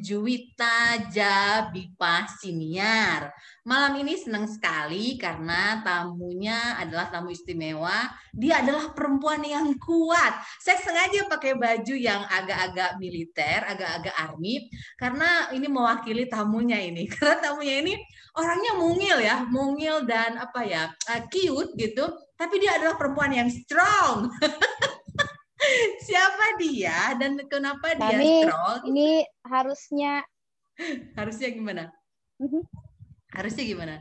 Juwita 0.00 1.10
Jabipa 1.10 2.24
Siniar. 2.26 3.30
Malam 3.68 4.00
ini 4.00 4.16
senang 4.16 4.48
sekali 4.48 5.20
karena 5.20 5.84
tamunya 5.84 6.80
adalah 6.80 7.12
tamu 7.12 7.28
istimewa. 7.28 8.08
Dia 8.32 8.64
adalah 8.64 8.96
perempuan 8.96 9.44
yang 9.44 9.76
kuat. 9.76 10.40
Saya 10.62 10.80
sengaja 10.80 11.28
pakai 11.28 11.58
baju 11.58 11.94
yang 11.94 12.24
agak-agak 12.24 12.96
militer, 12.96 13.60
agak-agak 13.68 14.14
army 14.16 14.72
karena 14.96 15.52
ini 15.52 15.66
mewakili 15.68 16.24
tamunya 16.26 16.80
ini. 16.80 17.04
Karena 17.12 17.36
tamunya 17.44 17.76
ini 17.84 17.94
orangnya 18.38 18.72
mungil 18.78 19.16
ya, 19.20 19.36
mungil 19.44 20.06
dan 20.08 20.40
apa 20.40 20.64
ya, 20.64 20.88
uh, 20.88 21.20
cute 21.28 21.76
gitu. 21.76 22.08
Tapi 22.38 22.54
dia 22.62 22.78
adalah 22.78 22.94
perempuan 22.94 23.34
yang 23.34 23.50
strong. 23.50 24.30
Siapa 26.06 26.46
dia 26.60 27.14
dan 27.18 27.36
kenapa 27.48 27.94
dia 27.96 28.18
Kami 28.18 28.32
strong? 28.44 28.80
ini 28.88 29.08
harusnya 29.44 30.22
Harusnya 31.18 31.48
gimana? 31.50 31.84
Mhm. 32.38 32.62
Harusnya 33.34 33.64
gimana? 33.66 33.96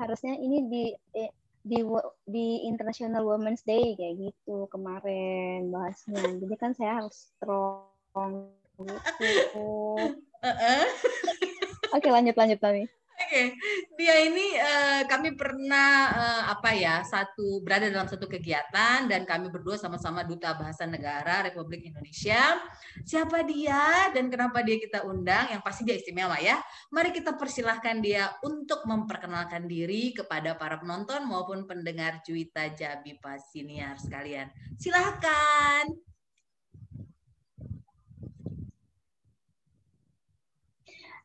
harusnya 0.00 0.32
ini 0.40 0.64
di 0.72 0.84
eh, 1.12 1.28
di 1.60 1.84
di 2.24 2.64
International 2.64 3.20
Women's 3.20 3.60
Day 3.68 3.92
kayak 4.00 4.16
gitu 4.32 4.64
kemarin 4.72 5.68
bahasnya. 5.68 6.40
Jadi 6.40 6.54
kan 6.56 6.72
saya 6.72 7.04
harus 7.04 7.36
strong 7.36 8.48
gitu. 8.80 9.68
Oke, 11.96 12.08
lanjut 12.08 12.32
lanjut 12.32 12.58
kami. 12.64 12.88
Oke, 13.20 13.52
dia 14.00 14.16
ini 14.24 14.56
eh, 14.56 15.02
kami 15.04 15.36
pernah 15.36 16.08
eh, 16.08 16.42
apa 16.56 16.72
ya 16.72 17.04
satu 17.04 17.60
berada 17.60 17.92
dalam 17.92 18.08
satu 18.08 18.24
kegiatan 18.24 19.04
dan 19.06 19.28
kami 19.28 19.52
berdua 19.52 19.76
sama-sama 19.76 20.24
duta 20.24 20.56
bahasa 20.56 20.88
negara 20.88 21.44
Republik 21.44 21.84
Indonesia. 21.84 22.56
Siapa 23.04 23.44
dia 23.44 24.08
dan 24.16 24.32
kenapa 24.32 24.64
dia 24.64 24.80
kita 24.80 25.04
undang? 25.04 25.52
Yang 25.52 25.62
pasti 25.62 25.82
dia 25.84 26.00
istimewa 26.00 26.40
ya. 26.40 26.64
Mari 26.88 27.12
kita 27.12 27.36
persilahkan 27.36 28.00
dia 28.00 28.32
untuk 28.40 28.88
memperkenalkan 28.88 29.68
diri 29.68 30.16
kepada 30.16 30.56
para 30.56 30.80
penonton 30.80 31.28
maupun 31.28 31.68
pendengar 31.68 32.24
Juwita 32.24 32.72
Jabi 32.72 33.20
Pasiniar 33.20 34.00
sekalian. 34.00 34.48
Silahkan. 34.80 36.09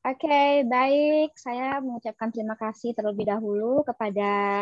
Oke, 0.05 0.61
baik. 0.69 1.33
Saya 1.33 1.81
mengucapkan 1.81 2.29
terima 2.29 2.53
kasih 2.53 2.93
terlebih 2.93 3.25
dahulu 3.25 3.81
kepada 3.81 4.61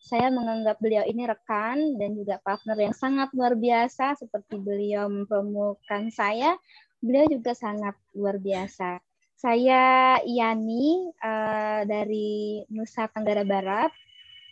saya 0.00 0.32
menganggap 0.32 0.80
beliau 0.80 1.04
ini 1.04 1.28
rekan 1.28 2.00
dan 2.00 2.16
juga 2.16 2.40
partner 2.40 2.88
yang 2.88 2.96
sangat 2.96 3.28
luar 3.36 3.52
biasa 3.52 4.16
seperti 4.16 4.56
beliau 4.56 5.12
mempromokan 5.12 6.08
saya. 6.08 6.56
Beliau 7.04 7.28
juga 7.28 7.52
sangat 7.52 8.00
luar 8.16 8.40
biasa. 8.40 8.96
Saya 9.36 10.16
Yani 10.24 11.12
eh, 11.20 11.80
dari 11.84 12.64
Nusa 12.72 13.12
Tenggara 13.12 13.44
Barat, 13.44 13.92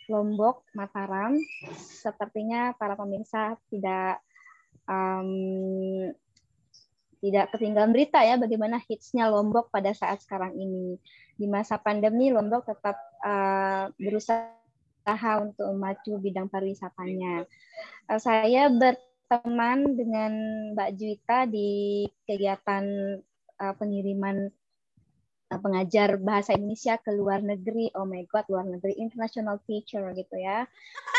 Lombok, 0.05 0.69
Mataram. 0.77 1.33
Sepertinya 1.81 2.77
para 2.77 2.93
pemirsa 2.93 3.57
tidak 3.73 4.21
em, 4.85 6.13
tidak 7.27 7.51
ketinggalan 7.51 7.91
berita 7.91 8.23
ya 8.23 8.39
bagaimana 8.39 8.79
hitsnya 8.87 9.27
Lombok 9.27 9.67
pada 9.67 9.91
saat 9.91 10.23
sekarang 10.23 10.55
ini. 10.55 10.95
Di 11.35 11.45
masa 11.45 11.75
pandemi 11.75 12.31
Lombok 12.31 12.65
tetap 12.65 12.95
uh, 13.21 13.91
berusaha 13.99 15.33
untuk 15.43 15.67
memacu 15.75 16.15
bidang 16.23 16.47
pariwisatanya. 16.47 17.43
Uh, 18.07 18.19
saya 18.19 18.71
berteman 18.71 19.99
dengan 19.99 20.31
Mbak 20.73 20.89
Juwita 20.95 21.45
di 21.51 22.05
kegiatan 22.23 22.85
uh, 23.59 23.73
pengiriman 23.75 24.47
pengajar 25.47 26.19
bahasa 26.19 26.51
Indonesia 26.59 26.99
ke 26.99 27.15
luar 27.15 27.39
negeri. 27.39 27.87
Oh 27.95 28.03
my 28.03 28.27
god, 28.27 28.43
luar 28.51 28.67
negeri 28.67 28.99
international 28.99 29.63
teacher 29.63 30.03
gitu 30.11 30.35
ya. 30.35 30.67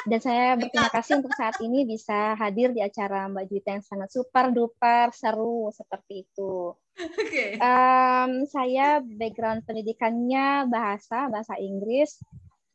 Dan 0.04 0.20
saya 0.20 0.54
berterima 0.60 0.92
kasih 0.92 1.24
untuk 1.24 1.32
saat 1.32 1.56
ini 1.64 1.88
bisa 1.88 2.36
hadir 2.36 2.76
di 2.76 2.84
acara 2.84 3.24
Mbak 3.32 3.44
Juwita 3.48 3.70
yang 3.80 3.84
sangat 3.84 4.12
super 4.12 4.52
duper 4.52 5.08
seru 5.16 5.72
seperti 5.72 6.28
itu. 6.28 6.76
Oke. 6.98 7.56
Em, 7.56 8.32
saya 8.44 9.00
background 9.00 9.64
pendidikannya 9.64 10.68
bahasa 10.68 11.32
bahasa 11.32 11.56
Inggris. 11.56 12.20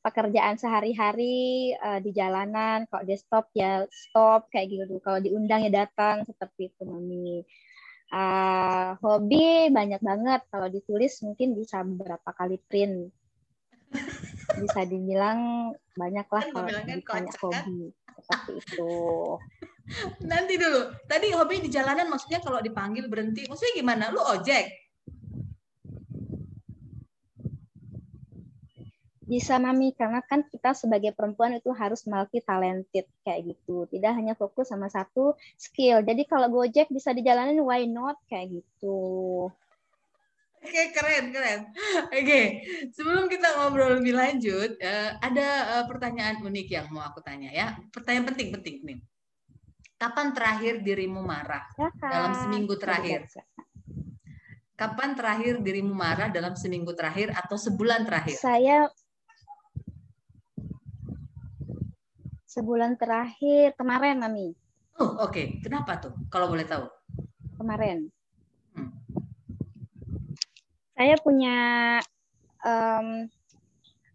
Pekerjaan 0.03 0.59
sehari-hari 0.59 1.71
eh, 1.71 1.99
di 2.03 2.11
jalanan, 2.11 2.83
kalau 2.91 3.07
dia 3.07 3.15
stop 3.15 3.47
ya 3.55 3.87
stop 3.87 4.51
kayak 4.51 4.67
gitu. 4.67 4.99
Kalau 4.99 5.23
diundang 5.23 5.63
ya 5.63 5.87
datang 5.87 6.27
seperti 6.27 6.75
itu 6.75 6.83
mami. 6.83 7.47
Eh, 8.13 8.89
hobi 9.01 9.73
banyak 9.73 10.01
banget. 10.05 10.41
Kalau 10.53 10.69
ditulis 10.69 11.17
mungkin 11.25 11.57
bisa 11.57 11.81
beberapa 11.81 12.29
kali 12.29 12.61
print. 12.69 13.09
Bisa 14.61 14.85
dibilang 14.85 15.73
banyak 15.97 16.27
lah 16.29 16.43
Kan 16.45 16.53
kalau 16.53 16.69
kocak, 16.69 17.33
kan? 17.41 17.65
hobi 17.65 17.89
seperti 18.23 18.51
itu. 18.61 18.93
Nanti 20.29 20.53
dulu. 20.55 20.93
Tadi 21.09 21.27
hobi 21.33 21.65
di 21.65 21.69
jalanan 21.73 22.07
maksudnya 22.07 22.39
kalau 22.39 22.61
dipanggil 22.61 23.09
berhenti. 23.09 23.49
Maksudnya 23.49 23.73
gimana? 23.81 24.13
Lu 24.13 24.21
ojek? 24.21 24.82
Bisa 29.23 29.55
mami 29.55 29.95
karena 29.95 30.19
kan 30.19 30.43
kita 30.43 30.75
sebagai 30.75 31.15
perempuan 31.15 31.55
itu 31.55 31.71
harus 31.71 32.03
multi 32.03 32.43
talented 32.43 33.07
kayak 33.23 33.55
gitu. 33.55 33.87
Tidak 33.87 34.11
hanya 34.11 34.35
fokus 34.35 34.69
sama 34.71 34.91
satu 34.91 35.39
skill. 35.55 36.03
Jadi 36.03 36.27
kalau 36.27 36.51
Gojek 36.51 36.91
bisa 36.91 37.15
dijalanin 37.15 37.63
why 37.63 37.87
not 37.87 38.19
kayak 38.27 38.59
gitu. 38.59 39.47
Oke, 40.63 40.95
keren, 40.95 41.35
keren. 41.35 41.59
Oke, 42.07 42.63
sebelum 42.95 43.27
kita 43.27 43.59
ngobrol 43.59 43.99
lebih 43.99 44.15
lanjut, 44.15 44.79
eh, 44.79 45.11
ada 45.19 45.47
eh, 45.79 45.85
pertanyaan 45.91 46.39
unik 46.39 46.67
yang 46.71 46.87
mau 46.87 47.03
aku 47.03 47.19
tanya 47.19 47.51
ya. 47.51 47.75
Pertanyaan 47.91 48.31
penting-penting 48.31 48.79
nih. 48.79 48.99
Kapan 49.99 50.31
terakhir 50.31 50.79
dirimu 50.79 51.19
marah? 51.19 51.67
Silakan. 51.75 52.11
Dalam 52.11 52.33
seminggu 52.35 52.75
terakhir. 52.79 53.27
Kapan 54.73 55.15
terakhir 55.15 55.59
dirimu 55.59 55.91
marah 55.91 56.31
dalam 56.31 56.55
seminggu 56.55 56.95
terakhir 56.95 57.35
atau 57.35 57.59
sebulan 57.59 58.07
terakhir? 58.07 58.39
Saya 58.39 58.87
sebulan 62.53 63.01
terakhir 63.01 63.73
kemarin 63.73 64.21
mami 64.21 64.53
Oh, 65.01 65.25
oke. 65.25 65.57
Kenapa 65.65 65.97
tuh? 65.97 66.13
Kalau 66.29 66.45
boleh 66.45 66.69
tahu. 66.69 66.85
kemarin. 67.57 68.13
Hmm. 68.77 68.93
Saya 70.93 71.17
punya 71.17 71.57
em, 72.61 73.25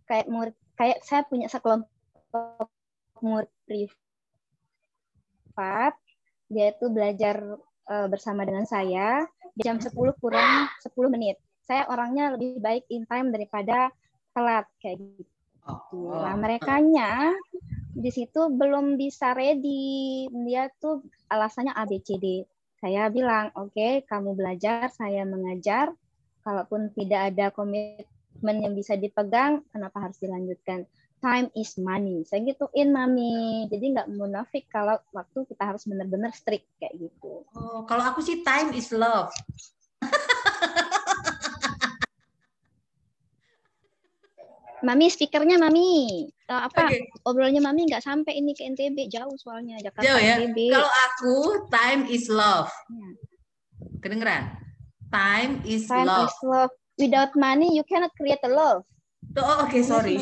kayak 0.06 0.30
murid 0.30 0.54
kayak 0.78 1.02
saya 1.02 1.26
punya 1.26 1.50
sekelompok 1.50 2.70
murid 3.18 3.50
privat 3.66 3.98
dia 6.46 6.70
itu 6.70 6.86
belajar 6.86 7.42
eh, 7.90 8.06
bersama 8.06 8.46
dengan 8.46 8.62
saya 8.62 9.26
di 9.58 9.66
jam 9.66 9.82
10 9.82 9.90
kurang 10.22 10.70
10 10.86 10.94
menit. 11.10 11.42
Saya 11.66 11.90
orangnya 11.90 12.38
lebih 12.38 12.62
baik 12.62 12.86
in 12.94 13.02
time 13.10 13.34
daripada 13.34 13.90
telat 14.30 14.64
kayak 14.78 15.02
gitu. 15.18 15.26
Oh, 15.68 16.22
Nah, 16.24 16.32
merekanya 16.38 17.34
di 17.98 18.10
situ 18.14 18.46
belum 18.54 18.94
bisa 18.94 19.34
ready. 19.34 20.30
Dia 20.46 20.70
tuh 20.78 21.02
alasannya 21.26 21.74
ABCD. 21.74 22.46
Saya 22.78 23.10
bilang, 23.10 23.50
oke, 23.58 24.06
kamu 24.06 24.38
belajar, 24.38 24.86
saya 24.94 25.26
mengajar. 25.26 25.90
Kalaupun 26.46 26.94
tidak 26.94 27.34
ada 27.34 27.50
komitmen 27.50 28.56
yang 28.62 28.78
bisa 28.78 28.94
dipegang, 28.94 29.66
kenapa 29.74 29.98
harus 29.98 30.16
dilanjutkan? 30.22 30.86
Time 31.18 31.50
is 31.58 31.74
money. 31.74 32.22
Saya 32.22 32.46
gituin, 32.46 32.94
Mami. 32.94 33.66
Jadi 33.66 33.98
nggak 33.98 34.06
munafik 34.14 34.70
kalau 34.70 34.94
waktu 35.10 35.42
kita 35.50 35.74
harus 35.74 35.82
benar-benar 35.90 36.30
strict 36.30 36.70
kayak 36.78 36.94
gitu. 36.94 37.42
Oh, 37.58 37.82
kalau 37.90 38.06
aku 38.14 38.22
sih 38.22 38.46
time 38.46 38.70
is 38.78 38.94
love. 38.94 39.34
Mami, 44.78 45.10
speakernya 45.10 45.58
Mami. 45.58 46.22
Eh, 46.30 46.60
apa 46.62 46.86
Oke. 46.86 47.10
obrolannya 47.26 47.58
Mami 47.58 47.90
nggak 47.90 48.00
sampai 48.00 48.38
ini 48.38 48.54
ke 48.54 48.62
NTB 48.64 49.10
jauh 49.10 49.34
soalnya 49.34 49.82
Jakarta 49.82 50.06
Jauh 50.06 50.20
ya. 50.22 50.38
NTB. 50.38 50.58
Kalau 50.70 50.90
aku 51.10 51.34
time 51.68 52.06
is 52.06 52.30
love. 52.30 52.70
Ya. 52.86 53.08
Kedengeran? 53.98 54.42
Time 55.10 55.52
is 55.66 55.88
Time 55.88 56.06
love. 56.06 56.30
is 56.30 56.36
love. 56.42 56.72
Without 56.98 57.32
money, 57.34 57.74
you 57.74 57.82
cannot 57.86 58.10
create 58.14 58.42
a 58.42 58.50
love. 58.50 58.82
Tuh, 59.34 59.42
Oh, 59.42 59.66
oke, 59.66 59.78
sorry. 59.82 60.18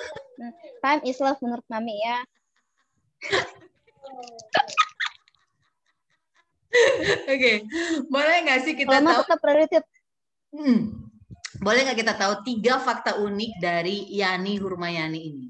Time 0.84 1.00
is 1.04 1.18
love 1.18 1.38
menurut 1.38 1.66
Mami 1.66 1.98
ya. 1.98 2.18
Oke, 7.26 7.52
boleh 8.06 8.36
nggak 8.46 8.60
sih 8.62 8.74
kita 8.74 8.90
Kalau 8.90 9.02
mau 9.02 9.12
tahu? 9.12 9.22
tetap 9.26 9.38
prioritas. 9.42 9.84
Hmm, 10.50 10.78
boleh 11.60 11.84
nggak 11.84 11.98
kita 12.00 12.14
tahu 12.16 12.34
tiga 12.40 12.80
fakta 12.80 13.20
unik 13.20 13.52
dari 13.60 14.08
Yani 14.08 14.56
Hurmayani 14.56 15.20
ini? 15.20 15.46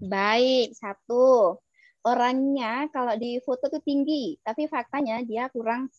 Baik, 0.00 0.72
satu. 0.78 1.58
orangnya 2.00 2.88
kalau 2.88 3.12
di 3.20 3.36
foto 3.44 3.68
tuh 3.68 3.84
tinggi, 3.84 4.32
tapi 4.40 4.64
faktanya 4.64 5.20
dia 5.20 5.52
kurang 5.52 5.92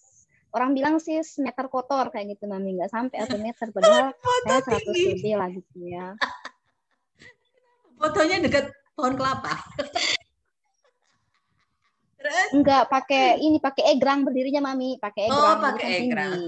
orang 0.50 0.74
bilang 0.74 0.98
sih 0.98 1.21
meter 1.45 1.69
kotor 1.69 2.09
kayak 2.09 2.33
gitu 2.33 2.50
mami. 2.50 2.74
Nggak 2.74 2.89
sampai 2.89 3.21
satu 3.21 3.38
meter 3.38 3.68
padahal 3.75 4.09
saya 4.50 4.59
seratus 4.65 4.98
lebih 4.98 5.36
lah 5.38 5.50
gitu 5.53 5.77
ya. 5.86 6.18
Fotonya 8.01 8.42
dekat 8.42 8.74
pohon 8.98 9.13
kelapa. 9.13 9.62
Enggak 12.50 12.89
pakai 12.89 13.38
ini 13.38 13.62
pakai 13.62 13.94
egrang 13.94 14.25
berdirinya 14.25 14.74
mami. 14.74 14.98
Pakai 14.98 15.30
oh, 15.30 15.38
egrang 15.38 15.53
oh 15.53 15.57
pakai 15.62 15.89
egrang 16.01 16.42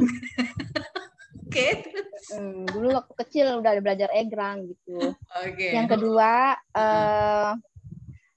Oke. 1.54 1.86
Okay. 1.86 2.34
Hmm, 2.34 2.66
dulu 2.66 2.88
waktu 2.98 3.14
kecil 3.22 3.46
udah 3.62 3.78
belajar 3.78 4.10
egrang 4.10 4.74
gitu. 4.74 5.14
Oke. 5.14 5.54
Okay. 5.54 5.72
Yang 5.78 5.88
kedua, 5.94 6.58
uh, 6.74 7.54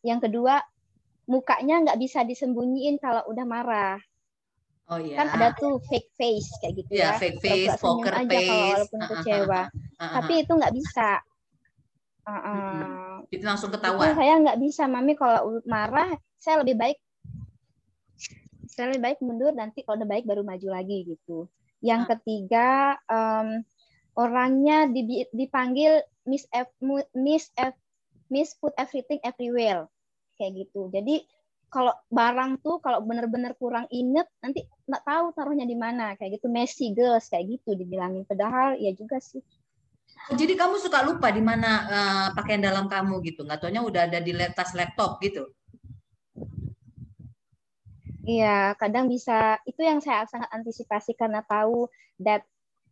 yang 0.04 0.20
kedua 0.20 0.60
mukanya 1.24 1.80
nggak 1.80 1.98
bisa 1.98 2.20
disembunyiin 2.28 3.00
kalau 3.00 3.24
udah 3.32 3.44
marah. 3.48 3.96
Oh 4.92 5.00
iya. 5.00 5.24
Kan 5.24 5.32
ada 5.32 5.56
tuh 5.56 5.80
fake 5.88 6.12
face 6.14 6.46
kayak 6.60 6.84
gitu 6.84 6.90
yeah, 6.92 7.16
ya. 7.16 7.18
fake 7.18 7.40
face, 7.40 7.74
poker 7.80 8.12
face. 8.12 8.28
Aja 8.28 8.38
kalau 8.38 8.66
walaupun 8.68 9.00
kecewa. 9.08 9.62
Tapi 9.96 10.32
itu 10.44 10.52
nggak 10.52 10.74
bisa. 10.76 11.08
Uh, 12.26 12.36
uh, 12.36 13.12
itu 13.32 13.44
langsung 13.48 13.72
ketahuan. 13.72 14.12
Itu 14.12 14.18
saya 14.18 14.34
nggak 14.44 14.58
bisa, 14.60 14.82
mami 14.86 15.16
kalau 15.16 15.58
marah 15.64 16.14
saya 16.36 16.60
lebih 16.62 16.76
baik 16.76 16.98
saya 18.76 18.92
lebih 18.92 19.02
baik 19.08 19.18
mundur 19.24 19.56
nanti 19.56 19.80
kalau 19.82 19.96
udah 19.96 20.10
baik 20.10 20.28
baru 20.28 20.44
maju 20.44 20.68
lagi 20.68 21.08
gitu. 21.08 21.48
Yang 21.84 22.02
ah. 22.02 22.08
ketiga 22.16 22.68
um, 23.08 23.48
orangnya 24.16 24.88
dipanggil 25.32 26.00
Miss 26.24 26.48
F, 26.50 26.68
Miss 27.14 27.52
F, 27.54 27.74
Miss 28.32 28.56
Put 28.56 28.72
Everything 28.80 29.20
Everywhere. 29.22 29.86
Kayak 30.36 30.66
gitu. 30.66 30.88
Jadi 30.92 31.24
kalau 31.66 31.92
barang 32.08 32.62
tuh 32.62 32.78
kalau 32.80 33.02
bener-bener 33.02 33.52
kurang 33.58 33.90
inget 33.90 34.24
nanti 34.40 34.64
nggak 34.88 35.04
tahu 35.04 35.26
taruhnya 35.36 35.68
di 35.68 35.76
mana. 35.76 36.16
Kayak 36.16 36.40
gitu 36.40 36.48
messy 36.48 36.92
girls 36.96 37.28
kayak 37.28 37.60
gitu 37.60 37.76
dibilangin. 37.76 38.24
Padahal 38.24 38.76
ya 38.80 38.90
juga 38.96 39.20
sih. 39.20 39.44
Jadi 40.32 40.56
kamu 40.56 40.80
suka 40.80 41.04
lupa 41.04 41.28
di 41.28 41.44
mana 41.44 41.70
uh, 41.86 42.28
pakaian 42.32 42.64
dalam 42.64 42.88
kamu 42.88 43.20
gitu? 43.26 43.44
Nggak 43.44 43.62
taunya 43.62 43.84
udah 43.84 44.08
ada 44.08 44.18
di 44.18 44.32
tas 44.56 44.72
laptop 44.72 45.20
gitu 45.20 45.44
Iya, 48.26 48.74
kadang 48.74 49.06
bisa 49.06 49.62
itu 49.70 49.86
yang 49.86 50.02
saya 50.02 50.26
sangat 50.26 50.50
antisipasi 50.50 51.14
karena 51.14 51.46
tahu 51.46 51.86
that 52.18 52.42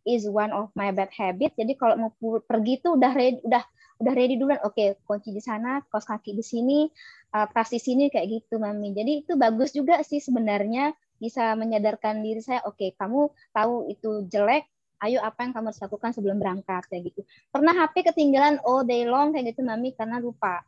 is 0.07 0.23
one 0.31 0.55
of 0.55 0.71
my 0.79 0.95
bad 0.95 1.11
habit. 1.11 1.51
Jadi 1.59 1.75
kalau 1.75 1.99
mau 1.99 2.11
pergi 2.39 2.79
tuh 2.79 2.95
udah 2.95 3.11
ready, 3.11 3.43
udah 3.43 3.59
udah 3.99 4.13
ready 4.15 4.39
duluan. 4.39 4.63
Oke, 4.63 4.95
kunci 5.03 5.35
di 5.35 5.43
sana, 5.43 5.83
kos 5.91 6.07
kaki 6.07 6.31
di 6.39 6.45
sini, 6.45 6.87
uh, 7.35 7.51
tas 7.51 7.67
di 7.67 7.83
sini 7.83 8.07
kayak 8.07 8.31
gitu, 8.31 8.63
mami. 8.63 8.95
Jadi 8.95 9.27
itu 9.27 9.35
bagus 9.35 9.75
juga 9.75 9.99
sih 10.07 10.23
sebenarnya 10.23 10.95
bisa 11.19 11.51
menyadarkan 11.59 12.23
diri 12.23 12.39
saya. 12.39 12.63
Oke, 12.63 12.95
kamu 12.95 13.27
tahu 13.51 13.91
itu 13.91 14.23
jelek, 14.31 14.63
ayo 15.03 15.19
apa 15.19 15.43
yang 15.43 15.51
kamu 15.51 15.67
harus 15.67 15.83
lakukan 15.83 16.15
sebelum 16.15 16.39
berangkat 16.39 16.87
kayak 16.87 17.11
gitu. 17.11 17.27
Pernah 17.51 17.75
HP 17.75 18.07
ketinggalan 18.07 18.63
all 18.63 18.87
day 18.87 19.03
long 19.03 19.35
kayak 19.35 19.51
gitu, 19.51 19.67
mami, 19.67 19.91
karena 19.99 20.23
lupa. 20.23 20.63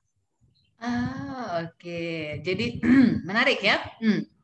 Ah, 0.77 1.63
oke. 1.63 1.79
Okay. 1.79 2.43
Jadi 2.43 2.83
menarik 3.27 3.63
ya. 3.63 3.79
Hmm. 4.03 4.36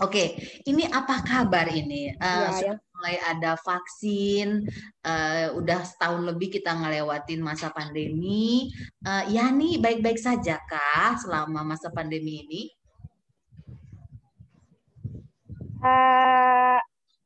Oke, 0.00 0.36
ini 0.64 0.88
apa 0.88 1.20
kabar 1.20 1.68
ini? 1.68 2.12
Uh, 2.16 2.24
ya, 2.24 2.50
sudah 2.56 2.76
ya. 2.80 2.92
mulai 2.96 3.16
ada 3.20 3.52
vaksin, 3.60 4.64
uh, 5.04 5.52
udah 5.56 5.80
setahun 5.84 6.24
lebih 6.24 6.48
kita 6.52 6.72
ngelewatin 6.72 7.40
masa 7.44 7.68
pandemi. 7.68 8.72
Uh, 9.04 9.24
Yani 9.28 9.76
baik-baik 9.76 10.16
saja 10.16 10.60
kah 10.64 11.16
selama 11.20 11.64
masa 11.64 11.92
pandemi 11.92 12.44
ini? 12.48 12.62
Uh, 15.80 16.80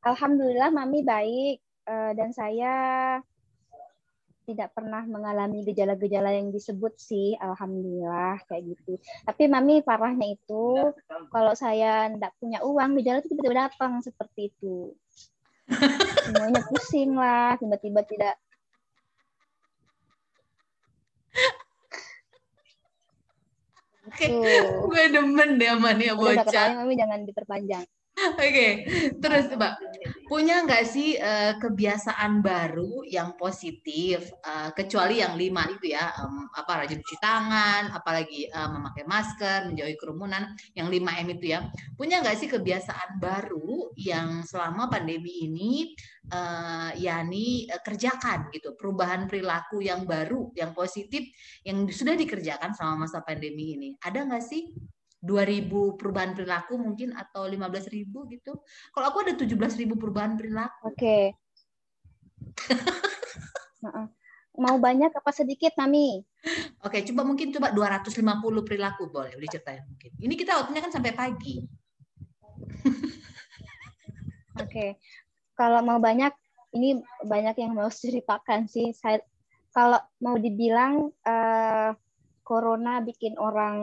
Alhamdulillah, 0.06 0.70
Mami 0.70 1.02
baik 1.02 1.58
uh, 1.90 2.14
dan 2.14 2.30
saya 2.30 2.74
tidak 4.44 4.76
pernah 4.76 5.02
mengalami 5.08 5.64
gejala-gejala 5.64 6.30
yang 6.36 6.52
disebut 6.52 6.92
sih, 7.00 7.32
alhamdulillah 7.40 8.38
kayak 8.44 8.76
gitu. 8.76 9.00
Tapi 9.24 9.48
mami 9.48 9.80
parahnya 9.80 10.36
itu 10.36 10.92
kalau 11.32 11.56
saya 11.56 12.12
tidak 12.12 12.32
punya 12.36 12.60
uang, 12.60 13.00
gejala 13.00 13.24
itu 13.24 13.32
tiba-tiba 13.32 13.68
datang 13.68 14.04
seperti 14.04 14.52
itu. 14.52 14.92
Semuanya 16.28 16.60
pusing 16.68 17.16
lah, 17.16 17.56
tiba-tiba 17.56 18.04
tidak. 18.04 18.36
Oke, 24.04 24.28
gue 24.84 25.02
demen 25.08 25.56
deh 25.56 25.72
sama 25.72 25.96
nih 25.96 26.12
bocah. 26.12 26.84
mami 26.84 26.94
jangan 26.94 27.24
diperpanjang. 27.24 27.88
Oke, 28.14 28.46
okay. 28.46 28.72
terus 29.18 29.50
Mbak, 29.50 29.74
punya 30.30 30.62
nggak 30.62 30.86
sih 30.86 31.18
uh, 31.18 31.58
kebiasaan 31.58 32.46
baru 32.46 33.02
yang 33.10 33.34
positif, 33.34 34.30
uh, 34.46 34.70
kecuali 34.70 35.18
yang 35.18 35.34
lima 35.34 35.66
itu 35.66 35.98
ya, 35.98 36.14
um, 36.22 36.46
apa 36.54 36.86
rajin 36.86 37.02
cuci 37.02 37.18
tangan, 37.18 37.90
apalagi 37.90 38.46
uh, 38.54 38.70
memakai 38.70 39.02
masker, 39.02 39.66
menjauhi 39.66 39.98
kerumunan, 39.98 40.46
yang 40.78 40.94
lima 40.94 41.18
M 41.18 41.34
itu 41.34 41.58
ya. 41.58 41.66
Punya 41.98 42.22
nggak 42.22 42.38
sih 42.38 42.46
kebiasaan 42.46 43.18
baru 43.18 43.90
yang 43.98 44.46
selama 44.46 44.86
pandemi 44.86 45.50
ini 45.50 45.90
uh, 46.30 46.94
Yani 46.94 47.66
uh, 47.66 47.82
kerjakan 47.82 48.46
gitu, 48.54 48.78
perubahan 48.78 49.26
perilaku 49.26 49.82
yang 49.82 50.06
baru, 50.06 50.54
yang 50.54 50.70
positif, 50.70 51.26
yang 51.66 51.82
sudah 51.90 52.14
dikerjakan 52.14 52.78
selama 52.78 53.10
masa 53.10 53.26
pandemi 53.26 53.74
ini. 53.74 53.88
Ada 53.98 54.22
nggak 54.22 54.44
sih? 54.46 54.93
2000 55.24 55.96
perubahan 55.96 56.36
perilaku 56.36 56.76
mungkin 56.76 57.16
atau 57.16 57.48
15.000 57.48 58.04
gitu. 58.28 58.52
Kalau 58.92 59.06
aku 59.08 59.24
ada 59.24 59.32
17.000 59.32 59.96
perubahan 59.96 60.36
perilaku. 60.36 60.92
Oke. 60.92 61.32
Okay. 61.32 61.40
Mau 64.54 64.78
banyak 64.78 65.10
apa 65.10 65.30
sedikit, 65.34 65.74
Mami? 65.80 66.22
Oke, 66.86 67.02
coba 67.10 67.26
mungkin 67.26 67.50
coba 67.50 67.74
250 67.74 68.22
perilaku 68.62 69.10
boleh 69.10 69.34
diceritain 69.40 69.82
mungkin. 69.82 70.14
Ini 70.20 70.34
kita 70.38 70.60
waktunya 70.60 70.84
kan 70.84 70.92
sampai 70.94 71.12
pagi. 71.16 71.64
Oke. 74.62 75.00
Kalau 75.58 75.82
mau 75.82 75.98
banyak 75.98 76.30
ini 76.76 77.02
banyak 77.26 77.56
yang 77.58 77.74
mau 77.74 77.90
ceritakan 77.90 78.70
sih. 78.70 78.94
Saya 78.94 79.18
kalau 79.74 79.98
mau 80.22 80.38
dibilang 80.38 81.10
uh, 81.26 81.90
corona 82.46 83.02
bikin 83.02 83.34
orang 83.40 83.76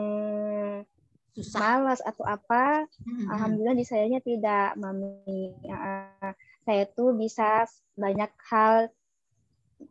susah 1.32 1.80
malas 1.80 2.00
atau 2.04 2.28
apa 2.28 2.84
hmm. 3.08 3.28
alhamdulillah 3.32 3.76
di 3.76 3.86
sayanya 3.88 4.20
tidak 4.20 4.76
mami 4.76 5.52
uh, 5.64 6.32
saya 6.62 6.84
tuh 6.92 7.16
bisa 7.16 7.64
banyak 7.96 8.30
hal 8.52 8.92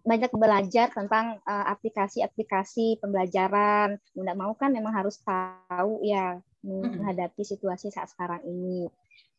banyak 0.08 0.32
belajar 0.32 0.88
tentang 0.88 1.44
aplikasi-aplikasi 1.44 2.96
uh, 2.96 3.00
pembelajaran. 3.04 4.00
Tidak 4.16 4.36
mau 4.40 4.56
kan 4.56 4.72
memang 4.72 4.96
harus 4.96 5.20
tahu 5.20 6.00
ya 6.00 6.40
menghadapi 6.64 7.44
situasi 7.44 7.92
saat 7.92 8.08
sekarang 8.08 8.40
ini. 8.48 8.88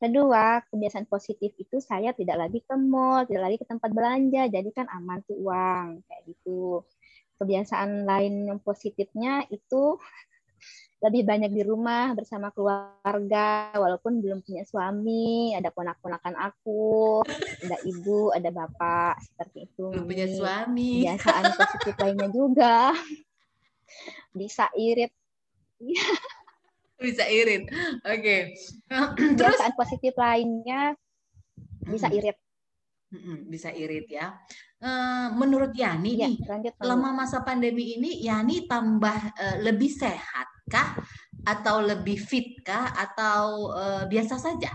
Kedua, 0.03 0.59
kebiasaan 0.67 1.07
positif 1.07 1.55
itu 1.63 1.79
saya 1.79 2.11
tidak 2.11 2.35
lagi 2.35 2.59
ke 2.59 2.75
mall, 2.75 3.23
tidak 3.23 3.43
lagi 3.47 3.57
ke 3.63 3.67
tempat 3.71 3.91
belanja, 3.95 4.51
jadi 4.51 4.69
kan 4.75 4.91
aman 4.91 5.23
tuh 5.23 5.39
uang 5.39 6.03
kayak 6.11 6.23
gitu. 6.27 6.83
Kebiasaan 7.39 8.03
lain 8.03 8.51
yang 8.51 8.59
positifnya 8.59 9.47
itu 9.55 9.99
lebih 11.03 11.27
banyak 11.27 11.51
di 11.51 11.63
rumah 11.67 12.15
bersama 12.15 12.55
keluarga 12.55 13.75
walaupun 13.75 14.23
belum 14.23 14.39
punya 14.47 14.63
suami 14.63 15.51
ada 15.51 15.75
ponak-ponakan 15.75 16.39
aku 16.39 17.27
ada 17.67 17.75
ibu 17.83 18.31
ada 18.31 18.55
bapak 18.55 19.19
seperti 19.19 19.67
itu. 19.67 19.91
Belum 19.91 20.07
punya 20.07 20.31
suami. 20.31 21.03
Kebiasaan 21.03 21.45
positif 21.59 21.95
lainnya 21.99 22.29
juga. 22.31 22.77
Bisa 24.31 24.71
irit. 24.79 25.13
Bisa 27.03 27.25
irit. 27.27 27.67
Oke. 28.07 28.23
Okay. 28.23 28.41
kebiasaan 29.19 29.75
positif 29.75 30.15
lainnya 30.15 30.95
bisa 31.83 32.07
irit. 32.15 32.39
Bisa 33.51 33.75
irit 33.75 34.07
ya. 34.07 34.39
Eh, 34.83 35.29
menurut 35.39 35.71
Yani 35.79 36.19
ya, 36.19 36.27
nih, 36.27 36.43
selama 36.75 37.15
masa 37.15 37.39
pandemi 37.47 37.95
ini 37.95 38.19
Yani 38.19 38.67
tambah 38.67 39.15
uh, 39.15 39.57
lebih 39.63 39.87
sehat 39.87 40.51
kah 40.67 40.99
atau 41.47 41.79
lebih 41.79 42.19
fit 42.19 42.59
kah 42.67 42.91
atau 42.91 43.71
uh, 43.71 44.03
biasa 44.11 44.43
saja? 44.43 44.75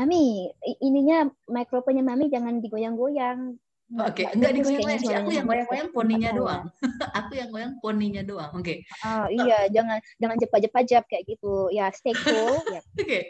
Mami, 0.00 0.48
ininya 0.80 1.28
mikrofonnya 1.44 2.00
Mami 2.00 2.32
jangan 2.32 2.64
digoyang-goyang. 2.64 3.60
Oke, 3.90 4.22
okay. 4.22 4.26
enggak 4.38 4.54
digoyang-goyang 4.54 5.02
sih. 5.02 5.10
Aku 5.18 5.30
yang 5.34 5.46
goyang-goyang 5.50 5.90
poninya 5.90 6.30
doang. 6.30 6.62
aku 7.18 7.32
yang 7.34 7.50
goyang 7.50 7.74
poninya 7.82 8.22
doang. 8.22 8.54
Oke. 8.54 8.86
Okay. 8.86 9.02
Oh, 9.02 9.26
iya, 9.26 9.66
jangan 9.66 9.98
jangan 10.22 10.36
jepat-jepat 10.38 11.04
kayak 11.10 11.24
gitu. 11.26 11.66
Ya, 11.74 11.90
stay 11.90 12.14
cool. 12.22 12.62
Oke. 12.62 12.78
Okay. 12.94 13.22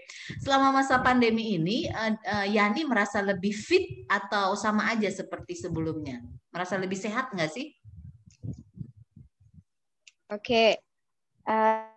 Selama 0.45 0.77
masa 0.77 1.01
pandemi 1.01 1.57
ini, 1.57 1.89
uh, 1.89 2.13
uh, 2.13 2.45
Yani 2.45 2.85
merasa 2.85 3.25
lebih 3.25 3.57
fit 3.57 4.05
atau 4.13 4.53
sama 4.53 4.93
aja 4.93 5.09
seperti 5.09 5.57
sebelumnya? 5.57 6.21
Merasa 6.53 6.77
lebih 6.77 7.01
sehat 7.01 7.33
nggak 7.33 7.49
sih? 7.49 7.73
Oke. 10.29 10.77
Uh, 11.49 11.89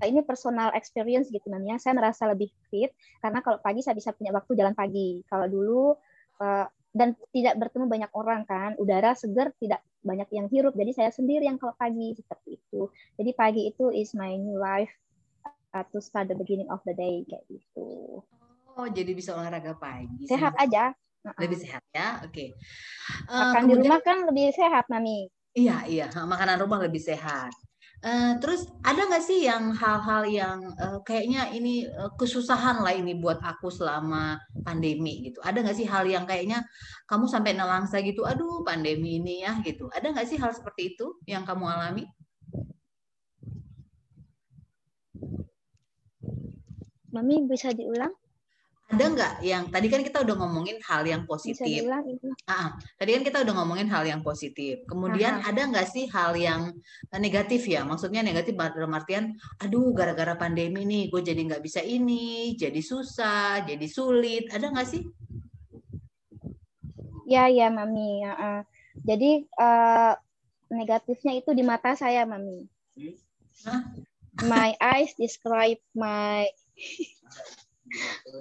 ini 0.00 0.24
personal 0.24 0.72
experience 0.72 1.28
gitu 1.28 1.44
namanya. 1.52 1.76
Saya 1.76 1.92
merasa 1.92 2.24
lebih 2.24 2.48
fit 2.72 2.88
karena 3.20 3.44
kalau 3.44 3.60
pagi 3.60 3.84
saya 3.84 3.92
bisa 3.92 4.16
punya 4.16 4.32
waktu 4.32 4.56
jalan 4.56 4.72
pagi. 4.72 5.20
Kalau 5.28 5.44
dulu 5.44 5.92
uh, 6.40 6.66
dan 6.92 7.16
tidak 7.32 7.56
bertemu 7.56 7.88
banyak 7.88 8.10
orang 8.12 8.44
kan, 8.44 8.76
udara 8.76 9.16
segar 9.16 9.52
tidak 9.56 9.80
banyak 10.04 10.28
yang 10.32 10.46
hirup. 10.52 10.76
Jadi 10.76 10.92
saya 10.92 11.10
sendiri 11.10 11.48
yang 11.48 11.56
kalau 11.56 11.72
pagi 11.76 12.12
seperti 12.12 12.60
itu. 12.60 12.92
Jadi 13.16 13.30
pagi 13.32 13.62
itu 13.72 13.88
is 13.88 14.12
my 14.12 14.36
new 14.36 14.60
life 14.60 14.92
uh, 15.72 15.84
to 15.88 15.98
start 16.04 16.28
the 16.28 16.36
beginning 16.36 16.68
of 16.68 16.84
the 16.84 16.92
day 16.92 17.24
kayak 17.24 17.44
gitu. 17.48 18.20
Oh, 18.72 18.88
jadi 18.88 19.12
bisa 19.12 19.36
olahraga 19.36 19.76
pagi. 19.76 20.28
Sehat 20.28 20.56
aja. 20.60 20.92
Lebih 21.38 21.58
sehat 21.60 21.82
ya, 21.94 22.18
oke. 22.24 22.34
Okay. 22.34 22.48
Uh, 23.30 23.54
Makan 23.54 23.62
kemudian, 23.68 23.78
di 23.78 23.88
rumah 23.88 24.00
kan 24.02 24.18
lebih 24.26 24.46
sehat, 24.52 24.84
Mami. 24.90 25.30
Iya, 25.52 25.76
iya, 25.86 26.06
makanan 26.12 26.56
rumah 26.64 26.80
lebih 26.82 26.98
sehat. 26.98 27.52
Uh, 28.02 28.34
terus 28.42 28.66
ada 28.82 29.06
nggak 29.06 29.22
sih 29.22 29.46
yang 29.46 29.70
hal-hal 29.78 30.26
yang 30.26 30.58
uh, 30.74 30.98
kayaknya 31.06 31.54
ini 31.54 31.86
uh, 31.86 32.10
kesusahan 32.18 32.82
lah 32.82 32.90
ini 32.90 33.14
buat 33.14 33.38
aku 33.38 33.70
selama 33.70 34.42
pandemi 34.66 35.22
gitu. 35.30 35.38
Ada 35.38 35.62
nggak 35.62 35.78
sih 35.78 35.86
hal 35.86 36.10
yang 36.10 36.26
kayaknya 36.26 36.66
kamu 37.06 37.30
sampai 37.30 37.54
nelangsa 37.54 38.02
gitu, 38.02 38.26
aduh 38.26 38.66
pandemi 38.66 39.22
ini 39.22 39.46
ya 39.46 39.54
gitu. 39.62 39.86
Ada 39.94 40.18
nggak 40.18 40.26
sih 40.26 40.34
hal 40.34 40.50
seperti 40.50 40.98
itu 40.98 41.14
yang 41.30 41.46
kamu 41.46 41.62
alami? 41.62 42.02
Mami 47.14 47.46
bisa 47.46 47.70
diulang? 47.70 48.21
Ada 48.92 49.04
nggak 49.08 49.34
yang 49.40 49.64
tadi 49.72 49.88
kan 49.88 50.04
kita 50.04 50.20
udah 50.20 50.36
ngomongin 50.36 50.76
hal 50.84 51.00
yang 51.08 51.24
positif. 51.24 51.88
Ah, 52.44 52.76
tadi 53.00 53.16
kan 53.16 53.24
kita 53.24 53.40
udah 53.40 53.54
ngomongin 53.56 53.88
hal 53.88 54.04
yang 54.04 54.20
positif. 54.20 54.84
Kemudian 54.84 55.40
Aha. 55.40 55.48
ada 55.48 55.64
nggak 55.64 55.88
sih 55.88 56.04
hal 56.12 56.36
yang 56.36 56.76
negatif 57.16 57.64
ya? 57.64 57.88
Maksudnya 57.88 58.20
negatif 58.20 58.52
dalam 58.52 58.92
artian, 58.92 59.32
aduh 59.64 59.96
gara-gara 59.96 60.36
pandemi 60.36 60.84
nih, 60.84 61.08
gue 61.08 61.24
jadi 61.24 61.40
nggak 61.40 61.64
bisa 61.64 61.80
ini, 61.80 62.52
jadi 62.60 62.76
susah, 62.84 63.64
jadi 63.64 63.86
sulit. 63.88 64.52
Ada 64.52 64.68
nggak 64.68 64.88
sih? 64.92 65.02
Ya 67.24 67.48
ya 67.48 67.72
mami. 67.72 68.28
Uh, 68.28 68.60
jadi 69.08 69.48
uh, 69.56 70.20
negatifnya 70.68 71.40
itu 71.40 71.56
di 71.56 71.64
mata 71.64 71.96
saya 71.96 72.28
mami. 72.28 72.68
Hah? 73.64 73.88
My 74.44 74.76
eyes 74.84 75.16
describe 75.16 75.80
my 75.96 76.44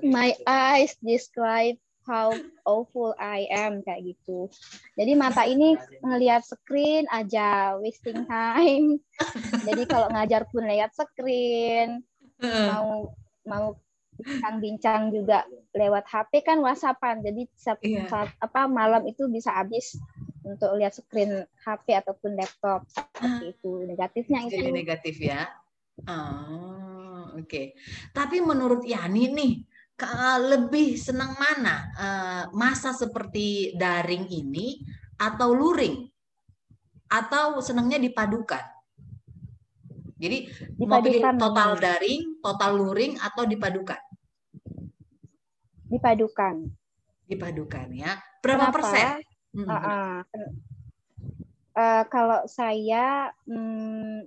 my 0.03 0.33
eyes 0.47 0.95
describe 1.01 1.77
how 2.05 2.33
awful 2.65 3.13
I 3.17 3.45
am 3.49 3.85
kayak 3.85 4.13
gitu. 4.13 4.49
Jadi 4.97 5.11
mata 5.13 5.45
ini 5.45 5.77
ngelihat 6.01 6.41
screen 6.45 7.05
aja 7.13 7.77
wasting 7.77 8.25
time. 8.25 8.97
Jadi 9.67 9.83
kalau 9.85 10.09
ngajar 10.09 10.49
pun 10.49 10.65
lihat 10.65 10.93
screen. 10.97 12.01
Mau 12.41 13.13
mau 13.45 13.77
bincang-bincang 14.21 15.13
juga 15.13 15.45
lewat 15.73 16.05
HP 16.09 16.41
kan 16.45 16.57
WhatsAppan. 16.61 17.21
Jadi 17.21 17.45
saat, 17.57 17.79
yeah. 17.85 18.05
saat 18.09 18.33
apa 18.41 18.65
malam 18.65 19.05
itu 19.05 19.29
bisa 19.29 19.53
habis 19.53 19.97
untuk 20.41 20.73
lihat 20.77 20.97
screen 20.97 21.45
HP 21.61 22.01
ataupun 22.01 22.33
laptop 22.33 22.85
seperti 22.89 23.53
itu. 23.53 23.85
Negatifnya 23.85 24.39
itu. 24.49 24.57
Jadi 24.57 24.71
negatif 24.73 25.15
ya. 25.21 25.53
Oh 26.09 26.90
oke. 27.35 27.47
Okay. 27.47 27.65
Tapi 28.11 28.43
menurut 28.43 28.83
Yani 28.83 29.31
nih, 29.31 29.53
lebih 30.49 30.97
senang 30.97 31.37
mana 31.37 31.75
eh, 31.93 32.43
masa 32.57 32.93
seperti 32.95 33.77
daring 33.77 34.25
ini 34.29 34.81
atau 35.21 35.53
luring? 35.53 36.09
Atau 37.11 37.59
senangnya 37.59 37.99
dipadukan? 37.99 38.63
Jadi 40.21 40.47
dipadukan. 40.77 40.87
mau 40.87 41.01
pilih 41.01 41.21
total 41.35 41.71
daring, 41.81 42.21
total 42.39 42.71
luring 42.77 43.13
atau 43.19 43.43
dipadukan? 43.43 44.01
Dipadukan. 45.91 46.55
Dipadukan 47.25 47.87
ya. 47.91 48.15
Berapa 48.39 48.69
Kenapa? 48.69 48.75
persen? 48.79 49.05
Uh, 49.51 49.73
uh, 49.73 50.17
uh, 51.75 52.03
kalau 52.07 52.47
saya 52.47 53.35
hmm, 53.43 54.23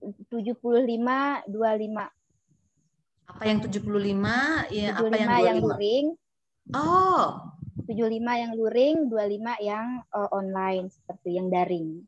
75 0.00 1.46
25. 1.48 1.56
Apa 3.26 3.42
yang 3.42 3.58
75? 3.58 4.70
Ya, 4.70 4.94
75 4.94 5.00
apa 5.00 5.14
yang 5.16 5.30
25? 5.30 5.48
yang 5.48 5.58
luring. 5.62 6.06
Oh. 6.74 7.24
75 7.86 8.42
yang 8.42 8.52
luring, 8.56 8.96
25 9.12 9.62
yang 9.62 9.86
uh, 10.10 10.28
online 10.34 10.90
seperti 10.90 11.38
yang 11.38 11.46
daring. 11.52 12.02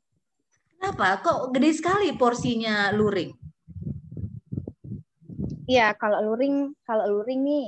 Kenapa? 0.79 1.23
Kok 1.23 1.55
gede 1.55 1.71
sekali 1.75 2.15
porsinya 2.19 2.91
luring? 2.95 3.35
Iya, 5.69 5.93
kalau 6.01 6.33
luring, 6.33 6.73
kalau 6.83 7.21
luring 7.21 7.41
nih 7.45 7.67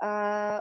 uh, 0.00 0.58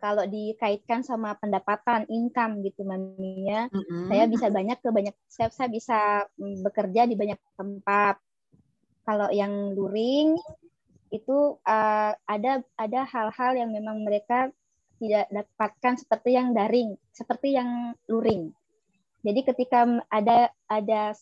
kalau 0.00 0.24
dikaitkan 0.24 1.04
sama 1.04 1.36
pendapatan 1.36 2.08
income 2.08 2.64
gitu 2.64 2.82
maminya 2.82 3.68
mm-hmm. 3.68 4.08
saya 4.08 4.24
bisa 4.26 4.46
banyak 4.48 4.78
ke 4.80 4.88
banyak 4.88 5.14
saya, 5.28 5.48
saya 5.52 5.68
bisa 5.68 6.24
mm, 6.40 6.64
bekerja 6.64 7.04
di 7.04 7.14
banyak 7.14 7.38
tempat 7.54 8.16
kalau 9.04 9.28
yang 9.30 9.76
luring 9.76 10.40
itu 11.10 11.58
uh, 11.66 12.12
ada 12.24 12.62
ada 12.78 13.00
hal-hal 13.02 13.52
yang 13.58 13.70
memang 13.74 14.06
mereka 14.06 14.48
tidak 15.00 15.26
dapatkan 15.32 15.96
seperti 15.96 16.36
yang 16.36 16.52
daring, 16.52 16.94
seperti 17.10 17.56
yang 17.56 17.96
luring. 18.06 18.52
Jadi 19.24 19.40
ketika 19.48 19.88
ada 20.12 20.52
ada 20.68 21.16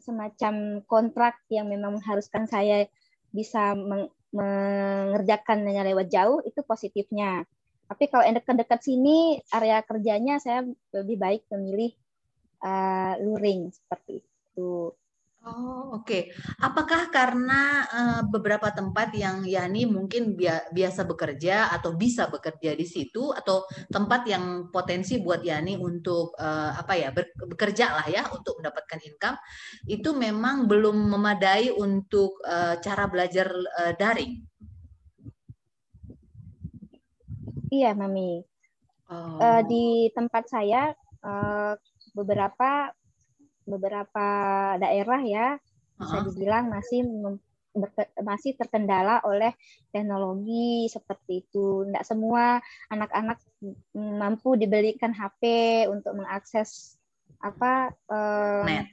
semacam 0.00 0.80
kontrak 0.86 1.36
yang 1.52 1.68
memang 1.68 1.98
mengharuskan 2.00 2.46
saya 2.48 2.86
bisa 3.30 3.76
mengerjakannya 4.32 5.82
lewat 5.92 6.06
jauh 6.08 6.40
itu 6.46 6.62
positifnya. 6.64 7.44
Tapi 7.90 8.06
kalau 8.06 8.22
yang 8.22 8.38
dekat-dekat 8.38 8.80
sini 8.86 9.42
area 9.50 9.82
kerjanya 9.82 10.38
saya 10.38 10.62
lebih 10.94 11.18
baik 11.18 11.42
memilih 11.50 11.90
uh, 12.62 13.18
luring 13.18 13.74
seperti 13.74 14.22
itu. 14.22 14.94
Oh, 15.40 15.96
oke. 15.96 16.04
Okay. 16.04 16.22
Apakah 16.60 17.08
karena 17.08 17.80
uh, 17.88 18.20
beberapa 18.28 18.68
tempat 18.76 19.08
yang 19.16 19.40
Yani 19.48 19.88
mungkin 19.88 20.36
bia 20.36 20.68
biasa 20.68 21.08
bekerja 21.08 21.72
atau 21.72 21.96
bisa 21.96 22.28
bekerja 22.28 22.76
di 22.76 22.84
situ 22.84 23.32
atau 23.32 23.64
tempat 23.88 24.28
yang 24.28 24.68
potensi 24.68 25.16
buat 25.16 25.40
Yani 25.40 25.80
untuk 25.80 26.36
uh, 26.36 26.76
apa 26.76 26.92
ya 26.92 27.08
bekerja 27.16 27.86
lah 27.88 28.06
ya 28.12 28.28
untuk 28.36 28.60
mendapatkan 28.60 29.00
income 29.00 29.40
itu 29.88 30.12
memang 30.12 30.68
belum 30.68 31.08
memadai 31.08 31.72
untuk 31.72 32.36
uh, 32.44 32.76
cara 32.76 33.08
belajar 33.08 33.48
uh, 33.80 33.96
daring? 33.96 34.44
Iya, 37.70 37.94
Mami. 37.94 38.42
Oh. 39.10 39.38
Uh, 39.42 39.62
di 39.66 40.10
tempat 40.14 40.46
saya 40.46 40.94
uh, 41.22 41.74
beberapa 42.14 42.94
beberapa 43.66 44.26
daerah 44.82 45.22
ya 45.22 45.46
bisa 46.00 46.16
dibilang 46.26 46.72
masih 46.72 47.06
masih 48.18 48.58
terkendala 48.58 49.22
oleh 49.22 49.54
teknologi 49.94 50.90
seperti 50.90 51.46
itu. 51.46 51.86
Tidak 51.86 52.02
semua 52.02 52.58
anak-anak 52.90 53.38
mampu 53.94 54.58
dibelikan 54.58 55.14
HP 55.14 55.42
untuk 55.86 56.18
mengakses 56.18 56.98
apa 57.40 57.94
eh, 58.10 58.84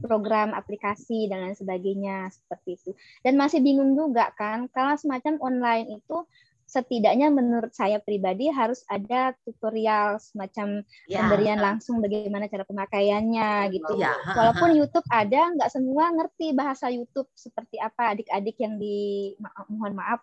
program 0.00 0.54
aplikasi 0.54 1.26
dan 1.26 1.48
lain 1.48 1.58
sebagainya 1.58 2.30
seperti 2.30 2.78
itu. 2.78 2.90
Dan 3.26 3.34
masih 3.34 3.60
bingung 3.60 3.98
juga 3.98 4.30
kan, 4.38 4.70
kalau 4.70 4.94
semacam 4.94 5.36
online 5.42 6.00
itu 6.00 6.22
setidaknya 6.70 7.34
menurut 7.34 7.74
saya 7.74 7.98
pribadi 7.98 8.46
harus 8.46 8.86
ada 8.86 9.34
tutorial 9.42 10.22
semacam 10.22 10.86
ya. 11.10 11.26
pemberian 11.26 11.58
langsung 11.58 11.98
bagaimana 11.98 12.46
cara 12.46 12.62
pemakaiannya 12.62 13.74
gitu. 13.74 13.98
Ya. 13.98 14.14
Walaupun 14.38 14.78
YouTube 14.78 15.02
ada, 15.10 15.50
nggak 15.50 15.70
semua 15.74 16.14
ngerti 16.14 16.54
bahasa 16.54 16.86
YouTube 16.86 17.26
seperti 17.34 17.82
apa 17.82 18.14
adik-adik 18.14 18.54
yang 18.62 18.78
di 18.78 19.34
mohon 19.66 19.98
maaf 19.98 20.22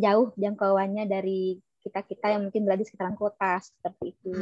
jauh 0.00 0.32
jangkauannya 0.40 1.04
dari 1.04 1.60
kita 1.84 2.00
kita 2.08 2.32
yang 2.32 2.48
mungkin 2.48 2.64
berada 2.64 2.80
di 2.80 2.88
sekitaran 2.88 3.14
kota 3.14 3.60
seperti 3.60 4.16
itu. 4.16 4.32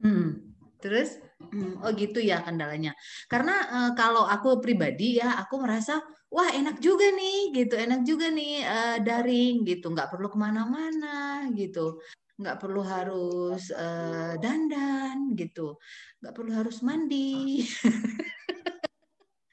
Hmm. 0.00 0.51
Terus, 0.82 1.14
hmm, 1.38 1.78
oh 1.86 1.94
gitu 1.94 2.18
ya 2.18 2.42
kendalanya. 2.42 2.90
Karena 3.30 3.54
uh, 3.70 3.90
kalau 3.94 4.26
aku 4.26 4.58
pribadi 4.58 5.22
ya, 5.22 5.38
aku 5.38 5.62
merasa 5.62 6.02
wah 6.26 6.50
enak 6.50 6.82
juga 6.82 7.06
nih, 7.14 7.54
gitu, 7.54 7.78
enak 7.78 8.02
juga 8.02 8.26
nih 8.34 8.66
uh, 8.66 8.96
daring, 8.98 9.62
gitu, 9.62 9.94
nggak 9.94 10.10
perlu 10.10 10.26
ke 10.26 10.38
mana-mana, 10.40 11.46
gitu, 11.54 12.02
nggak 12.40 12.58
perlu 12.58 12.82
harus 12.82 13.70
uh, 13.70 14.34
dandan, 14.42 15.38
gitu, 15.38 15.78
nggak 16.18 16.34
perlu 16.34 16.50
harus 16.50 16.82
mandi, 16.82 17.62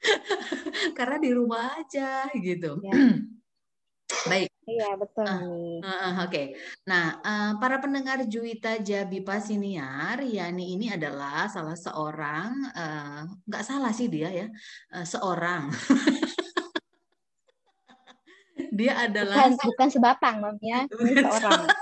karena 0.98 1.16
di 1.22 1.30
rumah 1.30 1.78
aja, 1.78 2.26
gitu. 2.34 2.82
Ya. 2.82 2.92
Baik. 4.30 4.50
Iya, 4.70 4.94
betul 4.94 5.26
nih. 5.26 5.82
uh, 5.82 5.90
uh, 5.90 6.12
Oke, 6.26 6.54
nah 6.86 7.18
uh, 7.18 7.52
para 7.58 7.82
pendengar 7.82 8.22
Juwita 8.30 8.78
Jabipa 8.78 9.42
Siniar, 9.42 10.22
Yani 10.22 10.78
ini 10.78 10.94
adalah 10.94 11.50
salah 11.50 11.74
seorang, 11.74 12.50
uh, 12.70 13.26
nggak 13.50 13.64
salah 13.66 13.90
sih 13.90 14.06
dia 14.06 14.30
ya, 14.30 14.46
uh, 14.94 15.06
seorang. 15.06 15.70
dia 18.78 19.10
adalah 19.10 19.50
Bukan 19.50 19.58
bukan 19.66 19.88
sebatang, 19.90 20.34
Mam 20.38 20.56
ya. 20.62 20.86
Bukan 20.90 21.18
seorang. 21.18 21.66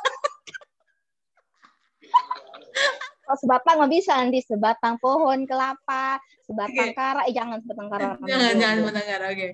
Kalau 3.28 3.44
sebatang 3.44 3.76
mah 3.76 3.92
bisa 3.92 4.16
nanti 4.16 4.40
sebatang 4.40 4.96
pohon 4.96 5.44
kelapa, 5.44 6.16
sebatang 6.48 6.90
Oke. 6.90 6.96
kara, 6.96 7.20
eh 7.28 7.34
jangan 7.36 7.60
sebatang 7.60 7.88
kara. 7.92 8.10
Jangan, 8.24 8.52
jangan 8.56 8.76
belum. 8.80 8.86
mendengar. 8.88 9.20
Oke. 9.28 9.48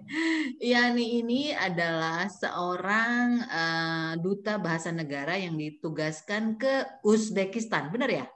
Yani 0.62 1.04
ini 1.18 1.42
adalah 1.50 2.30
seorang 2.30 3.26
uh, 3.50 4.12
duta 4.22 4.62
bahasa 4.62 4.94
negara 4.94 5.34
yang 5.34 5.58
ditugaskan 5.58 6.54
ke 6.54 7.02
Uzbekistan, 7.02 7.90
benar 7.90 8.10
ya? 8.14 8.26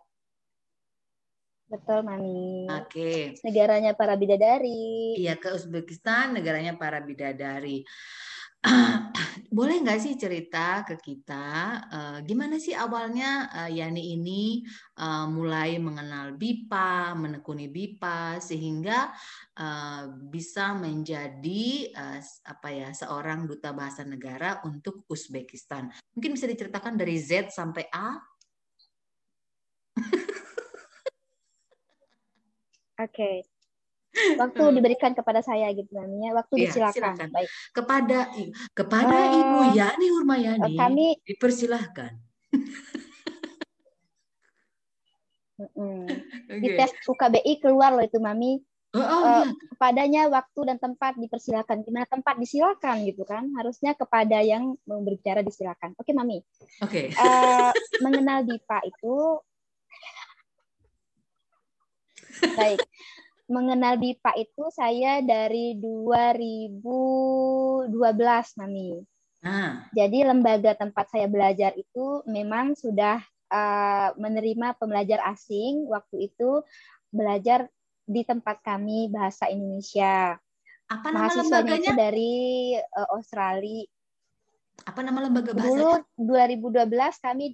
Betul, 1.68 2.00
Mami. 2.02 2.66
Oke. 2.66 3.38
Negaranya 3.44 3.92
para 3.94 4.18
bidadari. 4.18 5.14
Iya 5.20 5.36
ke 5.38 5.54
Uzbekistan, 5.54 6.34
negaranya 6.34 6.74
para 6.74 6.98
bidadari. 6.98 7.84
Boleh 9.48 9.80
nggak 9.80 10.00
sih 10.02 10.14
cerita 10.18 10.82
ke 10.84 10.98
kita 11.00 11.46
eh, 11.88 12.18
gimana 12.26 12.58
sih 12.60 12.74
awalnya 12.74 13.48
eh, 13.64 13.70
Yani 13.80 14.18
ini 14.18 14.60
eh, 14.98 15.26
mulai 15.30 15.78
mengenal 15.78 16.34
BIPA, 16.34 17.14
menekuni 17.16 17.70
BIPA 17.70 18.42
sehingga 18.42 19.08
eh, 19.56 20.02
bisa 20.30 20.74
menjadi 20.74 21.94
s- 22.20 22.42
apa 22.44 22.68
ya 22.70 22.90
seorang 22.92 23.46
duta 23.46 23.70
bahasa 23.72 24.02
negara 24.04 24.60
untuk 24.66 25.06
Uzbekistan. 25.08 25.88
Mungkin 26.18 26.34
bisa 26.34 26.46
diceritakan 26.50 26.98
dari 26.98 27.16
Z 27.16 27.54
sampai 27.54 27.86
A. 27.94 28.18
Oke. 32.98 33.57
Waktu 34.08 34.62
Hmm. 34.62 34.74
diberikan 34.74 35.12
kepada 35.12 35.38
saya 35.40 35.68
gitu 35.70 35.92
namanya, 35.92 36.32
waktu 36.34 36.54
Iya, 36.56 36.64
disilakan. 36.66 36.94
silakan. 37.14 37.28
Baik. 37.30 37.48
Kepada 37.70 38.18
kepada 38.72 39.16
Eh, 39.22 39.36
Ibu 39.36 39.58
Yani 39.76 40.06
Hurmayani 40.10 40.72
kami 40.74 41.06
dipersilahkan. 41.22 42.12
Oke. 45.58 46.62
di 46.62 46.68
tes 46.72 46.94
UKBI 47.04 47.58
keluar 47.58 47.90
loh 47.90 48.02
itu 48.02 48.18
Mami 48.18 48.62
Oh, 48.88 49.04
oh, 49.04 49.20
Eh, 49.20 49.44
iya. 49.44 49.52
kepadanya 49.68 50.22
waktu 50.32 50.60
dan 50.64 50.80
tempat 50.80 51.20
dipersilakan. 51.20 51.84
Gimana 51.84 52.08
tempat 52.08 52.40
disilakan 52.40 53.04
gitu 53.04 53.20
kan? 53.20 53.44
Harusnya 53.52 53.92
kepada 53.92 54.40
yang 54.40 54.80
mau 54.88 55.04
berbicara 55.04 55.44
disilakan. 55.44 55.92
Oke, 55.94 56.16
Mami. 56.16 56.40
Oke. 56.80 57.12
Eh, 57.12 57.70
mengenal 58.00 58.48
Dipa 58.48 58.80
itu 58.80 59.44
baik. 62.56 62.80
Mengenal 63.48 63.96
Dipa 63.96 64.36
itu 64.36 64.68
saya 64.68 65.24
dari 65.24 65.72
2012, 65.80 66.76
Mami. 68.60 69.00
Nah, 69.40 69.88
Jadi 69.96 70.20
lembaga 70.20 70.76
tempat 70.76 71.08
saya 71.08 71.24
belajar 71.30 71.72
itu 71.72 72.20
memang 72.28 72.76
sudah 72.76 73.16
eh, 73.48 74.08
menerima 74.20 74.76
pembelajar 74.76 75.24
asing. 75.32 75.88
Waktu 75.88 76.28
itu 76.28 76.60
belajar 77.08 77.72
di 78.04 78.20
tempat 78.24 78.60
kami 78.60 79.08
bahasa 79.08 79.48
Indonesia. 79.48 80.36
apa 80.88 81.12
nama 81.12 81.28
Mahasiswanya 81.28 81.76
itu 81.76 81.92
lembaganya? 81.92 81.94
dari 81.96 82.32
eh, 82.80 83.08
Australia. 83.12 83.84
Apa 84.88 85.00
nama 85.04 85.20
lembaga 85.24 85.52
Dulu 85.52 85.56
bahasanya? 85.56 86.04
2012 86.16 87.24
kami 87.24 87.46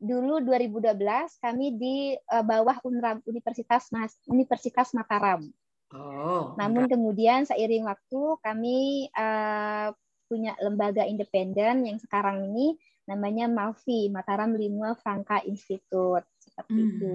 dulu 0.00 0.40
2012 0.40 0.96
kami 1.44 1.76
di 1.76 1.96
eh, 2.16 2.44
bawah 2.44 2.80
Unram 2.88 3.20
Universitas 3.28 3.92
Mas- 3.92 4.18
Universitas 4.26 4.96
Mataram. 4.96 5.44
Oh, 5.92 6.54
Namun 6.56 6.86
kemudian 6.88 7.44
seiring 7.44 7.84
waktu 7.84 8.20
kami 8.40 9.10
eh, 9.12 9.88
punya 10.24 10.54
lembaga 10.62 11.04
independen 11.04 11.84
yang 11.84 11.98
sekarang 12.00 12.48
ini 12.48 12.78
namanya 13.04 13.50
MAFI, 13.50 14.06
Mataram 14.08 14.54
Lingua 14.54 14.94
Franca 14.94 15.42
Institute 15.42 16.24
seperti 16.38 16.78
Hmm. 16.78 16.90
itu. 16.94 17.12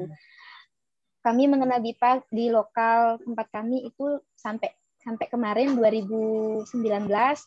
Kami 1.24 1.50
mengenal 1.50 1.82
BIPA 1.82 2.22
di 2.30 2.54
lokal 2.54 3.18
tempat 3.18 3.48
kami 3.50 3.90
itu 3.90 4.22
sampai 4.38 4.70
sampai 5.02 5.26
kemarin 5.30 5.74
2019 5.74 6.70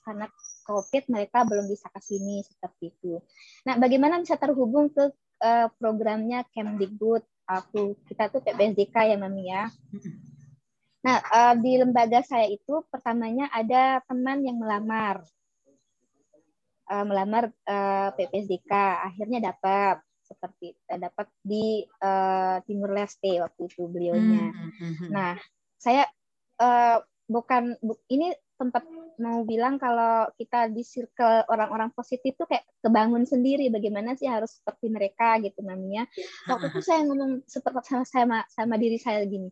karena 0.02 0.26
COVID 0.68 1.08
mereka 1.08 1.48
belum 1.48 1.64
bisa 1.64 1.88
ke 1.88 2.00
sini 2.04 2.44
seperti 2.44 2.92
itu. 2.92 3.24
Nah, 3.64 3.80
bagaimana 3.80 4.20
bisa 4.20 4.36
terhubung 4.36 4.92
ke 4.92 5.08
eh, 5.40 5.72
programnya 5.80 6.44
Kemdikbud? 6.52 7.24
Aku 7.48 7.96
kita 8.04 8.28
tuh 8.28 8.44
PPSDK 8.44 8.92
ya 9.08 9.16
Mami 9.16 9.48
ya. 9.48 9.72
Nah, 11.00 11.16
eh, 11.24 11.54
di 11.64 11.80
lembaga 11.80 12.20
saya 12.20 12.44
itu 12.44 12.84
pertamanya 12.92 13.48
ada 13.48 14.04
teman 14.04 14.44
yang 14.44 14.60
melamar. 14.60 15.24
Eh, 16.88 17.04
melamar 17.08 17.48
eh, 17.48 18.08
PPSDK, 18.12 18.72
akhirnya 19.08 19.52
dapat 19.52 20.04
seperti 20.20 20.76
eh, 20.76 21.00
dapat 21.00 21.24
di 21.40 21.80
eh, 21.88 22.56
Timur 22.68 22.92
Leste 22.92 23.40
waktu 23.40 23.64
itu 23.64 23.88
beliaunya. 23.88 24.52
Hmm, 24.52 24.70
hmm, 24.76 24.92
hmm. 25.00 25.08
Nah, 25.08 25.32
saya 25.80 26.04
eh, 26.60 26.96
bukan 27.24 27.80
bu- 27.80 28.04
ini 28.12 28.32
tempat 28.58 28.84
mau 29.18 29.42
bilang 29.42 29.76
kalau 29.76 30.30
kita 30.38 30.70
di 30.70 30.82
circle 30.86 31.46
orang-orang 31.50 31.90
positif 31.94 32.38
tuh 32.38 32.46
kayak 32.46 32.64
kebangun 32.82 33.26
sendiri 33.26 33.68
bagaimana 33.68 34.14
sih 34.14 34.30
harus 34.30 34.58
seperti 34.62 34.88
mereka 34.88 35.38
gitu 35.42 35.62
namanya. 35.62 36.06
Waktu 36.46 36.70
itu 36.72 36.80
saya 36.82 37.04
ngomong 37.06 37.42
seperti 37.46 37.78
sama 37.86 38.04
sama, 38.06 38.38
sama 38.50 38.74
diri 38.78 38.98
saya 38.98 39.22
gini. 39.26 39.50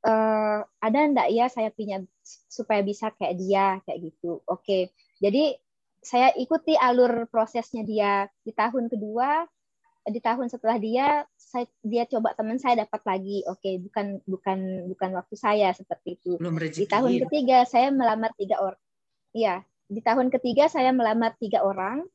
eh, 0.00 0.60
ada 0.64 0.98
enggak 1.04 1.28
ya 1.28 1.52
saya 1.52 1.68
punya 1.68 2.00
supaya 2.24 2.80
bisa 2.80 3.12
kayak 3.20 3.36
dia 3.36 3.66
kayak 3.84 4.00
gitu. 4.08 4.40
Oke. 4.48 4.96
Jadi 5.20 5.52
saya 6.00 6.32
ikuti 6.40 6.72
alur 6.80 7.28
prosesnya 7.28 7.84
dia 7.84 8.24
di 8.40 8.56
tahun 8.56 8.88
kedua 8.88 9.44
di 10.08 10.20
tahun 10.20 10.48
setelah 10.48 10.80
dia 10.80 11.28
saya 11.36 11.68
dia 11.84 12.08
coba 12.08 12.32
teman 12.32 12.56
saya 12.56 12.84
dapat 12.86 13.02
lagi. 13.04 13.44
Oke 13.44 13.76
bukan 13.84 14.20
bukan 14.24 14.58
bukan 14.88 15.10
waktu 15.16 15.34
saya 15.36 15.68
seperti 15.76 16.16
itu. 16.16 16.40
Belum 16.40 16.56
di 16.56 16.86
tahun 16.88 17.10
ketiga 17.28 17.68
saya 17.68 17.92
melamar 17.92 18.32
tiga 18.36 18.56
orang 18.60 18.80
iya. 19.36 19.60
Di 19.90 20.00
tahun 20.00 20.30
ketiga 20.30 20.70
saya 20.70 20.94
melamar 20.94 21.36
tiga 21.36 21.60
orang. 21.66 22.06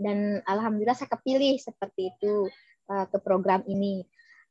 Dan 0.00 0.40
alhamdulillah 0.48 0.96
saya 0.96 1.12
kepilih 1.12 1.60
seperti 1.60 2.08
itu 2.16 2.48
uh, 2.88 3.04
ke 3.04 3.20
program 3.20 3.60
ini. 3.68 4.00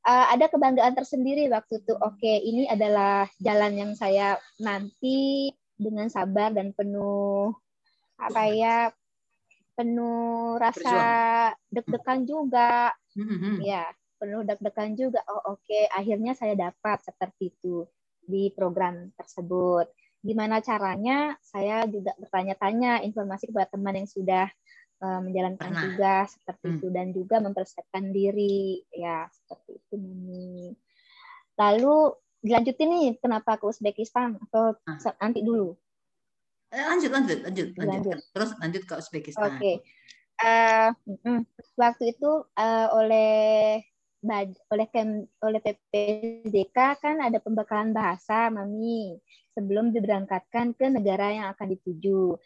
Uh, 0.06 0.32
ada 0.32 0.46
kebanggaan 0.48 0.94
tersendiri 0.94 1.50
waktu 1.50 1.82
itu. 1.82 1.94
Oke 1.98 2.40
ini 2.40 2.70
adalah 2.70 3.26
jalan 3.42 3.74
yang 3.76 3.92
saya 3.98 4.38
nanti 4.62 5.50
dengan 5.74 6.08
sabar 6.08 6.54
dan 6.54 6.72
penuh 6.76 7.56
apa 8.20 8.52
ya 8.52 8.92
penuh 9.80 10.60
rasa 10.60 11.00
deg-degan 11.72 12.28
juga 12.28 12.92
Hmm, 13.16 13.26
hmm, 13.26 13.40
hmm. 13.40 13.58
ya 13.64 13.88
penuh 14.20 14.44
deg-degan 14.44 14.92
juga 14.94 15.24
oh 15.26 15.56
oke 15.56 15.80
akhirnya 15.90 16.36
saya 16.36 16.54
dapat 16.54 17.00
seperti 17.02 17.50
itu 17.50 17.88
di 18.22 18.52
program 18.52 19.10
tersebut 19.16 19.88
gimana 20.20 20.60
caranya 20.60 21.40
saya 21.40 21.88
juga 21.88 22.12
bertanya-tanya 22.20 23.00
informasi 23.02 23.48
kepada 23.48 23.72
teman 23.72 23.96
yang 23.96 24.06
sudah 24.06 24.52
uh, 25.00 25.20
menjalankan 25.24 25.72
Pernah. 25.72 25.84
tugas 25.88 26.28
seperti 26.36 26.66
Hmm. 26.68 26.76
itu 26.76 26.88
dan 26.92 27.08
juga 27.10 27.36
mempersiapkan 27.40 28.04
diri 28.12 28.84
ya 28.92 29.26
seperti 29.32 29.80
itu 29.80 29.96
Mimi. 29.96 30.76
lalu 31.56 32.14
dilanjutin 32.40 32.88
nih 32.90 33.08
kenapa 33.18 33.56
ke 33.56 33.66
Uzbekistan 33.66 34.36
atau 34.48 34.76
Ah. 34.84 35.00
nanti 35.20 35.40
dulu 35.40 35.72
Eh, 35.72 35.89
Lanjut, 36.70 37.10
lanjut, 37.10 37.40
lanjut, 37.42 37.68
lanjut. 37.74 37.90
Lanjut. 37.90 38.20
Terus 38.30 38.50
lanjut 38.62 38.84
ke 38.86 38.94
Uzbekistan. 38.98 39.58
Oke. 39.58 39.74
Eh, 40.40 40.90
mm, 41.26 41.42
waktu 41.76 42.16
itu 42.16 42.32
eh, 42.56 42.88
oleh 42.96 43.34
bad- 44.24 44.62
oleh 44.72 44.88
Kem, 44.88 45.26
oleh 45.44 45.60
PPDK 45.60 46.78
kan 47.02 47.16
ada 47.20 47.42
pembekalan 47.42 47.92
bahasa, 47.92 48.48
Mami, 48.54 49.20
sebelum 49.52 49.92
diberangkatkan 49.92 50.78
ke 50.78 50.86
negara 50.88 51.34
yang 51.34 51.48
akan 51.52 51.76
dituju. 51.76 52.38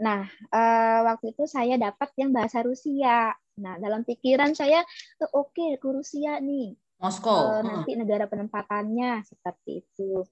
Nah, 0.00 0.24
eh, 0.26 0.98
waktu 1.04 1.36
itu 1.36 1.44
saya 1.44 1.76
dapat 1.76 2.10
yang 2.16 2.32
bahasa 2.32 2.64
Rusia. 2.64 3.36
Nah, 3.60 3.76
dalam 3.76 4.02
pikiran 4.08 4.56
saya, 4.56 4.80
"Oh, 5.20 5.44
oke, 5.44 5.76
ke 5.76 5.88
Rusia 5.92 6.40
nih. 6.40 6.72
Moskow. 7.00 7.36
Eh, 7.36 7.44
Heeh. 7.60 7.62
nanti 7.64 7.92
negara 7.96 8.24
penempatannya 8.24 9.24
seperti 9.28 9.84
itu. 9.84 10.24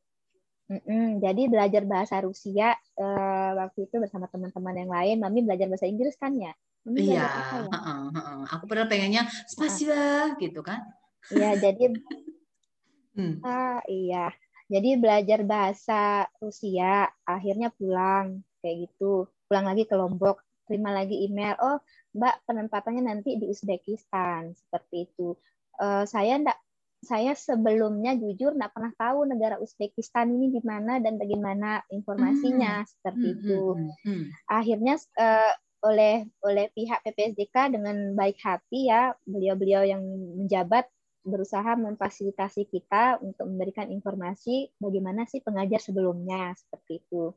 Mm-mm, 0.68 1.24
jadi 1.24 1.42
belajar 1.48 1.82
bahasa 1.88 2.20
Rusia 2.20 2.76
eh, 2.76 3.50
waktu 3.56 3.88
itu 3.88 3.96
bersama 3.96 4.28
teman-teman 4.28 4.74
yang 4.76 4.92
lain. 4.92 5.16
Mami 5.24 5.40
belajar 5.48 5.64
bahasa 5.64 5.88
Inggris 5.88 6.12
kan 6.20 6.36
ya? 6.36 6.52
Mami 6.84 7.08
Iya, 7.08 7.24
ya? 7.24 7.64
heeh, 7.72 8.02
heeh. 8.12 8.40
Aku 8.52 8.64
pernah 8.68 8.84
pengennya 8.84 9.24
spasiba 9.48 10.36
gitu 10.36 10.60
kan. 10.60 10.84
Iya, 11.32 11.56
jadi 11.64 11.84
Hmm. 13.18 13.42
ah 13.42 13.80
iya. 13.88 14.30
Jadi 14.68 15.00
belajar 15.00 15.40
bahasa 15.48 16.28
Rusia, 16.44 17.08
akhirnya 17.24 17.72
pulang 17.72 18.44
kayak 18.60 18.76
gitu. 18.92 19.26
pulang 19.48 19.64
lagi 19.64 19.88
ke 19.88 19.96
Lombok 19.96 20.44
terima 20.68 20.92
lagi 20.92 21.24
email 21.24 21.56
oh 21.64 21.80
mbak 22.12 22.44
penempatannya 22.44 23.00
nanti 23.08 23.40
di 23.40 23.48
Uzbekistan 23.48 24.52
seperti 24.52 25.08
itu 25.08 25.32
uh, 25.80 26.04
saya 26.04 26.36
enggak 26.36 26.60
saya 26.98 27.32
sebelumnya 27.38 28.18
jujur 28.18 28.58
nggak 28.58 28.74
pernah 28.74 28.92
tahu 28.98 29.22
negara 29.30 29.56
Uzbekistan 29.62 30.34
ini 30.34 30.50
di 30.50 30.62
mana 30.66 30.98
dan 30.98 31.14
bagaimana 31.14 31.86
informasinya 31.94 32.82
hmm. 32.82 32.88
seperti 32.90 33.26
hmm. 33.26 33.34
itu. 33.38 33.60
Hmm. 33.62 33.90
hmm. 34.02 34.24
Akhirnya 34.50 34.94
uh, 35.18 35.52
oleh 35.78 36.26
oleh 36.42 36.66
pihak 36.74 37.06
PPSDK 37.06 37.70
dengan 37.70 38.18
baik 38.18 38.42
hati 38.42 38.90
ya 38.90 39.14
beliau-beliau 39.22 39.86
yang 39.86 40.02
menjabat 40.42 40.90
berusaha 41.22 41.76
memfasilitasi 41.78 42.66
kita 42.66 43.22
untuk 43.22 43.46
memberikan 43.46 43.86
informasi 43.92 44.74
bagaimana 44.82 45.28
sih 45.28 45.38
pengajar 45.44 45.78
sebelumnya 45.78 46.56
seperti 46.58 47.04
itu. 47.04 47.30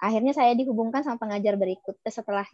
Akhirnya 0.00 0.32
saya 0.32 0.56
dihubungkan 0.56 1.04
sama 1.04 1.20
pengajar 1.20 1.60
berikut 1.60 2.00
setelah 2.08 2.48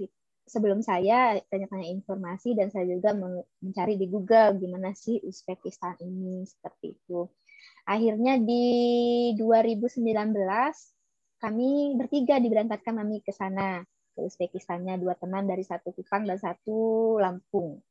sebelum 0.46 0.78
saya 0.80 1.42
tanya-tanya 1.50 1.90
informasi 1.90 2.54
dan 2.54 2.70
saya 2.70 2.86
juga 2.86 3.12
mencari 3.60 3.98
di 3.98 4.06
Google 4.06 4.56
gimana 4.62 4.94
sih 4.94 5.18
Uzbekistan 5.26 5.98
ini 5.98 6.46
seperti 6.46 6.94
itu. 6.94 7.26
Akhirnya 7.86 8.38
di 8.38 8.64
2019 9.34 10.06
kami 11.42 11.70
bertiga 11.98 12.38
diberangkatkan 12.38 12.94
kami 12.94 13.20
ke 13.20 13.34
sana 13.34 13.82
ke 14.16 14.24
Uzbekistannya 14.24 14.96
dua 14.96 15.18
teman 15.18 15.44
dari 15.44 15.66
satu 15.66 15.92
Kupang 15.92 16.24
dan 16.24 16.38
satu 16.40 17.14
Lampung. 17.20 17.82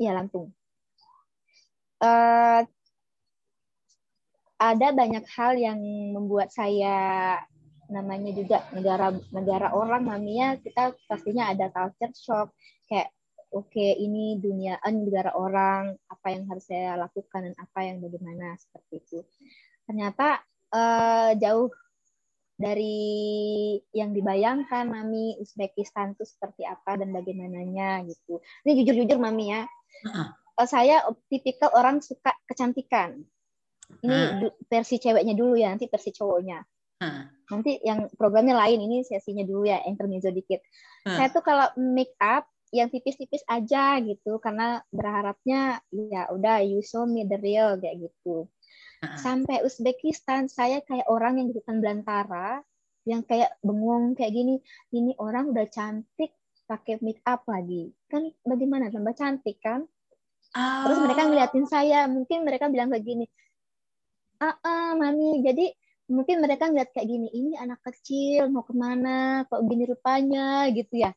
Iya 0.00 0.16
Lampung. 0.16 0.48
Uh, 2.00 2.64
ada 4.56 4.88
banyak 4.96 5.24
hal 5.36 5.52
yang 5.60 5.80
membuat 6.16 6.48
saya 6.48 7.36
namanya 7.90 8.30
juga 8.32 8.64
negara 8.72 9.12
negara 9.34 9.74
orang 9.74 10.06
maminya 10.06 10.56
kita 10.56 10.94
pastinya 11.10 11.50
ada 11.50 11.68
culture 11.68 12.14
shock. 12.14 12.48
Kayak 12.86 13.10
oke 13.50 13.70
okay, 13.70 13.98
ini 13.98 14.38
dunia 14.38 14.78
eh, 14.78 14.94
negara 14.94 15.34
orang 15.34 15.98
apa 16.06 16.26
yang 16.30 16.46
harus 16.46 16.64
saya 16.70 16.94
lakukan 16.96 17.50
dan 17.50 17.54
apa 17.58 17.78
yang 17.82 17.98
bagaimana 17.98 18.54
seperti 18.56 18.94
itu. 19.02 19.18
Ternyata 19.84 20.38
uh, 20.70 21.30
jauh 21.34 21.70
dari 22.60 23.80
yang 23.96 24.12
dibayangkan 24.12 24.86
mami 24.86 25.40
Uzbekistan 25.40 26.12
itu 26.14 26.28
seperti 26.28 26.68
apa 26.68 27.00
dan 27.00 27.10
bagaimananya 27.10 28.04
gitu. 28.06 28.38
Ini 28.62 28.70
jujur-jujur 28.82 29.18
mami 29.18 29.52
ya. 29.52 29.62
Uh 30.06 30.30
saya 30.60 31.00
tipikal 31.32 31.72
orang 31.72 32.04
suka 32.04 32.36
kecantikan. 32.44 33.16
Ini 34.04 34.44
versi 34.68 35.00
ceweknya 35.00 35.32
dulu 35.32 35.56
ya 35.56 35.72
nanti 35.72 35.88
versi 35.88 36.12
cowoknya. 36.12 36.60
Uh 37.00 37.39
nanti 37.50 37.82
yang 37.82 38.06
programnya 38.14 38.54
lain 38.54 38.78
ini 38.86 39.02
sesinya 39.02 39.42
dulu 39.42 39.66
ya 39.66 39.82
intermezzo 39.84 40.30
dikit 40.30 40.62
hmm. 41.04 41.18
saya 41.18 41.28
tuh 41.34 41.42
kalau 41.42 41.66
make 41.76 42.14
up 42.22 42.46
yang 42.70 42.86
tipis-tipis 42.86 43.42
aja 43.50 43.98
gitu 43.98 44.38
karena 44.38 44.78
berharapnya 44.94 45.82
ya 45.90 46.30
udah 46.30 46.62
you 46.62 46.78
show 46.86 47.02
me 47.02 47.26
the 47.26 47.34
real 47.42 47.74
kayak 47.74 47.98
gitu 48.06 48.46
hmm. 49.02 49.18
sampai 49.18 49.66
Uzbekistan 49.66 50.46
saya 50.46 50.78
kayak 50.86 51.10
orang 51.10 51.42
yang 51.42 51.50
di 51.50 51.58
hutan 51.58 51.82
belantara 51.82 52.62
yang 53.08 53.26
kayak 53.26 53.58
bengong 53.66 54.14
kayak 54.14 54.30
gini 54.30 54.62
ini 54.94 55.18
orang 55.18 55.50
udah 55.50 55.66
cantik 55.66 56.30
pakai 56.70 57.02
make 57.02 57.18
up 57.26 57.42
lagi 57.50 57.90
kan 58.06 58.30
bagaimana 58.46 58.94
tambah 58.94 59.18
cantik 59.18 59.58
kan 59.58 59.82
oh. 60.54 60.82
terus 60.86 60.98
mereka 61.02 61.26
ngeliatin 61.26 61.66
saya 61.66 62.06
mungkin 62.06 62.46
mereka 62.46 62.70
bilang 62.70 62.94
kayak 62.94 63.02
gini 63.02 63.26
ah, 64.38 64.54
ah 64.62 64.94
mami 64.94 65.42
jadi 65.42 65.74
mungkin 66.10 66.42
mereka 66.42 66.66
ngeliat 66.66 66.90
kayak 66.90 67.06
gini 67.06 67.28
ini 67.30 67.54
anak 67.54 67.78
kecil 67.86 68.50
mau 68.50 68.66
ke 68.66 68.74
mana? 68.74 69.46
Kok 69.46 69.62
gini 69.70 69.86
rupanya? 69.86 70.66
Gitu 70.74 71.06
ya. 71.06 71.14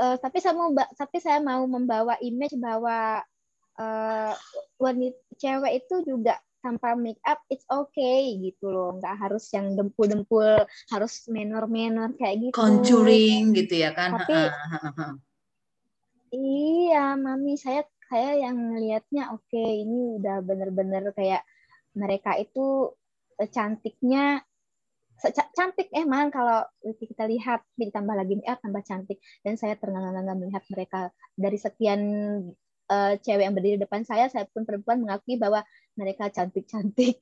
Uh, 0.00 0.16
tapi 0.16 0.40
saya 0.40 0.56
mau 0.56 0.72
tapi 0.96 1.18
saya 1.20 1.42
mau 1.42 1.66
membawa 1.66 2.16
image 2.22 2.56
bahwa 2.56 3.20
uh, 3.76 4.32
wanita 4.80 5.20
cewek 5.36 5.84
itu 5.84 5.94
juga 6.06 6.38
tanpa 6.60 6.92
make 6.92 7.20
up 7.26 7.42
it's 7.50 7.66
okay 7.68 8.38
gitu 8.38 8.70
loh. 8.70 8.96
Nggak 8.96 9.28
harus 9.28 9.44
yang 9.50 9.74
dempul-dempul 9.74 10.64
harus 10.94 11.12
menor-menor 11.28 12.14
kayak 12.16 12.48
gitu. 12.48 12.54
Contouring 12.54 13.52
gitu 13.52 13.74
ya 13.82 13.90
kan? 13.92 14.14
Tapi 14.16 14.38
iya 16.30 17.18
mami 17.18 17.58
saya 17.58 17.82
saya 18.06 18.38
yang 18.38 18.74
ngelihatnya 18.74 19.34
oke 19.34 19.46
okay, 19.50 19.82
ini 19.86 20.18
udah 20.18 20.42
bener-bener 20.42 21.10
kayak 21.14 21.42
mereka 21.94 22.38
itu 22.38 22.94
cantiknya 23.48 24.44
cantik 25.28 25.92
emang 25.92 26.32
kalau 26.32 26.64
kita 26.80 27.28
lihat 27.28 27.60
ditambah 27.76 28.14
lagi 28.16 28.40
ya 28.40 28.56
tambah 28.56 28.80
cantik 28.80 29.20
dan 29.44 29.60
saya 29.60 29.76
terengah-engah 29.76 30.36
melihat 30.40 30.64
mereka 30.72 31.12
dari 31.36 31.60
sekian 31.60 32.00
uh, 32.88 33.12
cewek 33.20 33.44
yang 33.44 33.54
berdiri 33.54 33.76
depan 33.76 34.00
saya 34.08 34.32
saya 34.32 34.48
pun 34.48 34.64
perempuan 34.64 35.04
mengakui 35.04 35.36
bahwa 35.36 35.60
mereka 35.94 36.32
cantik-cantik. 36.32 37.20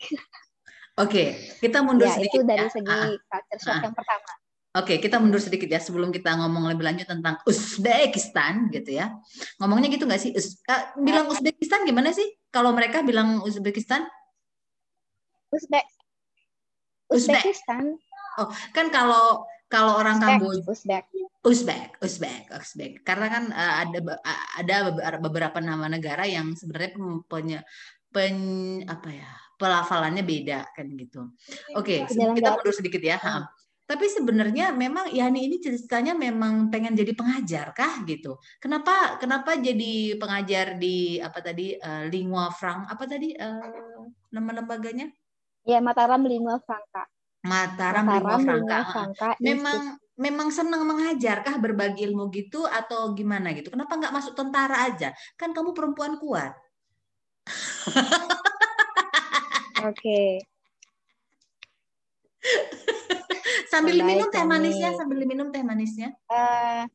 Oke, 1.03 1.39
kita 1.63 1.79
mundur 1.83 2.11
ya, 2.11 2.15
sedikit 2.19 2.43
itu 2.43 2.47
dari 2.47 2.67
ya. 2.67 2.71
segi 2.75 2.91
uh, 2.91 3.15
culture 3.19 3.61
shock 3.63 3.79
uh. 3.79 3.83
yang 3.87 3.95
pertama. 3.95 4.33
Oke, 4.79 4.95
kita 5.03 5.17
mundur 5.19 5.43
sedikit 5.43 5.67
ya 5.67 5.81
sebelum 5.83 6.15
kita 6.15 6.39
ngomong 6.39 6.71
lebih 6.71 6.87
lanjut 6.87 7.09
tentang 7.09 7.41
Uzbekistan 7.47 8.71
gitu 8.71 8.95
ya. 8.95 9.11
Ngomongnya 9.59 9.91
gitu 9.91 10.07
nggak 10.07 10.23
sih? 10.23 10.31
Uz, 10.35 10.63
uh, 10.71 10.95
bilang 11.03 11.27
Uzbekistan 11.31 11.83
gimana 11.83 12.15
sih? 12.15 12.27
Kalau 12.51 12.71
mereka 12.71 13.03
bilang 13.03 13.43
Uzbekistan? 13.43 14.07
Uzbek 15.49 15.98
Uzbekistan. 17.09 17.97
Oh, 18.39 18.49
kan 18.71 18.93
kalau 18.93 19.49
kalau 19.69 20.01
orang 20.01 20.17
Kamboja 20.17 20.65
Uzbek. 20.65 21.05
Uzbek, 21.45 22.01
Uzbek, 22.01 22.45
Uzbek. 22.57 22.93
Karena 23.05 23.27
kan 23.29 23.45
uh, 23.53 23.75
ada 23.85 23.99
ada 24.57 24.77
beberapa 25.21 25.61
nama 25.61 25.87
negara 25.93 26.25
yang 26.25 26.57
sebenarnya 26.57 26.97
punya 27.29 27.61
pen 28.09 28.37
apa 28.89 29.09
ya 29.13 29.31
pelafalannya 29.61 30.25
beda 30.25 30.73
kan 30.73 30.89
gitu. 30.97 31.29
Oke, 31.77 32.09
okay, 32.09 32.33
kita 32.33 32.57
mundur 32.57 32.73
sedikit 32.73 33.03
ya. 33.05 33.21
Hmm. 33.21 33.45
Tapi 33.89 34.05
sebenarnya 34.05 34.73
memang 34.77 35.09
Yani 35.09 35.49
ini 35.49 35.57
ceritanya 35.65 36.13
memang 36.13 36.69
pengen 36.69 36.93
jadi 36.93 37.13
pengajar 37.17 37.73
kah 37.73 38.05
gitu. 38.05 38.37
Kenapa 38.61 39.17
kenapa 39.17 39.57
jadi 39.57 40.17
pengajar 40.21 40.77
di 40.77 41.17
apa 41.21 41.41
tadi 41.41 41.73
uh, 41.77 42.05
lingua 42.09 42.53
franc 42.53 42.89
apa 42.89 43.05
tadi 43.09 43.33
uh, 43.37 44.05
nama 44.33 44.51
lembaganya? 44.61 45.09
Ya, 45.69 45.85
Mataram 45.85 46.25
Lingua 46.25 46.57
Franca. 46.65 47.05
Mataram, 47.45 48.09
Mataram 48.09 48.41
Lingua 48.41 48.89
Franca. 48.89 49.37
Memang 49.37 50.01
memang 50.17 50.49
senang 50.49 50.81
mengajar 50.89 51.45
kah 51.45 51.61
berbagi 51.61 52.09
ilmu 52.09 52.33
gitu 52.33 52.65
atau 52.65 53.13
gimana 53.13 53.53
gitu? 53.53 53.69
Kenapa 53.69 54.01
nggak 54.01 54.17
masuk 54.17 54.33
tentara 54.33 54.89
aja? 54.89 55.13
Kan 55.37 55.53
kamu 55.53 55.77
perempuan 55.77 56.17
kuat. 56.17 56.57
Oke. 59.85 59.93
Okay. 59.93 60.31
sambil 63.69 64.01
baik, 64.01 64.09
minum 64.09 64.29
teh 64.33 64.45
manisnya, 64.49 64.91
sambil 64.97 65.21
minum 65.29 65.53
teh 65.53 65.61
manisnya. 65.61 66.17
Uh, 66.33 66.89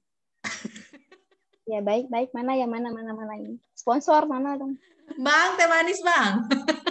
ya 1.70 1.80
baik 1.80 2.10
baik 2.10 2.34
mana 2.34 2.58
ya 2.58 2.66
mana 2.66 2.90
mana 2.90 3.14
mana 3.14 3.38
ini 3.38 3.62
sponsor 3.78 4.26
mana 4.26 4.58
dong? 4.58 4.82
Bang 5.22 5.62
teh 5.62 5.70
manis 5.70 6.02
bang. 6.02 6.42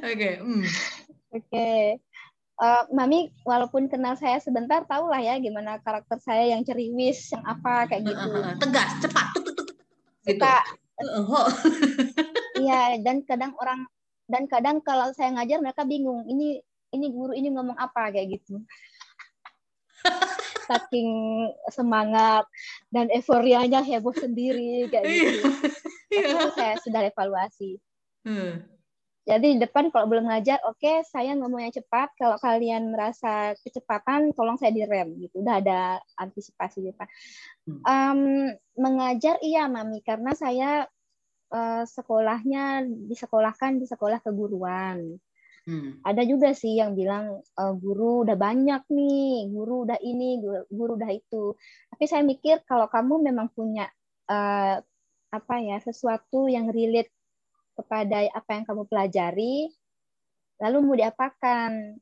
Oke. 0.00 0.30
Hmm. 0.40 0.64
Oke. 1.30 1.70
Uh, 2.60 2.84
Mami, 2.92 3.32
walaupun 3.48 3.88
kenal 3.88 4.20
saya 4.20 4.36
sebentar, 4.36 4.84
tahu 4.84 5.08
lah 5.08 5.24
ya 5.24 5.40
gimana 5.40 5.80
karakter 5.80 6.20
saya 6.20 6.52
yang 6.52 6.60
ceriwis, 6.60 7.32
yang 7.32 7.40
apa 7.48 7.88
kayak 7.88 8.04
gitu. 8.04 8.28
Tegas, 8.60 8.90
cepat, 9.00 9.26
tuk, 9.32 9.44
tuk, 9.48 9.56
tuk, 9.56 9.68
gitu. 10.28 10.44
Iya, 12.60 13.00
dan 13.00 13.24
kadang 13.24 13.56
orang 13.56 13.88
dan 14.28 14.44
kadang 14.44 14.84
kalau 14.84 15.08
saya 15.16 15.32
ngajar 15.32 15.64
mereka 15.64 15.88
bingung. 15.88 16.28
Ini 16.28 16.60
ini 16.92 17.06
guru 17.08 17.32
ini 17.32 17.48
ngomong 17.48 17.80
apa 17.80 18.12
kayak 18.12 18.36
gitu. 18.36 18.60
Saking 20.68 21.08
semangat 21.72 22.44
dan 22.92 23.08
euforianya 23.08 23.80
heboh 23.80 24.12
sendiri 24.12 24.92
kayak 24.92 25.04
gitu. 25.08 25.48
Iya. 26.10 26.26
Itu 26.26 26.50
saya 26.58 26.74
sudah 26.82 27.06
evaluasi. 27.06 27.78
Hmm 28.26 28.79
jadi 29.30 29.46
di 29.54 29.58
depan 29.62 29.94
kalau 29.94 30.10
belum 30.10 30.26
ngajar, 30.26 30.58
oke 30.66 30.82
okay, 30.82 31.06
saya 31.06 31.38
ngomongnya 31.38 31.78
cepat. 31.78 32.10
Kalau 32.18 32.34
kalian 32.42 32.90
merasa 32.90 33.54
kecepatan, 33.62 34.34
tolong 34.34 34.58
saya 34.58 34.74
direm 34.74 35.14
gitu. 35.22 35.38
Udah 35.46 35.62
ada 35.62 36.02
antisipasi 36.18 36.82
di 36.82 36.90
depan. 36.90 37.06
Um, 37.86 38.50
mengajar 38.74 39.38
iya 39.38 39.70
mami 39.70 40.02
karena 40.02 40.34
saya 40.34 40.90
uh, 41.54 41.86
sekolahnya 41.86 42.82
disekolahkan 43.06 43.78
di 43.78 43.86
sekolah 43.86 44.18
keguruan. 44.18 45.22
Hmm. 45.70 46.02
Ada 46.02 46.26
juga 46.26 46.50
sih 46.56 46.80
yang 46.80 46.96
bilang 46.96 47.44
e, 47.44 47.62
guru 47.76 48.24
udah 48.24 48.32
banyak 48.32 48.80
nih, 48.88 49.52
guru 49.52 49.84
udah 49.84 50.00
ini, 50.00 50.40
guru, 50.40 50.64
guru 50.72 50.92
udah 50.96 51.12
itu. 51.12 51.52
Tapi 51.92 52.04
saya 52.08 52.24
mikir 52.24 52.64
kalau 52.64 52.88
kamu 52.88 53.28
memang 53.28 53.52
punya 53.52 53.84
uh, 54.32 54.80
apa 55.30 55.54
ya 55.62 55.78
sesuatu 55.78 56.50
yang 56.50 56.72
relate 56.72 57.12
kepada 57.80 58.28
apa 58.36 58.50
yang 58.52 58.64
kamu 58.68 58.84
pelajari, 58.86 59.72
lalu 60.60 60.76
mau 60.84 60.96
diapakan. 60.96 61.96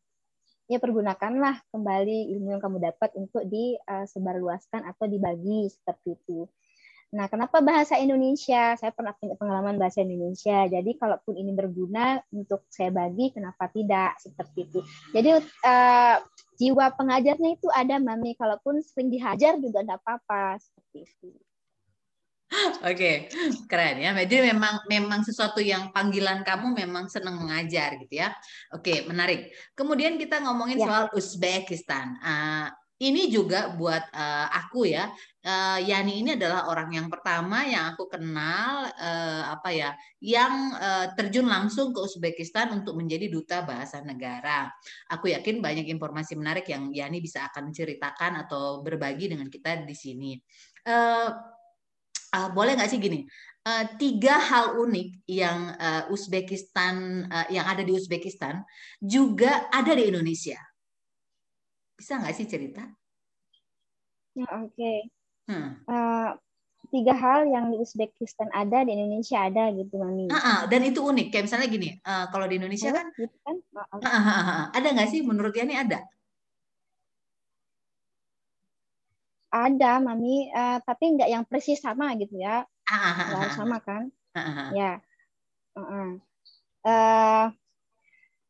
ya 0.68 0.76
pergunakanlah 0.76 1.64
kembali 1.72 2.28
ilmu 2.36 2.52
yang 2.52 2.60
kamu 2.60 2.76
dapat 2.76 3.08
untuk 3.16 3.40
disebarluaskan 3.48 4.84
atau 4.84 5.08
dibagi 5.08 5.72
seperti 5.72 6.12
itu. 6.20 6.44
Nah, 7.08 7.24
kenapa 7.24 7.64
bahasa 7.64 7.96
Indonesia? 7.96 8.76
Saya 8.76 8.92
pernah 8.92 9.16
punya 9.16 9.32
pengalaman 9.40 9.80
bahasa 9.80 10.04
Indonesia. 10.04 10.68
Jadi, 10.68 10.92
kalaupun 11.00 11.40
ini 11.40 11.56
berguna 11.56 12.20
untuk 12.28 12.68
saya 12.68 12.92
bagi, 12.92 13.32
kenapa 13.32 13.72
tidak? 13.72 14.20
Seperti 14.20 14.68
itu. 14.68 14.84
Jadi, 15.16 15.40
uh, 15.40 16.16
jiwa 16.60 16.92
pengajarnya 16.92 17.56
itu 17.56 17.72
ada, 17.72 17.96
Mami. 17.96 18.36
Kalaupun 18.36 18.84
sering 18.84 19.08
dihajar 19.08 19.56
juga 19.56 19.80
tidak 19.80 20.04
apa-apa. 20.04 20.60
Seperti 20.60 21.08
itu. 21.08 21.32
Oke, 22.80 23.28
keren 23.68 24.00
ya. 24.00 24.16
Jadi 24.16 24.48
memang 24.48 24.80
memang 24.88 25.20
sesuatu 25.20 25.61
yang 25.61 25.92
panggilan 25.92 26.40
kamu 26.40 26.72
memang 26.72 27.04
senang 27.12 27.37
mengajar 27.37 28.00
gitu 28.00 28.24
ya. 28.24 28.32
Oke, 28.72 29.04
menarik. 29.04 29.52
Kemudian 29.76 30.16
kita 30.16 30.40
ngomongin 30.40 30.80
ya. 30.80 30.87
soal 30.88 31.04
Uzbekistan. 31.12 32.16
Uh, 32.24 32.72
ini 32.98 33.30
juga 33.30 33.76
buat 33.76 34.11
uh, 34.11 34.48
aku 34.48 34.88
ya. 34.88 35.12
Uh, 35.44 35.78
Yani 35.84 36.24
ini 36.24 36.34
adalah 36.34 36.66
orang 36.66 36.90
yang 36.90 37.06
pertama 37.06 37.62
yang 37.68 37.94
aku 37.94 38.11
kenal 38.11 38.90
uh, 38.90 39.42
apa 39.54 39.70
ya, 39.70 39.90
yang 40.18 40.74
uh, 40.74 41.06
terjun 41.14 41.46
langsung 41.46 41.92
ke 41.92 42.00
Uzbekistan 42.00 42.72
untuk 42.74 42.96
menjadi 42.96 43.28
duta 43.28 43.62
bahasa 43.62 44.00
negara. 44.00 44.72
Aku 45.12 45.28
yakin 45.30 45.61
banyak 45.61 45.87
informasi 45.87 46.32
menarik 46.34 46.64
yang 46.66 46.90
Yani 46.90 47.20
bisa 47.20 47.44
akan 47.52 47.70
ceritakan 47.70 48.48
atau 48.48 48.80
berbagi 48.80 49.30
dengan 49.37 49.46
kita 49.52 49.84
di 49.84 49.94
sini. 49.94 50.32
Uh, 50.88 51.58
uh, 52.38 52.48
boleh 52.55 52.79
nggak 52.79 52.90
sih 52.90 53.03
gini? 53.03 53.27
Uh, 53.66 53.85
tiga 53.98 54.38
hal 54.38 54.79
unik 54.79 55.27
yang 55.27 55.74
uh, 55.77 56.09
Uzbekistan 56.14 57.27
uh, 57.27 57.46
yang 57.51 57.66
ada 57.66 57.83
di 57.83 57.92
Uzbekistan 57.92 58.62
juga 59.03 59.66
ada 59.74 59.92
di 59.92 60.07
Indonesia. 60.07 60.57
Bisa 61.98 62.22
nggak 62.22 62.35
sih 62.38 62.46
cerita? 62.46 62.87
Ya, 64.38 64.46
Oke. 64.62 64.70
Okay. 64.72 64.98
Hmm. 65.51 65.70
Uh, 65.88 66.31
tiga 66.88 67.12
hal 67.12 67.51
yang 67.51 67.74
di 67.74 67.77
Uzbekistan 67.83 68.48
ada 68.55 68.87
di 68.87 68.94
Indonesia 68.94 69.44
ada 69.44 69.68
gitu 69.74 69.98
mami. 70.01 70.31
Uh, 70.31 70.38
uh, 70.38 70.59
dan 70.70 70.81
itu 70.87 71.03
unik. 71.03 71.27
Kayak 71.35 71.44
misalnya 71.51 71.68
gini, 71.68 71.88
uh, 72.07 72.24
kalau 72.33 72.46
di 72.48 72.57
Indonesia 72.57 72.88
oh, 72.88 72.96
kan, 72.96 73.07
gitu 73.18 73.37
kan? 73.44 73.57
Uh, 73.74 73.96
uh, 73.98 74.07
uh, 74.07 74.40
uh, 74.40 74.62
ada 74.72 74.88
nggak 74.94 75.09
sih 75.11 75.20
menurut 75.27 75.53
Yani 75.53 75.74
ada? 75.77 76.01
Ada 79.48 80.00
mami, 80.04 80.52
uh, 80.52 80.78
tapi 80.84 81.16
nggak 81.16 81.30
yang 81.32 81.44
persis 81.48 81.80
sama 81.80 82.12
gitu 82.20 82.37
ya. 82.37 82.64
Uh, 82.88 82.94
uh, 82.94 83.14
uh, 83.16 83.37
uh, 83.44 83.50
sama 83.56 83.78
kan? 83.80 84.12
Ya. 84.76 85.00
Uh, 85.72 85.80
uh. 85.80 86.08
Uh, 86.84 87.46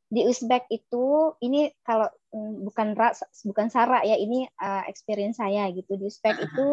di 0.09 0.25
Uzbek 0.25 0.65
itu 0.73 1.37
ini 1.45 1.69
kalau 1.85 2.09
mm, 2.33 2.65
bukan 2.65 2.97
bukan 3.45 3.69
Sarah 3.69 4.01
ya 4.05 4.17
ini 4.17 4.49
uh, 4.57 4.83
experience 4.89 5.37
saya 5.37 5.69
gitu 5.69 6.01
di 6.01 6.09
Uzbek 6.09 6.33
uh 6.33 6.41
-huh. 6.41 6.49
itu 6.49 6.69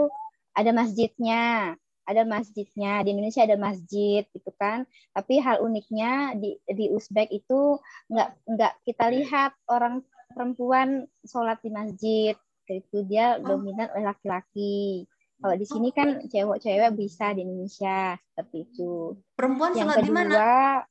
ada 0.56 0.72
masjidnya 0.72 1.76
ada 2.06 2.24
masjidnya 2.24 3.04
di 3.04 3.12
Indonesia 3.12 3.44
ada 3.44 3.60
masjid 3.60 4.24
gitu 4.32 4.52
kan 4.56 4.88
tapi 5.12 5.44
hal 5.44 5.60
uniknya 5.60 6.38
di 6.40 6.56
di 6.64 6.88
Uzbek 6.96 7.28
itu 7.34 7.82
nggak 8.08 8.30
nggak 8.56 8.74
kita 8.88 9.06
lihat 9.12 9.52
orang 9.68 10.06
perempuan 10.32 11.10
sholat 11.28 11.60
di 11.60 11.70
masjid 11.74 12.36
itu 12.74 12.98
dia 13.06 13.38
oh. 13.38 13.46
dominan 13.46 13.94
oleh 13.94 14.10
laki-laki 14.10 15.06
kalau 15.36 15.56
di 15.60 15.68
sini 15.68 15.92
kan 15.92 16.16
cewek-cewek 16.26 16.92
bisa 16.96 17.36
di 17.36 17.44
Indonesia 17.44 18.16
seperti 18.34 18.66
itu 18.72 19.20
perempuan 19.36 19.76
yang 19.76 19.92
sholat 19.92 20.00
kedua, 20.02 20.08
di 20.08 20.12
mana 20.16 20.46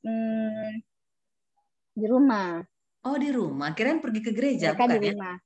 hmm, 0.04 0.70
di 1.94 2.06
rumah. 2.10 2.48
Oh 3.04 3.16
di 3.20 3.28
rumah, 3.32 3.72
kirain 3.76 4.00
pergi 4.00 4.20
ke 4.20 4.32
gereja 4.32 4.72
Mereka 4.72 4.84
bukan 4.84 5.00
di 5.00 5.08
ya? 5.08 5.12
rumah. 5.12 5.36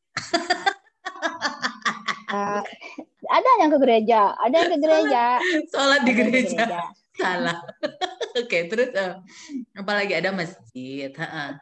uh, 2.31 2.63
ada 3.39 3.49
yang 3.63 3.71
ke 3.71 3.79
gereja, 3.83 4.21
ada 4.39 4.55
yang 4.55 4.71
ke 4.75 4.79
gereja. 4.83 5.25
Sholat 5.71 6.01
di 6.03 6.13
gereja. 6.15 6.59
gereja. 6.67 6.83
Salah. 7.19 7.59
Oke, 8.39 8.47
okay, 8.47 8.63
terus 8.71 8.91
uh, 8.95 9.19
apalagi 9.75 10.15
ada 10.15 10.31
masjid. 10.31 11.11
Uh, 11.19 11.59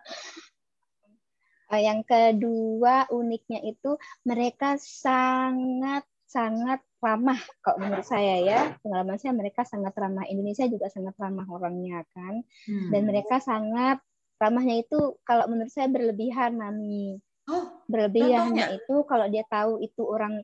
yang 1.75 2.07
kedua 2.07 3.11
uniknya 3.11 3.59
itu 3.67 3.99
mereka 4.23 4.79
sangat 4.79 6.07
sangat 6.27 6.83
ramah 7.03 7.39
kalau 7.63 7.83
menurut 7.83 8.07
saya 8.07 8.43
ya. 8.43 8.61
Pengalaman 8.83 9.19
saya 9.19 9.35
mereka 9.35 9.63
sangat 9.67 9.95
ramah. 9.95 10.27
Indonesia 10.31 10.67
juga 10.71 10.87
sangat 10.91 11.15
ramah 11.19 11.47
orangnya 11.51 12.07
kan. 12.15 12.43
Hmm. 12.67 12.91
dan 12.95 13.03
mereka 13.07 13.43
sangat 13.43 13.99
ramahnya 14.37 14.85
itu 14.85 15.17
kalau 15.27 15.49
menurut 15.51 15.73
saya 15.73 15.91
berlebihan 15.91 16.55
mami. 16.55 17.19
Oh, 17.47 17.83
berlebihannya 17.87 18.83
itu 18.83 19.07
kalau 19.07 19.31
dia 19.31 19.47
tahu 19.47 19.79
itu 19.79 20.03
orang 20.03 20.43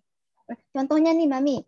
contohnya 0.71 1.11
nih 1.11 1.27
mami 1.27 1.59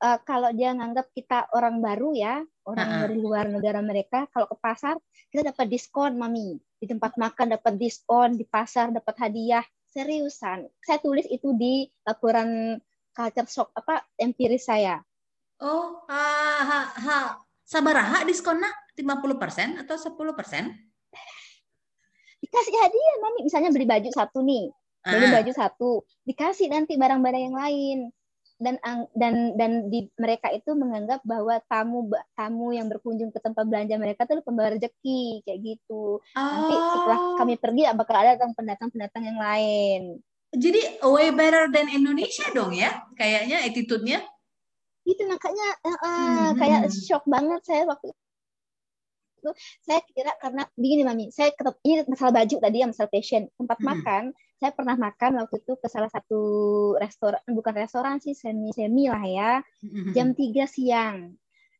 uh, 0.00 0.18
kalau 0.24 0.50
dia 0.56 0.72
nganggap 0.72 1.12
kita 1.12 1.46
orang 1.52 1.78
baru 1.78 2.16
ya 2.16 2.42
orang 2.64 2.88
uh 2.88 2.92
-uh. 2.96 3.00
dari 3.06 3.16
luar 3.20 3.44
negara 3.46 3.80
mereka 3.84 4.26
kalau 4.32 4.48
ke 4.48 4.56
pasar 4.58 4.96
kita 5.30 5.52
dapat 5.54 5.68
diskon 5.70 6.16
mami. 6.16 6.58
Di 6.80 6.88
tempat 6.88 7.20
makan 7.20 7.60
dapat 7.60 7.76
diskon 7.76 8.40
di 8.40 8.48
pasar 8.48 8.90
dapat 8.90 9.14
hadiah. 9.20 9.62
Seriusan. 9.90 10.70
Saya 10.86 11.02
tulis 11.02 11.26
itu 11.26 11.50
di 11.58 11.82
laporan 12.06 12.78
culture 13.10 13.50
shock 13.50 13.74
apa 13.74 14.06
empiris 14.16 14.70
saya. 14.70 15.02
Oh 15.60 16.06
ha 16.06 16.24
ha. 16.62 16.80
Ha 16.94 17.20
sabaraha 17.66 18.26
diskonnya 18.26 18.70
50% 18.98 19.86
atau 19.86 19.94
10%? 19.94 20.90
dikasih 22.40 22.74
hadiah 22.74 23.14
mami. 23.22 23.40
Misalnya 23.46 23.70
beli 23.70 23.86
baju 23.86 24.10
satu 24.10 24.40
nih. 24.42 24.72
Beli 25.06 25.26
uh. 25.28 25.32
baju 25.38 25.52
satu. 25.54 25.90
Dikasih 26.26 26.72
nanti 26.72 26.96
barang-barang 26.96 27.42
yang 27.46 27.56
lain 27.56 27.98
dan 28.60 28.76
dan 29.16 29.56
dan 29.56 29.72
di 29.88 30.06
mereka 30.20 30.52
itu 30.52 30.76
menganggap 30.76 31.24
bahwa 31.24 31.56
tamu 31.64 32.12
tamu 32.36 32.76
yang 32.76 32.92
berkunjung 32.92 33.32
ke 33.32 33.40
tempat 33.40 33.64
belanja 33.64 33.96
mereka 33.96 34.28
itu 34.28 34.44
pembawa 34.44 34.76
rezeki 34.76 35.40
kayak 35.48 35.60
gitu. 35.64 36.20
Oh. 36.20 36.38
Nanti 36.38 36.74
setelah 36.76 37.18
oh. 37.18 37.36
kami 37.40 37.54
pergi 37.56 37.82
bakal 37.96 38.16
ada 38.20 38.36
pendatang-pendatang 38.36 39.24
yang 39.24 39.40
lain. 39.40 40.20
Jadi 40.52 41.00
way 41.00 41.32
better 41.32 41.72
than 41.72 41.88
Indonesia 41.88 42.44
dong 42.52 42.76
ya, 42.76 43.06
kayaknya 43.16 43.64
attitude-nya. 43.64 44.20
Itu 45.08 45.24
makanya 45.24 45.68
uh, 45.80 45.96
hmm. 45.96 46.48
kayak 46.60 46.82
shock 46.92 47.24
banget 47.24 47.64
saya 47.64 47.88
waktu 47.88 48.12
itu 49.40 49.50
saya 49.80 50.04
kira 50.12 50.36
karena 50.36 50.68
begini 50.76 51.02
mami 51.08 51.24
saya 51.32 51.48
ketep, 51.56 51.80
ini 51.80 52.04
masalah 52.04 52.44
baju 52.44 52.56
tadi 52.60 52.76
yang 52.76 52.92
masalah 52.92 53.08
fashion 53.08 53.48
tempat 53.56 53.78
hmm. 53.80 53.88
makan 53.88 54.24
saya 54.60 54.76
pernah 54.76 54.92
makan 54.92 55.40
waktu 55.40 55.64
itu 55.64 55.72
ke 55.80 55.88
salah 55.88 56.12
satu 56.12 56.40
restoran 57.00 57.40
bukan 57.48 57.72
restoran 57.80 58.20
sih 58.20 58.36
semi 58.36 58.76
semi 58.76 59.08
lah 59.08 59.24
ya. 59.24 59.50
Jam 60.12 60.36
3 60.36 60.68
siang. 60.68 61.32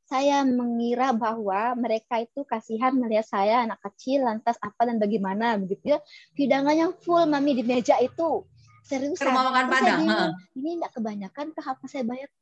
Saya 0.09 0.43
mengira 0.43 1.13
bahwa 1.13 1.77
mereka 1.77 2.19
itu 2.25 2.43
kasihan 2.49 2.97
melihat 2.97 3.29
saya 3.29 3.69
anak 3.69 3.79
kecil 3.85 4.25
lantas 4.25 4.57
apa 4.65 4.89
dan 4.89 4.97
bagaimana 4.97 5.61
begitu. 5.61 5.93
Ya 5.95 5.99
hidangannya 6.41 6.97
full 7.05 7.29
mami 7.29 7.53
di 7.53 7.63
meja 7.69 8.01
itu. 8.01 8.49
Serius 8.81 9.21
rumah 9.21 9.53
makan 9.53 9.67
padang 9.69 10.01
ini 10.57 10.81
enggak 10.81 10.97
kebanyakan 10.97 11.47
ke 11.53 11.61
apa 11.61 11.85
saya 11.85 12.03
bayar? 12.09 12.33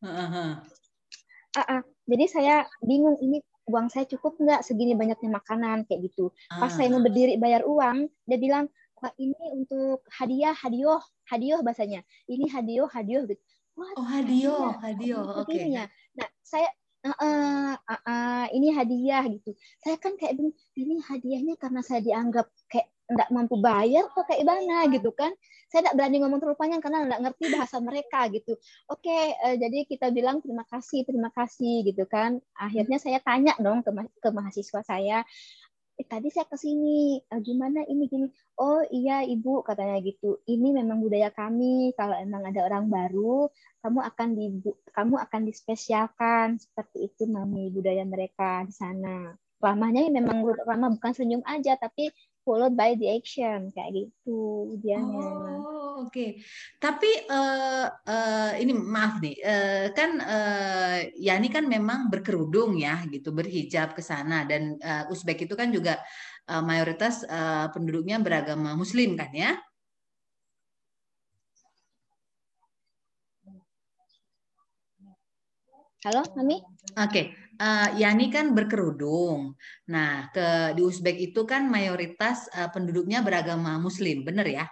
Uh, 0.00 0.08
uh. 0.08 0.50
Uh, 1.52 1.60
uh. 1.60 1.80
jadi 2.08 2.24
saya 2.24 2.56
bingung 2.80 3.20
ini 3.20 3.44
uang 3.68 3.92
saya 3.92 4.08
cukup 4.10 4.40
nggak? 4.40 4.66
Segini 4.66 4.98
banyaknya 4.98 5.30
makanan 5.30 5.86
kayak 5.86 6.10
gitu. 6.10 6.34
Pas 6.50 6.72
saya 6.74 6.90
mau 6.90 6.98
ah. 6.98 7.04
berdiri 7.06 7.38
bayar 7.38 7.62
uang, 7.62 8.10
dia 8.26 8.38
bilang, 8.42 8.66
Pak 9.00 9.16
ini 9.16 9.44
untuk 9.56 10.04
hadiah, 10.12 10.52
hadiah, 10.52 11.00
hadiah 11.26 11.60
bahasanya. 11.64 12.00
Ini 12.28 12.46
hadiah, 12.52 12.88
hadiah 12.88 13.24
gitu. 13.24 13.42
Wah, 13.74 13.92
oh 13.96 14.06
hadiah, 14.06 14.76
hadiah, 14.84 15.24
oke. 15.24 15.48
Okay. 15.48 15.72
Ya. 15.72 15.88
Nah 16.14 16.28
saya 16.44 16.68
uh, 17.08 17.16
uh, 17.16 17.72
uh, 17.80 18.02
uh, 18.04 18.44
ini 18.52 18.76
hadiah 18.76 19.24
gitu. 19.24 19.56
Saya 19.80 19.96
kan 19.96 20.20
kayak 20.20 20.36
ini 20.76 21.00
hadiahnya 21.00 21.56
karena 21.56 21.80
saya 21.80 22.04
dianggap 22.04 22.52
kayak 22.68 22.92
nggak 23.10 23.28
mampu 23.34 23.58
bayar 23.58 24.06
atau 24.06 24.22
kayak 24.22 24.46
gimana 24.46 24.86
gitu 24.86 25.10
kan 25.10 25.34
saya 25.66 25.86
tidak 25.86 25.94
berani 25.98 26.16
ngomong 26.22 26.38
terlalu 26.38 26.58
panjang 26.62 26.82
karena 26.82 26.98
nggak 27.10 27.20
ngerti 27.26 27.44
bahasa 27.50 27.76
mereka 27.82 28.20
gitu 28.30 28.54
oke 28.86 29.18
uh, 29.34 29.54
jadi 29.58 29.78
kita 29.90 30.14
bilang 30.14 30.38
terima 30.38 30.62
kasih 30.70 31.02
terima 31.02 31.30
kasih 31.34 31.82
gitu 31.90 32.06
kan 32.06 32.38
akhirnya 32.54 33.02
saya 33.02 33.18
tanya 33.18 33.58
dong 33.58 33.82
ke, 33.82 33.90
ma 33.90 34.06
ke 34.06 34.28
mahasiswa 34.30 34.80
saya 34.86 35.26
eh, 36.00 36.06
tadi 36.08 36.32
saya 36.32 36.48
ke 36.48 36.56
sini 36.56 37.20
uh, 37.28 37.40
gimana 37.44 37.84
ini 37.84 38.08
gini? 38.08 38.26
Oh 38.56 38.80
iya 38.88 39.20
ibu 39.20 39.60
katanya 39.60 40.00
gitu. 40.00 40.40
Ini 40.48 40.72
memang 40.72 41.04
budaya 41.04 41.28
kami. 41.28 41.92
Kalau 41.92 42.16
emang 42.16 42.48
ada 42.48 42.64
orang 42.64 42.88
baru 42.88 43.52
kamu 43.84 44.00
akan 44.08 44.28
di 44.36 44.46
kamu 44.96 45.14
akan 45.20 45.40
dispesialkan. 45.44 46.56
Seperti 46.56 47.12
itu 47.12 47.28
mami 47.28 47.68
budaya 47.68 48.02
mereka 48.08 48.64
di 48.64 48.72
sana. 48.72 49.36
Ramahnya 49.60 50.08
memang 50.08 50.40
ramah 50.64 50.88
bukan 50.96 51.12
senyum 51.12 51.44
aja 51.44 51.76
tapi 51.76 52.08
followed 52.42 52.74
by 52.74 52.96
the 52.96 53.08
action 53.12 53.70
kayak 53.74 54.08
gitu 54.08 54.74
dia 54.80 54.98
Oh, 56.00 56.08
oke. 56.08 56.16
Okay. 56.16 56.30
Tapi 56.80 57.28
uh, 57.28 57.86
uh, 57.92 58.52
ini 58.56 58.72
maaf 58.72 59.20
nih, 59.20 59.36
uh, 59.44 59.86
kan 59.92 60.10
uh, 60.16 60.96
Yani 61.12 61.52
kan 61.52 61.68
memang 61.68 62.08
berkerudung 62.08 62.80
ya, 62.80 63.04
gitu, 63.12 63.36
berhijab 63.36 63.92
ke 63.92 64.00
sana 64.00 64.48
dan 64.48 64.80
uh, 64.80 65.12
Uzbek 65.12 65.44
itu 65.44 65.52
kan 65.52 65.68
juga 65.68 66.00
uh, 66.48 66.64
mayoritas 66.64 67.20
uh, 67.28 67.68
penduduknya 67.68 68.16
beragama 68.16 68.72
Muslim 68.72 69.12
kan 69.20 69.28
ya? 69.36 69.60
Halo, 76.00 76.24
Mami? 76.32 76.64
Oke, 76.96 77.04
okay. 77.04 77.24
Uh, 77.60 77.88
Yani 77.94 78.32
kan 78.32 78.56
berkerudung. 78.56 79.54
Nah, 79.92 80.32
ke 80.32 80.72
di 80.72 80.82
Uzbek 80.82 81.20
itu 81.20 81.44
kan 81.44 81.68
mayoritas 81.68 82.48
uh, 82.56 82.72
penduduknya 82.72 83.20
beragama 83.20 83.76
Muslim, 83.76 84.24
benar 84.24 84.48
ya? 84.48 84.66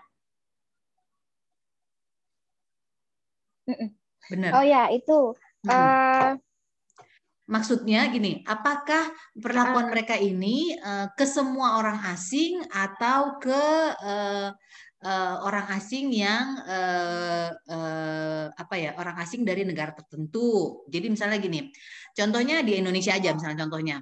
Benar. 4.33 4.51
Oh 4.57 4.65
ya, 4.65 4.89
itu. 4.89 5.37
Uh, 5.69 6.41
Maksudnya 7.49 8.13
gini, 8.13 8.45
apakah 8.45 9.09
perlakuan 9.33 9.89
uh, 9.89 9.93
mereka 9.93 10.21
ini 10.21 10.77
uh, 10.85 11.09
ke 11.17 11.25
semua 11.25 11.81
orang 11.81 11.97
asing 12.13 12.61
atau 12.69 13.41
ke 13.41 13.65
uh, 14.05 14.53
uh, 15.05 15.37
orang 15.47 15.67
asing 15.79 16.11
yang 16.11 16.59
uh, 16.65 17.49
uh, 17.55 18.45
apa 18.55 18.75
ya 18.75 18.91
orang 18.99 19.17
asing 19.23 19.47
dari 19.47 19.63
negara 19.63 19.95
tertentu. 19.95 20.83
Jadi 20.91 21.07
misalnya 21.13 21.39
gini, 21.39 21.71
contohnya 22.15 22.63
di 22.65 22.79
Indonesia 22.79 23.15
aja 23.15 23.35
misalnya 23.35 23.67
contohnya. 23.67 23.99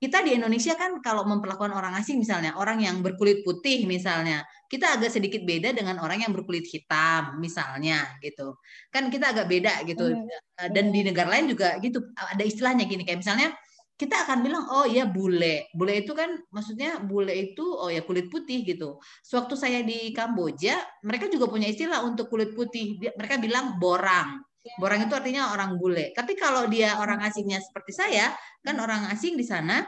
Kita 0.00 0.24
di 0.24 0.32
Indonesia 0.32 0.72
kan 0.80 0.96
kalau 1.04 1.28
memperlakukan 1.28 1.76
orang 1.76 1.92
asing 2.00 2.24
misalnya 2.24 2.56
orang 2.56 2.80
yang 2.80 3.04
berkulit 3.04 3.44
putih 3.44 3.84
misalnya, 3.84 4.40
kita 4.64 4.96
agak 4.96 5.12
sedikit 5.12 5.44
beda 5.44 5.76
dengan 5.76 6.00
orang 6.00 6.24
yang 6.24 6.32
berkulit 6.32 6.64
hitam 6.64 7.36
misalnya 7.36 8.08
gitu. 8.24 8.56
Kan 8.88 9.12
kita 9.12 9.36
agak 9.36 9.44
beda 9.44 9.84
gitu. 9.84 10.08
Hmm. 10.08 10.72
Dan 10.72 10.88
di 10.88 11.04
negara 11.04 11.28
lain 11.36 11.52
juga 11.52 11.76
gitu 11.84 12.00
ada 12.16 12.40
istilahnya 12.40 12.88
gini 12.88 13.04
kayak 13.04 13.20
misalnya 13.20 13.52
kita 14.00 14.24
akan 14.24 14.40
bilang 14.40 14.64
oh 14.72 14.88
ya 14.88 15.04
bule. 15.04 15.68
Bule 15.76 16.00
itu 16.00 16.16
kan 16.16 16.32
maksudnya 16.48 17.04
bule 17.04 17.36
itu 17.36 17.60
oh 17.60 17.92
ya 17.92 18.00
kulit 18.00 18.32
putih 18.32 18.64
gitu. 18.64 18.96
Sewaktu 19.20 19.60
saya 19.60 19.84
di 19.84 20.16
Kamboja 20.16 20.80
mereka 21.04 21.28
juga 21.28 21.52
punya 21.52 21.68
istilah 21.68 22.00
untuk 22.08 22.32
kulit 22.32 22.56
putih. 22.56 22.96
Mereka 22.96 23.36
bilang 23.36 23.76
borang. 23.76 24.40
Borang 24.80 25.04
itu 25.04 25.12
artinya 25.12 25.52
orang 25.52 25.76
bule. 25.76 26.16
Tapi 26.16 26.32
kalau 26.32 26.64
dia 26.72 26.96
orang 26.96 27.20
asingnya 27.28 27.60
seperti 27.60 27.92
saya 27.92 28.32
kan 28.64 28.80
orang 28.80 29.12
asing 29.12 29.36
di 29.36 29.44
sana 29.44 29.84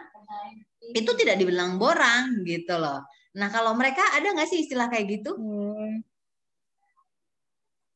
itu 0.93 1.09
tidak 1.17 1.41
dibilang 1.41 1.81
borang 1.81 2.45
gitu 2.45 2.77
loh. 2.77 3.01
Nah 3.41 3.49
kalau 3.49 3.73
mereka 3.73 4.05
ada 4.13 4.29
nggak 4.29 4.49
sih 4.49 4.69
istilah 4.69 4.93
kayak 4.93 5.09
gitu? 5.09 5.33
Hmm. 5.41 6.05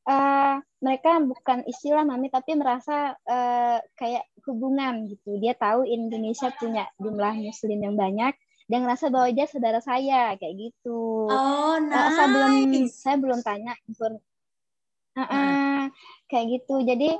Uh, 0.07 0.62
mereka 0.87 1.18
bukan 1.18 1.66
istilah 1.66 2.07
mami 2.07 2.31
tapi 2.31 2.55
merasa 2.55 3.18
uh, 3.27 3.83
kayak 3.99 4.22
hubungan 4.46 5.11
gitu 5.11 5.35
dia 5.42 5.59
tahu 5.59 5.83
Indonesia 5.83 6.55
punya 6.55 6.87
jumlah 7.03 7.35
muslim 7.42 7.79
yang 7.83 7.99
banyak 7.99 8.38
dia 8.70 8.79
ngerasa 8.79 9.11
bahwa 9.11 9.29
dia 9.35 9.46
saudara 9.51 9.83
saya 9.83 10.38
kayak 10.38 10.55
gitu 10.55 11.27
oh 11.27 11.77
nice. 11.83 11.99
uh, 11.99 12.11
saya 12.14 12.29
belum 12.31 12.53
saya 12.87 13.16
belum 13.18 13.40
tanya 13.42 13.75
uh, 13.99 15.20
uh, 15.20 15.83
kayak 16.31 16.46
gitu 16.62 16.87
jadi 16.87 17.18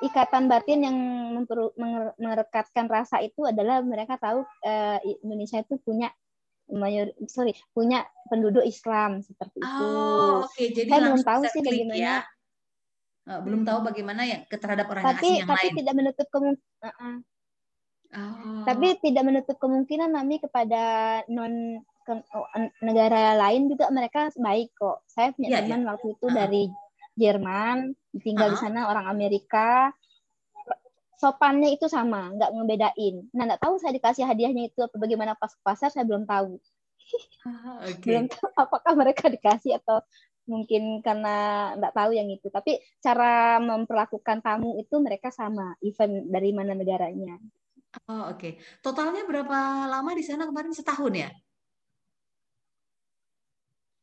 ikatan 0.00 0.46
batin 0.46 0.80
yang 0.86 0.96
merekatkan 2.16 2.86
rasa 2.88 3.20
itu 3.20 3.44
adalah 3.44 3.84
mereka 3.84 4.16
tahu 4.16 4.46
uh, 4.64 4.98
Indonesia 5.26 5.60
itu 5.60 5.76
punya 5.82 6.08
mayor 6.70 7.10
sorry 7.26 7.52
punya 7.74 8.06
penduduk 8.30 8.62
Islam 8.62 9.20
seperti 9.26 9.58
oh, 9.60 9.66
itu. 9.66 9.84
Oke, 9.84 10.46
okay. 10.46 10.66
jadi 10.70 10.88
saya 10.88 11.00
belum 11.10 11.22
tahu 11.26 11.42
sih 11.50 11.60
bagaimana. 11.66 11.98
Ya. 11.98 12.16
Uh, 13.28 13.40
belum 13.44 13.62
tahu 13.68 13.84
bagaimana 13.84 14.24
ya 14.24 14.42
terhadap 14.48 14.88
orang 14.88 15.04
tapi, 15.04 15.20
asing 15.20 15.34
yang 15.44 15.50
tapi 15.52 15.66
lain. 15.68 15.76
tidak 15.76 15.94
menutup 15.94 16.26
kemungkinan. 16.32 16.80
Uh 16.80 16.88
-uh. 16.88 17.16
oh. 18.16 18.64
Tapi 18.66 18.86
tidak 19.04 19.22
menutup 19.28 19.56
kemungkinan 19.60 20.10
kami 20.16 20.36
kepada 20.40 20.82
non 21.28 21.84
ke, 22.02 22.12
oh, 22.16 22.48
negara 22.80 23.36
lain 23.36 23.68
juga 23.68 23.92
mereka 23.92 24.32
baik 24.34 24.72
kok. 24.74 25.04
Saya 25.06 25.36
punya 25.36 25.60
yeah, 25.60 25.62
teman 25.62 25.84
yeah. 25.84 25.90
waktu 25.94 26.06
itu 26.16 26.26
uh 26.26 26.30
-huh. 26.32 26.38
dari 26.40 26.64
Jerman, 27.20 27.76
tinggal 28.24 28.48
uh 28.50 28.56
-huh. 28.56 28.60
di 28.60 28.64
sana 28.64 28.80
orang 28.88 29.06
Amerika 29.06 29.92
sopannya 31.20 31.76
itu 31.76 31.84
sama, 31.84 32.32
nggak 32.32 32.50
ngebedain. 32.56 33.28
Nah, 33.36 33.44
nggak 33.44 33.60
tahu 33.60 33.76
saya 33.76 33.92
dikasih 33.92 34.24
hadiahnya 34.24 34.72
itu 34.72 34.80
apa 34.80 34.96
bagaimana 34.96 35.36
pas 35.36 35.52
ke 35.52 35.60
pasar, 35.60 35.92
saya 35.92 36.08
belum 36.08 36.24
tahu. 36.24 36.56
Ah, 37.44 37.84
okay. 37.84 38.16
Belum 38.16 38.24
tahu 38.32 38.48
apakah 38.56 38.92
mereka 38.96 39.28
dikasih 39.28 39.76
atau 39.76 40.00
mungkin 40.48 41.04
karena 41.04 41.36
nggak 41.76 41.94
tahu 41.96 42.10
yang 42.16 42.28
itu. 42.30 42.48
Tapi 42.48 42.80
cara 43.02 43.58
memperlakukan 43.60 44.40
tamu 44.40 44.78
itu 44.80 44.96
mereka 45.00 45.28
sama, 45.32 45.74
event 45.84 46.28
dari 46.28 46.50
mana 46.54 46.72
negaranya. 46.76 47.36
Oh, 48.06 48.30
oke. 48.30 48.38
Okay. 48.38 48.52
Totalnya 48.78 49.26
berapa 49.26 49.90
lama 49.90 50.10
di 50.14 50.22
sana 50.22 50.46
kemarin? 50.46 50.70
Setahun 50.70 51.12
ya? 51.12 51.30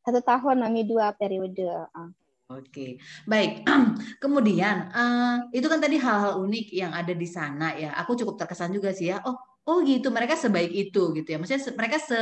Satu 0.04 0.20
tahun, 0.20 0.60
Mami 0.64 0.84
dua 0.84 1.12
periode. 1.16 1.68
Ah. 1.92 2.12
Oke, 2.48 2.96
baik. 3.28 3.60
Kemudian 4.24 4.88
uh, 4.88 5.52
itu 5.52 5.68
kan 5.68 5.84
tadi 5.84 6.00
hal-hal 6.00 6.40
unik 6.40 6.66
yang 6.72 6.96
ada 6.96 7.12
di 7.12 7.28
sana 7.28 7.76
ya. 7.76 7.92
Aku 8.00 8.16
cukup 8.16 8.40
terkesan 8.40 8.72
juga 8.72 8.88
sih 8.96 9.12
ya. 9.12 9.20
Oh, 9.20 9.36
oh 9.68 9.84
gitu. 9.84 10.08
Mereka 10.08 10.34
sebaik 10.40 10.72
itu 10.72 11.12
gitu 11.12 11.28
ya. 11.28 11.36
Maksudnya 11.36 11.76
mereka 11.76 12.00
se, 12.00 12.20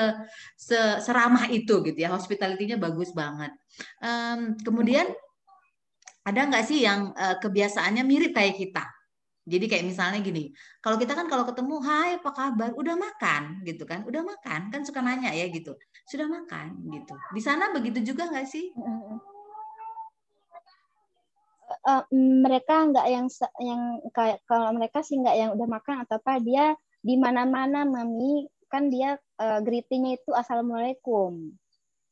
se 0.58 0.78
seramah 1.06 1.46
itu 1.48 1.80
gitu 1.86 1.98
ya. 1.98 2.10
Hospitality-nya 2.10 2.76
bagus 2.76 3.14
banget. 3.14 3.54
Um, 4.02 4.58
kemudian 4.66 5.06
ada 6.26 6.40
nggak 6.50 6.66
sih 6.66 6.82
yang 6.82 7.14
uh, 7.14 7.38
kebiasaannya 7.38 8.02
mirip 8.02 8.34
kayak 8.34 8.58
kita? 8.58 8.82
Jadi 9.46 9.70
kayak 9.70 9.86
misalnya 9.86 10.18
gini, 10.18 10.50
kalau 10.82 10.98
kita 10.98 11.14
kan 11.14 11.30
kalau 11.30 11.46
ketemu, 11.46 11.78
hai 11.86 12.18
apa 12.18 12.34
kabar, 12.34 12.74
udah 12.74 12.98
makan 12.98 13.62
gitu 13.62 13.86
kan, 13.86 14.02
udah 14.02 14.26
makan 14.26 14.74
kan 14.74 14.82
suka 14.82 14.98
nanya 14.98 15.30
ya 15.30 15.46
gitu, 15.46 15.70
sudah 16.10 16.26
makan 16.26 16.82
gitu. 16.90 17.14
Di 17.30 17.38
sana 17.38 17.70
begitu 17.70 18.02
juga 18.02 18.26
nggak 18.26 18.42
sih? 18.42 18.74
uh, 21.86 22.04
mereka 22.12 22.86
nggak 22.90 23.06
yang 23.06 23.26
yang 23.62 23.82
kayak 24.10 24.42
kalau 24.46 24.74
mereka 24.74 25.02
sih 25.02 25.18
nggak 25.18 25.36
yang 25.36 25.50
udah 25.54 25.68
makan 25.68 25.96
atau 26.06 26.18
apa 26.18 26.42
dia 26.42 26.74
di 27.06 27.14
mana-mana 27.14 27.86
mami. 27.86 28.50
Kan 28.66 28.90
dia 28.90 29.14
uh, 29.38 29.62
greetingnya 29.62 30.18
itu 30.18 30.34
assalamualaikum. 30.34 31.54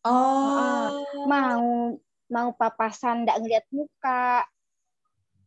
Oh. 0.07 0.55
Uh, 0.55 1.27
mau 1.27 1.99
mau 2.31 2.49
papasan 2.55 3.27
nggak 3.27 3.43
ngeliat 3.43 3.67
muka. 3.75 4.47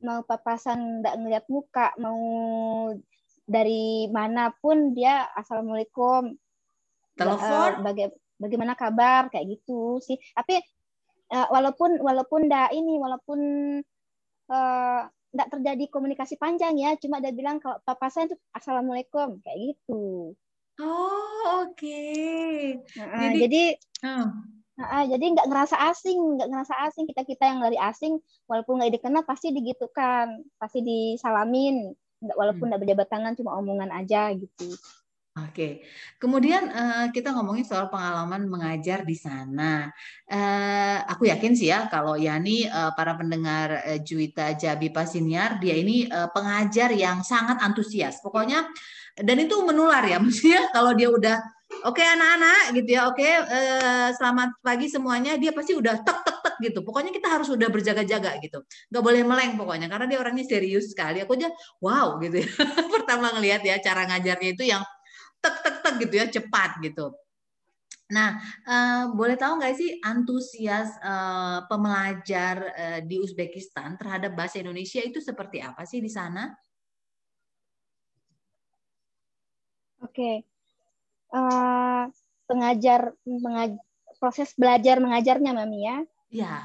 Mau 0.04 0.20
papasan 0.28 1.00
nggak 1.00 1.16
ngeliat 1.16 1.46
muka. 1.48 1.96
Mau 1.96 2.20
dari 3.48 4.12
mana 4.12 4.52
pun 4.52 4.92
dia 4.92 5.32
assalamualaikum. 5.32 6.36
Telepon? 7.16 7.72
Uh, 7.80 7.84
baga 7.88 8.06
bagaimana 8.36 8.76
kabar? 8.76 9.32
Kayak 9.32 9.48
gitu 9.58 10.04
sih. 10.04 10.20
Tapi 10.36 10.60
uh, 11.32 11.48
walaupun 11.56 12.04
walaupun 12.04 12.52
ndak 12.52 12.76
ini 12.76 13.00
walaupun 13.00 13.40
nggak 15.36 15.50
terjadi 15.52 15.86
komunikasi 15.92 16.40
panjang 16.40 16.80
ya 16.80 16.96
cuma 16.96 17.20
dia 17.20 17.36
bilang 17.36 17.60
kalau 17.60 17.80
papa 17.84 18.08
saya 18.08 18.32
itu 18.32 18.36
assalamualaikum 18.56 19.44
kayak 19.44 19.76
gitu 19.76 20.34
oh 20.80 21.68
oke 21.68 21.76
okay. 21.76 22.80
nah, 22.96 23.20
jadi 23.28 23.38
jadi, 23.44 23.63
uh. 24.08 24.30
Nah, 24.78 25.10
jadi 25.10 25.34
nggak 25.34 25.49
ngerasa 25.49 25.76
asing 25.89 26.38
nggak 26.38 26.54
ngerasa 26.54 26.74
asing 26.86 27.10
kita 27.10 27.26
kita 27.26 27.49
yang 27.49 27.66
dari 27.66 27.82
asing 27.82 28.22
walaupun 28.45 28.78
nggak 28.78 29.01
dikenal 29.01 29.26
pasti 29.26 29.49
digitukan 29.49 30.45
pasti 30.62 30.86
disalamin 30.86 31.97
walaupun 32.22 32.70
nggak 32.70 32.78
hmm. 32.78 32.86
berjabat 32.86 33.08
tangan 33.10 33.34
cuma 33.34 33.58
omongan 33.58 33.89
aja 33.89 34.30
gitu 34.38 34.78
Oke, 35.38 35.86
kemudian 36.18 36.66
uh, 36.74 37.06
kita 37.14 37.30
ngomongin 37.30 37.62
soal 37.62 37.94
pengalaman 37.94 38.50
mengajar 38.50 39.06
di 39.06 39.14
sana. 39.14 39.86
Uh, 40.26 40.98
aku 41.06 41.30
yakin 41.30 41.54
sih 41.54 41.70
ya 41.70 41.86
kalau 41.94 42.18
Yani 42.18 42.66
uh, 42.66 42.90
para 42.98 43.14
pendengar 43.14 43.86
uh, 43.86 44.00
Juwita 44.02 44.58
Jabi 44.58 44.90
Pasiniar 44.90 45.62
dia 45.62 45.78
ini 45.78 46.10
uh, 46.10 46.34
pengajar 46.34 46.90
yang 46.90 47.22
sangat 47.22 47.62
antusias. 47.62 48.18
Pokoknya 48.26 48.66
dan 49.14 49.38
itu 49.38 49.62
menular 49.62 50.02
ya, 50.10 50.18
maksudnya 50.24 50.74
kalau 50.74 50.98
dia 50.98 51.14
udah 51.14 51.38
oke 51.86 52.02
okay, 52.02 52.06
anak-anak 52.18 52.74
gitu 52.82 52.90
ya, 52.98 53.02
oke 53.06 53.22
okay, 53.22 53.34
selamat 54.18 54.58
pagi 54.66 54.88
semuanya, 54.90 55.38
dia 55.38 55.54
pasti 55.54 55.78
udah 55.78 56.02
tek 56.02 56.18
tek 56.26 56.38
tek 56.42 56.56
gitu. 56.66 56.82
Pokoknya 56.82 57.14
kita 57.14 57.30
harus 57.30 57.54
udah 57.54 57.70
berjaga-jaga 57.70 58.42
gitu, 58.42 58.66
nggak 58.90 59.04
boleh 59.06 59.22
meleng 59.22 59.54
pokoknya 59.54 59.86
karena 59.86 60.06
dia 60.10 60.18
orangnya 60.18 60.46
serius 60.50 60.90
sekali. 60.98 61.22
Aku 61.22 61.38
aja 61.38 61.54
wow 61.78 62.18
gitu 62.26 62.42
ya. 62.42 62.50
Pertama 62.96 63.38
ngelihat 63.38 63.62
ya 63.62 63.78
cara 63.78 64.10
ngajarnya 64.10 64.50
itu 64.58 64.66
yang 64.66 64.82
tek 65.42 65.56
tek 65.64 65.76
tek 65.84 65.96
gitu 66.02 66.14
ya 66.18 66.26
cepat 66.30 66.80
gitu. 66.82 67.14
Nah, 68.08 68.40
uh, 68.64 69.12
boleh 69.12 69.36
tahu 69.36 69.60
nggak 69.60 69.76
sih 69.76 70.00
antusias 70.00 70.96
uh, 71.04 71.68
pembelajar 71.68 72.56
uh, 72.72 73.00
di 73.04 73.20
Uzbekistan 73.20 74.00
terhadap 74.00 74.32
bahasa 74.32 74.64
Indonesia 74.64 75.04
itu 75.04 75.20
seperti 75.20 75.60
apa 75.60 75.84
sih 75.84 76.00
di 76.00 76.08
sana? 76.08 76.56
Oke, 80.00 80.14
okay. 80.14 80.36
uh, 81.36 82.08
pengajar, 82.48 83.12
pengaj 83.28 83.76
proses 84.24 84.56
belajar 84.56 85.04
mengajarnya, 85.04 85.52
Mami 85.52 85.80
ya. 85.84 85.98
Iya. 86.32 86.56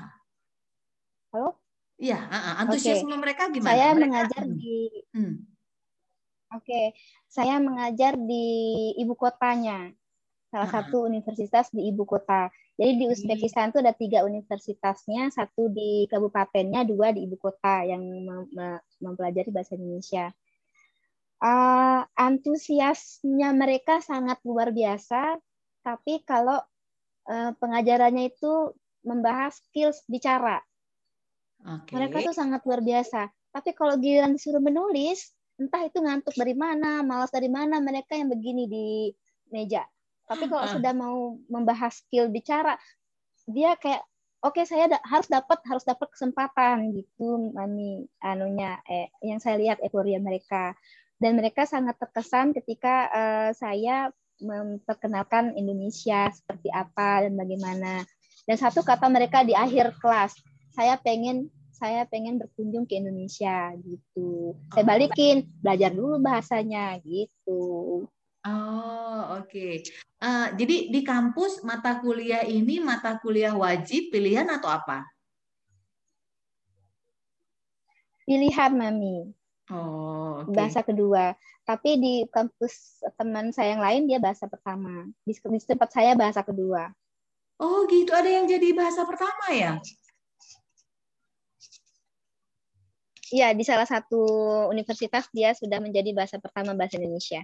Halo? 1.34 1.58
Iya, 1.98 2.18
uh, 2.22 2.54
antusiasme 2.62 3.10
okay. 3.10 3.18
mereka 3.18 3.42
gimana? 3.50 3.66
Saya 3.66 3.86
mereka, 3.90 4.02
mengajar 4.06 4.42
hmm. 4.46 4.54
di 4.62 4.76
hmm. 5.10 5.34
Oke, 6.52 6.68
okay. 6.68 6.86
saya 7.32 7.56
mengajar 7.56 8.12
di 8.20 8.92
ibu 9.00 9.16
kotanya, 9.16 9.88
salah 10.52 10.68
satu 10.68 11.08
universitas 11.08 11.72
di 11.72 11.88
ibu 11.88 12.04
kota. 12.04 12.52
Jadi 12.76 12.92
di 13.00 13.04
Uzbekistan 13.08 13.72
itu 13.72 13.80
ada 13.80 13.96
tiga 13.96 14.20
universitasnya, 14.20 15.32
satu 15.32 15.72
di 15.72 16.04
kabupatennya, 16.12 16.84
dua 16.84 17.16
di 17.16 17.24
ibu 17.24 17.40
kota 17.40 17.88
yang 17.88 18.04
mempelajari 19.00 19.48
bahasa 19.48 19.80
Indonesia. 19.80 20.28
Uh, 21.42 22.04
antusiasnya 22.14 23.50
mereka 23.56 24.04
sangat 24.04 24.38
luar 24.44 24.70
biasa, 24.76 25.40
tapi 25.80 26.20
kalau 26.22 26.60
uh, 27.32 27.50
pengajarannya 27.56 28.28
itu 28.30 28.76
membahas 29.02 29.58
skills 29.58 30.04
bicara, 30.06 30.62
okay. 31.64 31.96
mereka 31.96 32.28
tuh 32.28 32.36
sangat 32.36 32.60
luar 32.62 32.84
biasa. 32.84 33.26
Tapi 33.52 33.74
kalau 33.74 33.98
giliran 33.98 34.38
disuruh 34.38 34.62
menulis, 34.62 35.34
entah 35.60 35.82
itu 35.84 35.98
ngantuk 36.00 36.34
dari 36.36 36.56
mana, 36.56 37.04
malas 37.04 37.32
dari 37.32 37.48
mana 37.48 37.80
mereka 37.82 38.16
yang 38.16 38.32
begini 38.32 38.64
di 38.68 38.86
meja. 39.52 39.84
Tapi 40.28 40.48
kalau 40.48 40.64
uh. 40.64 40.72
sudah 40.72 40.92
mau 40.96 41.36
membahas 41.50 42.00
skill 42.00 42.32
bicara, 42.32 42.78
dia 43.46 43.74
kayak 43.76 44.02
oke 44.42 44.58
okay, 44.58 44.64
saya 44.66 44.90
da 44.90 44.98
harus 45.06 45.30
dapat 45.30 45.58
harus 45.66 45.86
dapat 45.86 46.10
kesempatan 46.10 46.90
gitu 46.94 47.54
mami 47.54 48.06
anunya 48.22 48.78
eh 48.90 49.08
yang 49.22 49.38
saya 49.38 49.58
lihat 49.58 49.78
euforia 49.82 50.18
mereka 50.18 50.74
dan 51.22 51.38
mereka 51.38 51.62
sangat 51.62 51.94
terkesan 52.02 52.50
ketika 52.50 53.06
uh, 53.14 53.50
saya 53.54 54.10
memperkenalkan 54.42 55.54
Indonesia 55.54 56.26
seperti 56.34 56.66
apa 56.74 57.26
dan 57.26 57.38
bagaimana 57.38 58.02
dan 58.42 58.56
satu 58.58 58.82
kata 58.82 59.06
mereka 59.06 59.46
di 59.46 59.54
akhir 59.54 59.94
kelas 60.02 60.34
saya 60.74 60.98
pengen 60.98 61.46
saya 61.82 62.06
pengen 62.06 62.38
berkunjung 62.38 62.86
ke 62.86 62.94
Indonesia 62.94 63.74
gitu. 63.82 64.54
Saya 64.70 64.86
balikin, 64.86 65.50
belajar 65.58 65.90
dulu 65.90 66.22
bahasanya 66.22 66.94
gitu. 67.02 68.06
Oh, 68.46 69.18
oke. 69.42 69.50
Okay. 69.50 69.82
Uh, 70.22 70.46
eh, 70.46 70.62
jadi 70.62 70.76
di 70.94 71.00
kampus 71.02 71.66
mata 71.66 71.98
kuliah 71.98 72.46
ini 72.46 72.78
mata 72.78 73.18
kuliah 73.18 73.50
wajib 73.50 74.14
pilihan 74.14 74.46
atau 74.46 74.70
apa? 74.70 75.02
Pilihan, 78.22 78.70
Mami. 78.78 79.34
Oh, 79.74 80.46
okay. 80.46 80.54
Bahasa 80.54 80.86
kedua. 80.86 81.34
Tapi 81.66 81.98
di 81.98 82.14
kampus 82.30 83.02
teman 83.18 83.50
saya 83.50 83.74
yang 83.74 83.82
lain 83.82 84.02
dia 84.06 84.22
bahasa 84.22 84.46
pertama. 84.46 85.10
Di, 85.26 85.34
di 85.34 85.58
tempat 85.66 85.90
saya 85.90 86.14
bahasa 86.14 86.46
kedua. 86.46 86.94
Oh, 87.58 87.90
gitu. 87.90 88.14
Ada 88.14 88.30
yang 88.30 88.46
jadi 88.46 88.70
bahasa 88.70 89.02
pertama 89.02 89.50
ya? 89.50 89.82
Iya, 93.32 93.56
di 93.56 93.64
salah 93.64 93.88
satu 93.88 94.20
universitas 94.68 95.24
dia 95.32 95.56
sudah 95.56 95.80
menjadi 95.80 96.12
bahasa 96.12 96.36
pertama 96.36 96.76
bahasa 96.76 97.00
Indonesia. 97.00 97.40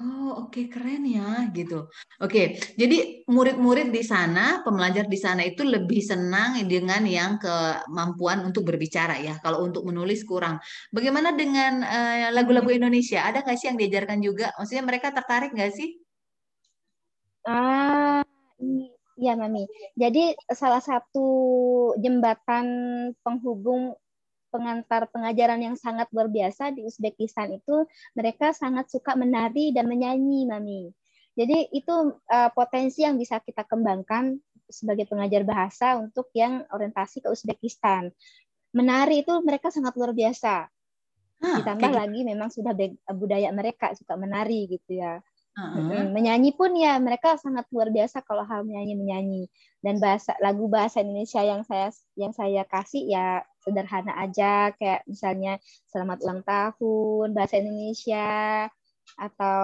Oh, 0.00 0.48
oke 0.48 0.56
okay, 0.56 0.64
keren 0.72 1.04
ya 1.04 1.52
gitu. 1.52 1.84
Oke, 2.16 2.24
okay, 2.24 2.46
jadi 2.80 3.28
murid-murid 3.28 3.92
di 3.92 4.00
sana, 4.00 4.64
pembelajar 4.64 5.04
di 5.04 5.20
sana 5.20 5.44
itu 5.44 5.68
lebih 5.68 6.00
senang 6.00 6.56
dengan 6.64 7.04
yang 7.04 7.36
kemampuan 7.36 8.40
untuk 8.40 8.64
berbicara 8.64 9.20
ya. 9.20 9.36
Kalau 9.44 9.60
untuk 9.60 9.84
menulis 9.84 10.24
kurang. 10.24 10.56
Bagaimana 10.88 11.36
dengan 11.36 11.84
eh, 11.84 12.32
lagu-lagu 12.32 12.72
uh, 12.72 12.78
Indonesia? 12.78 13.20
Ada 13.20 13.44
nggak 13.44 13.56
sih 13.60 13.68
yang 13.68 13.76
diajarkan 13.76 14.18
juga? 14.24 14.48
Maksudnya 14.56 14.84
mereka 14.86 15.12
tertarik 15.12 15.52
nggak 15.52 15.72
sih? 15.76 16.00
Ah, 17.44 18.24
iya 19.20 19.36
Mami. 19.36 19.68
Jadi 19.92 20.32
salah 20.56 20.80
satu 20.80 21.28
jembatan 22.00 22.64
penghubung 23.20 23.92
pengantar 24.52 25.08
pengajaran 25.08 25.64
yang 25.64 25.76
sangat 25.80 26.12
luar 26.12 26.28
biasa 26.28 26.76
di 26.76 26.84
Uzbekistan 26.84 27.56
itu 27.56 27.88
mereka 28.12 28.52
sangat 28.52 28.92
suka 28.92 29.16
menari 29.16 29.72
dan 29.72 29.88
menyanyi, 29.88 30.44
Mami. 30.44 30.92
Jadi 31.32 31.72
itu 31.72 32.12
uh, 32.12 32.50
potensi 32.52 33.00
yang 33.00 33.16
bisa 33.16 33.40
kita 33.40 33.64
kembangkan 33.64 34.36
sebagai 34.68 35.08
pengajar 35.08 35.48
bahasa 35.48 35.96
untuk 35.96 36.28
yang 36.36 36.68
orientasi 36.68 37.24
ke 37.24 37.28
Uzbekistan. 37.32 38.12
Menari 38.76 39.24
itu 39.24 39.32
mereka 39.40 39.72
sangat 39.72 39.96
luar 39.96 40.12
biasa. 40.12 40.68
Ah, 41.42 41.58
Ditambah 41.58 41.90
okay. 41.90 41.98
lagi 41.98 42.20
memang 42.22 42.48
sudah 42.52 42.72
budaya 43.16 43.48
mereka 43.50 43.96
suka 43.96 44.14
menari 44.14 44.68
gitu 44.68 45.00
ya. 45.00 45.24
Uh-huh. 45.52 46.08
Menyanyi 46.08 46.56
pun 46.56 46.72
ya 46.72 46.96
mereka 46.96 47.36
sangat 47.36 47.68
luar 47.68 47.92
biasa 47.92 48.24
kalau 48.24 48.40
hal 48.48 48.64
menyanyi 48.64 48.96
menyanyi 48.96 49.42
dan 49.84 50.00
bahasa 50.00 50.32
lagu 50.40 50.64
bahasa 50.64 51.04
Indonesia 51.04 51.44
yang 51.44 51.60
saya 51.68 51.92
yang 52.16 52.32
saya 52.32 52.64
kasih 52.64 53.04
ya 53.04 53.44
sederhana 53.62 54.12
aja 54.18 54.74
kayak 54.74 55.06
misalnya 55.06 55.56
selamat 55.88 56.18
ulang 56.26 56.42
tahun 56.42 57.28
bahasa 57.30 57.62
Indonesia 57.62 58.66
atau 59.16 59.62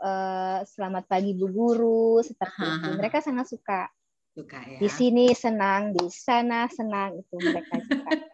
uh, 0.00 0.58
selamat 0.64 1.04
pagi 1.06 1.36
bu 1.36 1.46
guru 1.52 2.24
seperti 2.24 2.64
itu 2.64 2.90
mereka 2.96 3.20
sangat 3.20 3.46
suka 3.52 3.88
suka 4.32 4.58
ya 4.64 4.78
di 4.80 4.88
sini 4.88 5.36
senang 5.36 5.92
di 5.92 6.08
sana 6.08 6.66
senang 6.72 7.20
itu 7.20 7.36
mereka 7.36 7.76
suka 7.84 8.10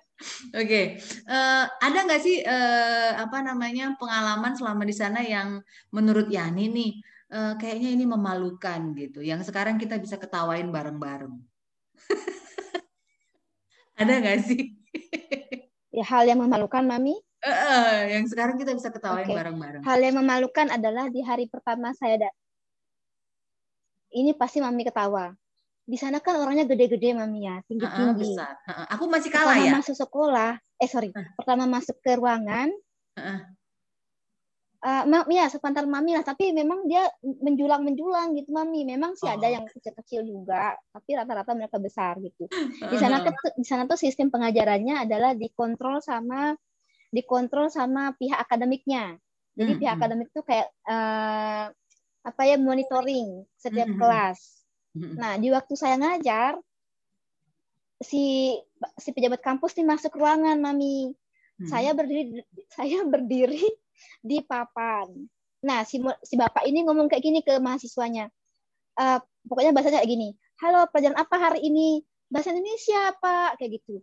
Oke, 0.50 0.66
okay. 0.66 0.84
uh, 1.30 1.62
eh, 1.62 1.64
ada 1.78 1.98
nggak 2.02 2.22
sih 2.26 2.42
uh, 2.42 3.22
apa 3.22 3.38
namanya 3.38 3.94
pengalaman 4.02 4.50
selama 4.58 4.82
di 4.82 4.90
sana 4.90 5.22
yang 5.22 5.62
menurut 5.94 6.26
Yani 6.26 6.66
nih 6.74 6.92
uh, 7.30 7.54
kayaknya 7.54 7.94
ini 7.94 8.02
memalukan 8.02 8.98
gitu, 8.98 9.22
yang 9.22 9.46
sekarang 9.46 9.78
kita 9.78 9.94
bisa 9.94 10.18
ketawain 10.18 10.74
bareng-bareng. 10.74 11.38
ada 13.98 14.12
nggak 14.22 14.38
sih? 14.46 14.62
ya 15.98 16.04
hal 16.06 16.24
yang 16.30 16.38
memalukan, 16.38 16.86
Mami? 16.86 17.18
Uh, 17.38 17.50
uh, 17.50 17.94
yang 18.10 18.26
sekarang 18.26 18.58
kita 18.58 18.74
bisa 18.74 18.90
ketawain 18.90 19.26
okay. 19.26 19.34
bareng-bareng. 19.34 19.82
Hal 19.82 19.98
yang 20.02 20.16
memalukan 20.18 20.70
adalah 20.70 21.10
di 21.10 21.22
hari 21.22 21.50
pertama 21.50 21.94
saya 21.94 22.18
dat. 22.18 22.34
Ini 24.14 24.34
pasti 24.38 24.62
Mami 24.62 24.86
ketawa 24.86 25.34
di 25.88 25.96
sana 25.96 26.20
kan 26.20 26.36
orangnya 26.36 26.68
gede-gede 26.68 27.16
mami 27.16 27.48
ya 27.48 27.64
tinggi 27.64 27.88
tinggi 27.88 28.36
uh, 28.36 28.44
uh, 28.44 28.70
uh, 28.76 28.86
aku 28.92 29.08
masih 29.08 29.32
kalah 29.32 29.56
pertama 29.56 29.72
ya 29.72 29.80
masuk 29.80 29.96
sekolah 29.96 30.52
eh 30.76 30.84
sorry 30.84 31.08
uh. 31.16 31.24
pertama 31.40 31.64
masuk 31.64 31.96
ke 32.04 32.12
ruangan 32.12 32.68
uh. 33.16 33.20
Uh, 33.24 33.40
ya 35.34 35.50
sepantar 35.50 35.84
mami 35.90 36.14
lah 36.14 36.22
tapi 36.22 36.54
memang 36.54 36.86
dia 36.86 37.02
menjulang 37.22 37.82
menjulang 37.82 38.38
gitu 38.38 38.54
mami 38.54 38.86
memang 38.86 39.18
sih 39.18 39.26
oh. 39.26 39.34
ada 39.34 39.50
yang 39.50 39.66
kecil-kecil 39.66 40.22
juga 40.22 40.78
tapi 40.94 41.18
rata-rata 41.18 41.50
mereka 41.58 41.82
besar 41.82 42.14
gitu 42.22 42.46
di 42.86 42.96
sana 42.96 43.26
tuh 43.26 43.34
di 43.58 43.66
sana 43.66 43.90
tuh 43.90 43.98
sistem 43.98 44.30
pengajarannya 44.30 45.02
adalah 45.02 45.34
dikontrol 45.34 45.98
sama 45.98 46.54
dikontrol 47.10 47.74
sama 47.74 48.14
pihak 48.14 48.38
akademiknya 48.38 49.18
jadi 49.58 49.72
hmm. 49.74 49.80
pihak 49.82 49.92
hmm. 49.94 50.00
akademik 50.02 50.28
tuh 50.30 50.44
kayak 50.46 50.70
uh, 50.86 51.74
apa 52.22 52.42
ya 52.46 52.54
monitoring 52.54 53.42
setiap 53.58 53.90
hmm. 53.90 53.98
hmm. 53.98 54.02
kelas 54.06 54.58
Nah, 54.96 55.38
di 55.38 55.48
waktu 55.52 55.74
saya 55.78 55.96
ngajar, 56.00 56.58
si 58.02 58.54
si 58.98 59.08
pejabat 59.10 59.42
kampus 59.42 59.78
nih 59.78 59.86
masuk 59.86 60.14
ruangan, 60.18 60.58
Mami. 60.58 61.14
Hmm. 61.58 61.68
Saya 61.68 61.90
berdiri 61.94 62.42
saya 62.70 63.02
berdiri 63.06 63.66
di 64.20 64.42
papan. 64.44 65.08
Nah, 65.64 65.82
si 65.82 65.98
si 66.22 66.34
bapak 66.38 66.66
ini 66.66 66.86
ngomong 66.86 67.10
kayak 67.10 67.22
gini 67.22 67.40
ke 67.42 67.58
mahasiswanya. 67.58 68.30
Uh, 68.98 69.18
pokoknya 69.46 69.74
bahasanya 69.74 70.02
kayak 70.02 70.10
gini. 70.10 70.28
Halo, 70.58 70.86
pelajaran 70.90 71.18
apa 71.18 71.36
hari 71.38 71.60
ini? 71.66 72.02
Bahasa 72.30 72.50
Indonesia, 72.54 73.14
Pak. 73.18 73.58
Kayak 73.58 73.82
gitu. 73.82 74.02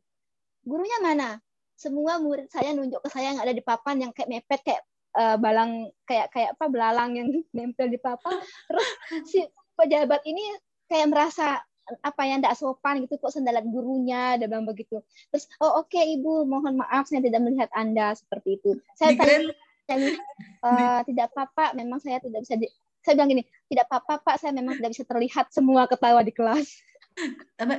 Gurunya 0.68 1.00
mana? 1.04 1.40
Semua 1.76 2.20
murid 2.20 2.48
saya 2.48 2.72
nunjuk 2.72 3.04
ke 3.04 3.10
saya 3.12 3.36
yang 3.36 3.40
ada 3.44 3.52
di 3.52 3.60
papan 3.60 4.08
yang 4.08 4.12
kayak 4.16 4.32
mepet 4.32 4.64
kayak 4.64 4.82
uh, 5.20 5.36
balang 5.36 5.92
kayak 6.08 6.32
kayak 6.32 6.56
apa 6.56 6.66
belalang 6.72 7.12
yang 7.16 7.28
nempel 7.56 7.92
di 7.92 8.00
papan. 8.00 8.40
Terus 8.72 8.88
si 9.28 9.40
pejabat 9.76 10.24
ini 10.24 10.44
kayak 10.88 11.12
merasa 11.12 11.60
apa 12.02 12.26
yang 12.26 12.42
tidak 12.42 12.58
sopan 12.58 13.06
gitu 13.06 13.22
kok 13.22 13.30
sendalan 13.30 13.70
gurunya 13.70 14.42
dan 14.42 14.50
bilang 14.50 14.66
begitu 14.66 15.06
terus 15.30 15.46
oh 15.62 15.86
oke 15.86 15.94
okay, 15.94 16.18
ibu 16.18 16.42
mohon 16.50 16.82
maaf 16.82 17.06
saya 17.06 17.22
tidak 17.22 17.46
melihat 17.46 17.70
anda 17.78 18.18
seperti 18.18 18.58
itu 18.58 18.82
saya 18.98 19.14
tanya 19.14 19.54
uh, 19.90 21.00
tidak 21.06 21.26
apa-apa 21.34 21.78
memang 21.78 22.02
saya 22.02 22.18
tidak 22.22 22.42
bisa 22.42 22.56
di, 22.58 22.68
saya 23.06 23.14
bilang 23.18 23.30
gini 23.38 23.44
tidak 23.70 23.86
apa-apa 23.92 24.22
pak 24.26 24.36
saya 24.42 24.52
memang 24.54 24.78
tidak 24.82 24.92
bisa 24.98 25.04
terlihat 25.06 25.46
semua 25.54 25.86
ketawa 25.86 26.26
di 26.26 26.34
kelas 26.34 26.68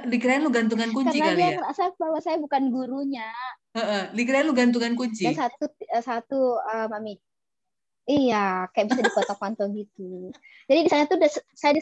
dikirain 0.09 0.40
lu 0.40 0.48
gantungan 0.48 0.90
kunci 0.96 1.20
Karena 1.20 1.36
kali 1.36 1.36
dia 1.36 1.48
ya? 1.52 1.57
merasa 1.61 1.92
bahwa 2.00 2.18
saya 2.24 2.40
bukan 2.40 2.72
gurunya. 2.72 3.28
Dikirain 4.16 4.48
lu 4.48 4.57
gantungan 4.57 4.96
kunci. 4.96 5.28
Dan 5.28 5.36
satu 5.36 5.68
uh, 5.68 6.02
satu 6.02 6.40
uh, 6.57 6.88
mami. 6.88 7.20
Iya, 8.07 8.70
kayak 8.70 8.94
bisa 8.94 9.02
dipotong-potong 9.02 9.70
gitu. 9.76 10.30
Jadi 10.70 10.80
di 10.86 10.90
sana 10.90 11.04
tuh 11.11 11.18
saya 11.52 11.74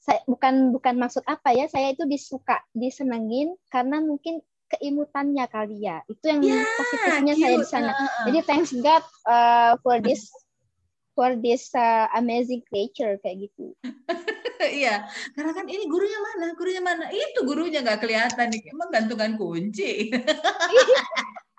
saya 0.00 0.18
bukan 0.26 0.74
bukan 0.74 0.98
maksud 0.98 1.22
apa 1.28 1.54
ya 1.54 1.70
saya 1.70 1.94
itu 1.94 2.08
disuka 2.08 2.58
disenengin 2.74 3.54
karena 3.70 4.02
mungkin 4.02 4.42
keimutannya 4.70 5.44
kali 5.50 5.82
ya 5.82 6.02
itu 6.06 6.24
yang 6.24 6.40
yeah, 6.46 6.62
positifnya 6.78 7.34
cute. 7.34 7.42
saya 7.42 7.56
di 7.58 7.66
sana 7.66 7.92
uh, 7.92 8.24
jadi 8.30 8.38
thanks 8.46 8.70
God 8.72 9.04
uh, 9.26 9.74
for 9.82 9.98
this 9.98 10.30
for 11.20 11.36
this 11.36 11.68
uh, 11.76 12.08
amazing 12.16 12.64
creature 12.64 13.20
kayak 13.20 13.50
gitu. 13.50 13.76
Iya, 14.60 15.08
karena 15.32 15.56
kan 15.56 15.64
ini 15.72 15.88
gurunya 15.88 16.20
mana? 16.20 16.52
Gurunya 16.52 16.84
mana? 16.84 17.08
Itu 17.08 17.48
gurunya 17.48 17.80
nggak 17.80 18.04
kelihatan 18.04 18.52
nih. 18.52 18.68
Emang 18.68 18.92
gantungan 18.92 19.32
kunci. 19.40 20.12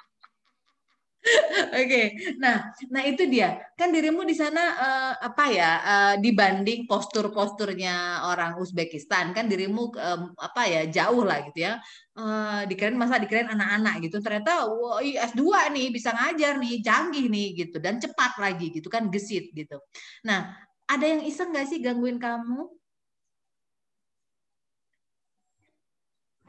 Oke, 1.78 1.86
okay. 1.86 2.06
nah, 2.42 2.74
nah 2.90 3.06
itu 3.06 3.30
dia. 3.30 3.62
Kan 3.78 3.94
dirimu 3.94 4.26
di 4.26 4.34
sana 4.34 4.64
uh, 4.74 5.14
apa 5.22 5.46
ya? 5.54 5.72
Uh, 5.86 6.16
dibanding 6.18 6.90
postur-posturnya 6.90 8.26
orang 8.26 8.58
Uzbekistan, 8.58 9.30
kan 9.30 9.46
dirimu 9.46 9.94
um, 9.94 10.34
apa 10.42 10.66
ya? 10.66 10.82
Jauh 10.90 11.22
lah 11.22 11.46
gitu 11.46 11.70
ya. 11.70 11.78
Uh, 12.18 12.66
dikirain 12.66 12.98
masa 12.98 13.22
dikirain 13.22 13.54
anak-anak 13.54 14.02
gitu. 14.02 14.18
Ternyata 14.18 14.66
wow, 14.66 14.98
S2 14.98 15.46
nih 15.78 15.88
bisa 15.94 16.10
ngajar 16.10 16.58
nih, 16.58 16.82
canggih 16.82 17.30
nih 17.30 17.48
gitu 17.54 17.78
dan 17.78 18.02
cepat 18.02 18.42
lagi 18.42 18.74
gitu 18.74 18.90
kan 18.90 19.06
gesit 19.14 19.54
gitu. 19.54 19.78
Nah, 20.26 20.58
ada 20.90 21.06
yang 21.06 21.22
iseng 21.22 21.54
nggak 21.54 21.70
sih 21.70 21.78
gangguin 21.86 22.18
kamu? 22.18 22.66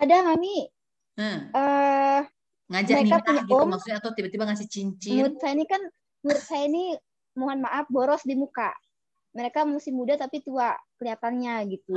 Ada, 0.00 0.16
Mami. 0.32 0.66
Hmm. 1.20 1.52
Uh, 1.52 2.24
ngajak 2.72 2.98
nikah 3.04 3.36
gitu 3.44 3.60
om, 3.60 3.68
maksudnya 3.68 4.00
atau 4.00 4.10
tiba-tiba 4.16 4.48
ngasih 4.48 4.68
cincin. 4.68 5.12
Menurut 5.20 5.36
saya 5.38 5.52
ini 5.52 5.64
kan 5.68 5.82
menurut 6.24 6.44
saya 6.44 6.62
ini 6.64 6.84
mohon 7.36 7.58
maaf 7.60 7.86
boros 7.92 8.24
di 8.24 8.32
muka. 8.32 8.72
Mereka 9.32 9.64
masih 9.64 9.96
muda 9.96 10.16
tapi 10.20 10.44
tua 10.44 10.76
kelihatannya 11.00 11.54
gitu. 11.72 11.96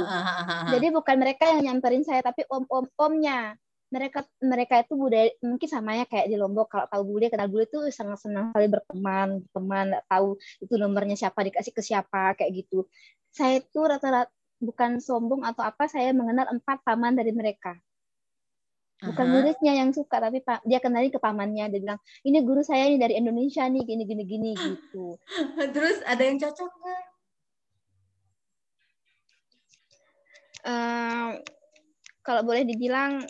Jadi 0.72 0.88
bukan 0.92 1.16
mereka 1.20 1.52
yang 1.52 1.68
nyamperin 1.68 2.04
saya 2.04 2.24
tapi 2.24 2.44
om 2.52 2.64
om 2.68 2.88
omnya. 3.00 3.56
Mereka 3.92 4.28
mereka 4.44 4.82
itu 4.84 4.98
budaya 4.98 5.30
mungkin 5.40 5.68
samanya 5.72 6.04
kayak 6.08 6.28
di 6.28 6.36
Lombok. 6.36 6.68
Kalau 6.68 6.88
tahu 6.92 7.04
bule 7.16 7.28
kenal 7.32 7.48
bule 7.48 7.68
itu 7.68 7.80
sangat 7.92 8.24
senang 8.24 8.52
sekali 8.52 8.68
berteman 8.68 9.44
teman 9.52 9.88
tahu 10.10 10.36
itu 10.60 10.74
nomornya 10.76 11.16
siapa 11.16 11.44
dikasih 11.44 11.72
ke 11.72 11.82
siapa 11.84 12.36
kayak 12.36 12.52
gitu. 12.66 12.88
Saya 13.32 13.64
itu 13.64 13.80
rata-rata 13.84 14.32
bukan 14.60 15.04
sombong 15.04 15.44
atau 15.44 15.68
apa 15.68 15.92
saya 15.92 16.16
mengenal 16.16 16.48
empat 16.56 16.82
paman 16.88 17.14
dari 17.14 17.36
mereka 17.36 17.76
bukan 19.04 19.26
muridnya 19.28 19.74
yang 19.76 19.92
suka 19.92 20.24
tapi 20.24 20.40
dia 20.64 20.80
kenalin 20.80 21.12
ke 21.12 21.20
pamannya. 21.20 21.68
Dia 21.72 21.80
bilang 21.82 22.00
ini 22.24 22.40
guru 22.46 22.64
saya 22.64 22.88
ini 22.88 22.96
dari 22.96 23.20
Indonesia 23.20 23.68
nih 23.68 23.84
gini 23.84 24.04
gini 24.08 24.24
gini 24.24 24.52
gitu. 24.56 25.20
Terus 25.76 26.00
ada 26.08 26.24
yang 26.24 26.38
cocok 26.40 26.72
nggak? 26.72 27.04
Uh, 30.66 31.30
kalau 32.26 32.42
boleh 32.42 32.66
dibilang 32.66 33.22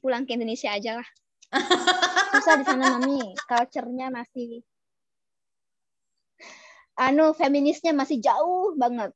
pulang 0.00 0.24
ke 0.24 0.38
Indonesia 0.38 0.72
aja 0.72 1.02
lah. 1.02 1.08
Susah 2.32 2.54
di 2.60 2.64
sana 2.64 2.96
mami. 2.96 3.34
Culture-nya 3.44 4.08
masih 4.08 4.62
anu 6.98 7.30
feminisnya 7.30 7.94
masih 7.94 8.18
jauh 8.18 8.74
banget 8.74 9.14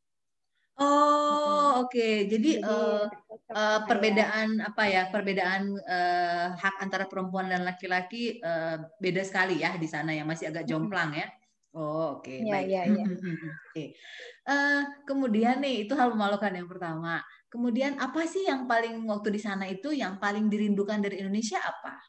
Oh, 0.81 1.85
oke. 1.85 1.93
Okay. 1.93 2.31
Jadi, 2.33 2.65
Jadi 2.65 2.69
uh, 2.69 3.05
uh, 3.53 3.81
perbedaan 3.85 4.57
ya. 4.57 4.73
apa 4.73 4.83
ya? 4.89 5.03
Perbedaan 5.13 5.63
uh, 5.77 6.47
hak 6.57 6.81
antara 6.81 7.05
perempuan 7.05 7.53
dan 7.53 7.69
laki-laki 7.69 8.41
uh, 8.41 8.81
beda 8.97 9.21
sekali 9.27 9.61
ya 9.61 9.77
di 9.77 9.85
sana 9.85 10.17
ya, 10.17 10.25
masih 10.25 10.49
agak 10.49 10.65
jomplang 10.65 11.13
ya. 11.13 11.29
Oh, 11.73 12.21
oke, 12.21 12.29
okay. 12.29 12.45
ya, 12.45 12.53
baik. 12.53 12.69
Ya, 12.69 12.83
ya. 12.85 13.05
Oke. 13.09 13.49
Okay. 13.73 13.89
Uh, 14.45 14.85
kemudian 15.09 15.57
nih 15.65 15.89
itu 15.89 15.93
hal 15.97 16.13
memalukan 16.13 16.53
yang 16.53 16.69
pertama. 16.69 17.25
Kemudian 17.49 18.01
apa 18.01 18.25
sih 18.25 18.49
yang 18.49 18.65
paling 18.65 19.05
waktu 19.05 19.29
di 19.33 19.41
sana 19.41 19.69
itu 19.69 19.93
yang 19.93 20.17
paling 20.17 20.49
dirindukan 20.49 21.01
dari 21.01 21.21
Indonesia 21.21 21.61
apa? 21.61 22.01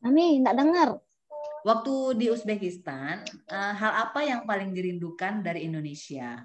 Mami, 0.00 0.40
enggak 0.42 0.56
dengar. 0.56 0.88
Waktu 1.60 2.16
di 2.16 2.26
Uzbekistan, 2.32 3.20
uh, 3.52 3.72
hal 3.76 4.08
apa 4.08 4.24
yang 4.24 4.48
paling 4.48 4.72
dirindukan 4.72 5.44
dari 5.44 5.68
Indonesia 5.68 6.40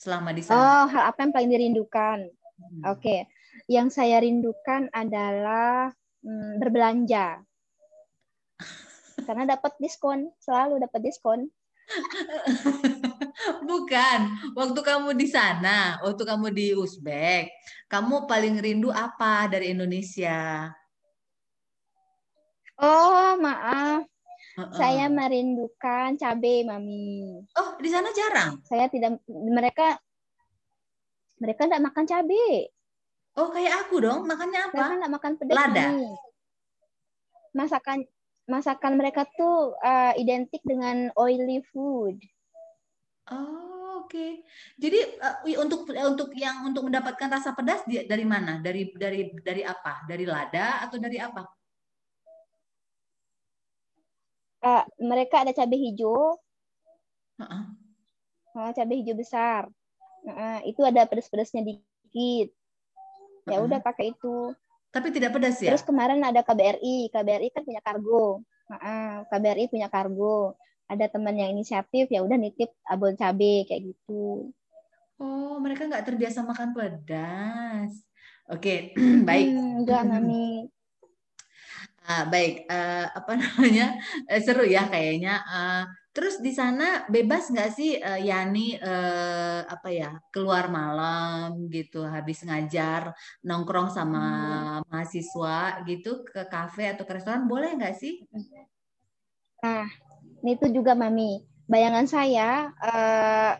selama 0.00 0.32
di 0.32 0.40
sana? 0.40 0.56
Oh, 0.56 0.84
hal 0.88 1.12
apa 1.12 1.18
yang 1.20 1.32
paling 1.36 1.50
dirindukan? 1.52 2.18
Hmm. 2.56 2.82
Oke, 2.88 3.04
okay. 3.04 3.20
yang 3.68 3.92
saya 3.92 4.24
rindukan 4.24 4.88
adalah 4.96 5.92
hmm, 6.24 6.56
berbelanja. 6.56 7.44
Karena 9.28 9.44
dapat 9.54 9.76
diskon, 9.76 10.32
selalu 10.40 10.80
dapat 10.80 11.00
diskon. 11.04 11.52
Bukan, 13.68 14.18
waktu 14.56 14.80
kamu 14.80 15.12
di 15.18 15.28
sana, 15.28 16.00
waktu 16.00 16.22
kamu 16.24 16.48
di 16.48 16.72
Uzbek, 16.72 17.52
kamu 17.92 18.24
paling 18.24 18.56
rindu 18.56 18.88
apa 18.88 19.52
dari 19.52 19.76
Indonesia? 19.76 20.72
Oh, 22.82 23.38
maaf. 23.38 24.02
Uh-uh. 24.58 24.74
Saya 24.74 25.06
merindukan 25.06 26.18
cabai, 26.18 26.66
Mami. 26.66 27.40
Oh, 27.54 27.78
di 27.78 27.88
sana 27.88 28.10
jarang? 28.10 28.58
Saya 28.66 28.90
tidak 28.90 29.22
mereka 29.30 29.96
mereka 31.38 31.70
tidak 31.70 31.82
makan 31.88 32.04
cabai. 32.04 32.68
Oh, 33.38 33.48
kayak 33.54 33.86
aku 33.86 34.02
dong. 34.02 34.26
Makannya 34.26 34.60
apa? 34.68 34.74
Mereka 34.74 34.94
tidak 34.98 35.12
makan 35.14 35.32
pedas. 35.38 35.56
Lada. 35.56 35.86
Mami. 35.88 36.10
Masakan 37.54 37.98
masakan 38.50 38.92
mereka 38.98 39.22
tuh 39.38 39.78
uh, 39.78 40.12
identik 40.18 40.60
dengan 40.66 41.08
oily 41.14 41.62
food. 41.70 42.18
Oh, 43.30 44.04
oke. 44.04 44.10
Okay. 44.10 44.42
Jadi 44.76 45.22
uh, 45.22 45.38
untuk 45.62 45.86
untuk 45.86 46.34
yang 46.34 46.66
untuk 46.66 46.90
mendapatkan 46.90 47.30
rasa 47.30 47.54
pedas 47.54 47.86
dari 47.86 48.26
mana? 48.26 48.58
Dari 48.58 48.90
dari 48.98 49.30
dari 49.38 49.62
apa? 49.62 50.02
Dari 50.04 50.26
lada 50.26 50.82
atau 50.82 50.98
dari 50.98 51.22
apa? 51.22 51.61
Uh, 54.62 54.84
mereka 55.02 55.42
ada 55.42 55.52
cabai 55.52 55.78
hijau. 55.90 56.38
Uh-uh. 57.36 57.64
Uh, 58.54 58.70
cabai 58.72 59.02
hijau 59.02 59.18
besar. 59.18 59.68
Uh, 60.22 60.62
itu 60.64 60.80
ada 60.86 61.04
pedas-pedasnya 61.04 61.66
dikit. 61.66 62.48
Ya 63.50 63.58
uh-uh. 63.58 63.66
udah 63.66 63.82
pakai 63.82 64.14
itu. 64.14 64.54
Tapi 64.92 65.08
tidak 65.10 65.34
pedas 65.34 65.58
ya? 65.58 65.74
Terus 65.74 65.84
kemarin 65.84 66.22
ada 66.22 66.44
KBRI. 66.46 67.10
KBRI 67.10 67.48
kan 67.50 67.62
punya 67.66 67.80
kargo. 67.82 68.44
Uh, 68.70 69.24
KBRI 69.28 69.66
punya 69.72 69.88
kargo. 69.90 70.54
Ada 70.86 71.08
teman 71.08 71.34
yang 71.40 71.56
inisiatif 71.56 72.12
ya 72.12 72.20
udah 72.20 72.36
nitip 72.36 72.76
abon 72.84 73.16
cabai 73.16 73.64
kayak 73.64 73.92
gitu. 73.92 74.52
Oh, 75.16 75.56
mereka 75.62 75.88
nggak 75.88 76.04
terbiasa 76.04 76.44
makan 76.44 76.76
pedas. 76.76 78.04
Oke, 78.50 78.92
okay. 78.92 78.98
baik. 79.28 79.54
Hmm, 79.54 79.72
enggak, 79.80 80.02
Mami. 80.02 80.68
Uh, 82.02 82.26
baik, 82.26 82.66
uh, 82.66 83.06
apa 83.14 83.32
namanya 83.40 83.94
uh, 84.26 84.40
seru 84.42 84.66
ya 84.66 84.90
kayaknya. 84.90 85.38
Uh, 85.46 85.84
terus 86.12 86.42
di 86.42 86.52
sana 86.52 87.06
bebas 87.08 87.48
nggak 87.48 87.70
sih 87.72 87.96
uh, 87.96 88.20
Yani 88.20 88.76
uh, 88.76 89.64
apa 89.64 89.88
ya 89.88 90.10
keluar 90.34 90.68
malam 90.68 91.70
gitu 91.72 92.04
habis 92.04 92.42
ngajar 92.44 93.14
nongkrong 93.46 93.88
sama 93.88 94.20
hmm. 94.20 94.90
mahasiswa 94.90 95.86
gitu 95.86 96.26
ke 96.26 96.44
kafe 96.50 96.90
atau 96.90 97.06
ke 97.06 97.12
restoran 97.16 97.46
boleh 97.46 97.78
nggak 97.78 97.96
sih? 97.96 98.20
Nah, 99.62 99.86
itu 100.42 100.66
juga 100.74 100.98
Mami. 100.98 101.46
Bayangan 101.70 102.06
saya 102.10 102.74
uh, 102.82 103.54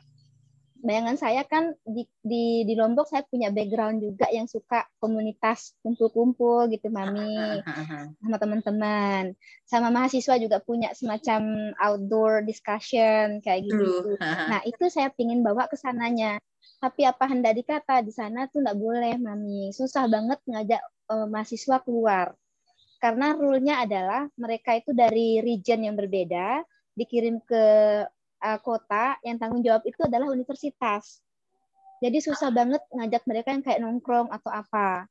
bayangan 0.82 1.14
saya 1.14 1.46
kan 1.46 1.78
di, 1.86 2.02
di 2.26 2.66
di 2.66 2.74
Lombok 2.74 3.06
saya 3.06 3.22
punya 3.22 3.54
background 3.54 4.02
juga 4.02 4.26
yang 4.34 4.50
suka 4.50 4.82
komunitas 4.98 5.78
kumpul-kumpul 5.86 6.66
gitu 6.74 6.90
mami 6.90 7.62
sama 8.18 8.36
teman-teman. 8.42 9.38
Sama 9.62 9.94
mahasiswa 9.94 10.34
juga 10.42 10.58
punya 10.58 10.90
semacam 10.92 11.72
outdoor 11.78 12.42
discussion 12.42 13.38
kayak 13.40 13.70
gitu. 13.70 14.18
Nah 14.18 14.60
itu 14.66 14.90
saya 14.90 15.08
pingin 15.14 15.46
bawa 15.46 15.70
ke 15.70 15.78
sananya. 15.78 16.42
Tapi 16.82 17.06
apa 17.06 17.30
hendak 17.30 17.54
dikata 17.54 18.02
di 18.02 18.10
sana 18.10 18.50
tuh 18.50 18.66
nggak 18.66 18.78
boleh 18.78 19.14
mami. 19.22 19.70
Susah 19.70 20.10
banget 20.10 20.42
ngajak 20.50 20.82
uh, 21.14 21.30
mahasiswa 21.30 21.78
keluar. 21.86 22.34
Karena 22.98 23.34
rule-nya 23.38 23.86
adalah 23.86 24.26
mereka 24.34 24.74
itu 24.74 24.90
dari 24.90 25.38
region 25.38 25.86
yang 25.86 25.94
berbeda 25.94 26.62
dikirim 26.98 27.38
ke 27.42 27.64
uh, 28.42 28.58
kota 28.58 29.16
yang 29.22 29.38
tanggung 29.38 29.62
jawab 29.62 29.86
itu 29.86 30.02
adalah 30.02 30.28
universitas. 30.28 31.22
Jadi 32.02 32.18
susah 32.18 32.50
banget 32.50 32.82
ngajak 32.90 33.22
mereka 33.30 33.48
yang 33.54 33.62
kayak 33.62 33.80
nongkrong 33.80 34.28
atau 34.34 34.50
apa. 34.50 35.06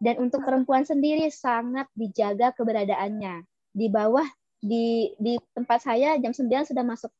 Dan 0.00 0.16
untuk 0.24 0.40
perempuan 0.40 0.88
sendiri 0.88 1.28
sangat 1.28 1.84
dijaga 1.92 2.56
keberadaannya. 2.56 3.44
Di 3.76 3.86
bawah 3.92 4.24
di 4.60 5.12
di 5.20 5.36
tempat 5.52 5.84
saya 5.84 6.16
jam 6.16 6.32
9 6.32 6.72
sudah 6.72 6.84
masuk 6.84 7.12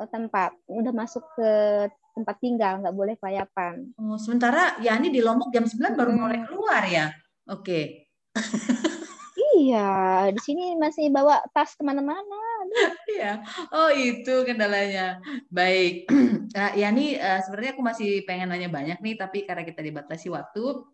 ke 0.00 0.04
tempat, 0.08 0.56
udah 0.64 0.92
masuk 0.96 1.24
ke 1.36 1.50
tempat 2.16 2.36
tinggal, 2.40 2.80
nggak 2.80 2.96
boleh 2.96 3.14
kelayapan. 3.20 3.92
Oh, 4.00 4.16
sementara 4.16 4.80
ya 4.80 4.96
ini 4.96 5.12
di 5.12 5.20
Lombok 5.20 5.52
jam 5.52 5.68
9 5.68 5.76
baru 5.92 6.10
hmm. 6.16 6.20
mulai 6.20 6.40
keluar 6.48 6.82
ya. 6.88 7.12
Oke. 7.52 7.60
Okay. 7.60 7.84
Iya, 9.60 10.32
di 10.32 10.40
sini 10.40 10.72
masih 10.80 11.12
bawa 11.12 11.44
tas 11.52 11.76
ke 11.76 11.84
mana-mana. 11.84 12.40
Iya, 13.10 13.32
oh 13.72 13.90
itu 13.90 14.44
kendalanya. 14.46 15.18
Baik, 15.48 16.08
uh, 16.54 16.72
ya 16.76 16.88
nih 16.92 17.16
uh, 17.18 17.40
sebenarnya 17.44 17.72
aku 17.76 17.82
masih 17.84 18.10
pengen 18.28 18.52
nanya 18.52 18.68
banyak 18.68 18.98
nih, 19.00 19.14
tapi 19.18 19.44
karena 19.48 19.64
kita 19.66 19.80
dibatasi 19.80 20.28
waktu, 20.30 20.84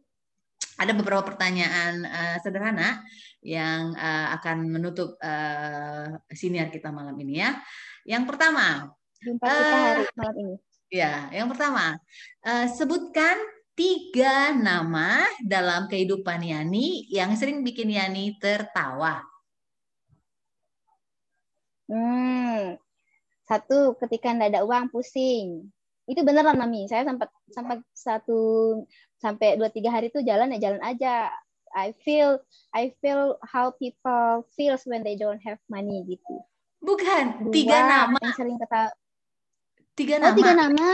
ada 0.76 0.92
beberapa 0.92 1.24
pertanyaan 1.24 2.04
uh, 2.04 2.36
sederhana 2.40 3.00
yang 3.40 3.96
uh, 3.96 4.36
akan 4.40 4.68
menutup 4.68 5.16
uh, 5.20 6.20
siniar 6.32 6.68
kita 6.68 6.92
malam 6.92 7.16
ini 7.16 7.40
ya. 7.40 7.56
Yang 8.04 8.24
pertama, 8.28 8.92
jumpa 9.20 9.46
kita 9.46 9.76
hari 9.76 10.04
malam 10.16 10.36
ini. 10.36 10.54
Ya, 10.86 11.26
yang 11.34 11.50
pertama, 11.50 11.98
uh, 12.46 12.66
sebutkan 12.70 13.34
tiga 13.76 14.56
nama 14.56 15.20
dalam 15.44 15.84
kehidupan 15.90 16.40
Yani 16.40 17.10
yang 17.12 17.34
sering 17.36 17.60
bikin 17.60 17.92
Yani 17.92 18.40
tertawa. 18.40 19.20
Hmm, 21.87 22.74
satu, 23.47 23.95
ketika 24.03 24.34
tidak 24.34 24.49
ada 24.55 24.61
uang 24.66 24.91
pusing. 24.91 25.70
Itu 26.07 26.22
beneran 26.22 26.59
mami. 26.59 26.87
Saya 26.87 27.07
sempat 27.07 27.30
sampai 27.51 27.82
satu 27.95 28.41
sampai 29.18 29.59
dua 29.59 29.70
tiga 29.70 29.91
hari 29.91 30.11
itu 30.11 30.22
jalan 30.22 30.55
ya 30.55 30.70
jalan 30.70 30.82
aja. 30.82 31.30
I 31.76 31.93
feel 32.07 32.41
I 32.72 32.95
feel 33.03 33.37
how 33.43 33.74
people 33.74 34.47
feels 34.55 34.87
when 34.87 35.03
they 35.03 35.18
don't 35.18 35.43
have 35.43 35.59
money 35.66 36.07
gitu. 36.07 36.41
Bukan, 36.78 37.43
Dua, 37.43 37.53
tiga 37.53 37.78
nama. 37.84 38.18
Yang 38.22 38.39
sering 38.39 38.57
kata 38.62 38.82
Tiga 39.97 40.16
nama. 40.20 40.30
Oh, 40.30 40.37
tiga 40.37 40.53
nama. 40.55 40.91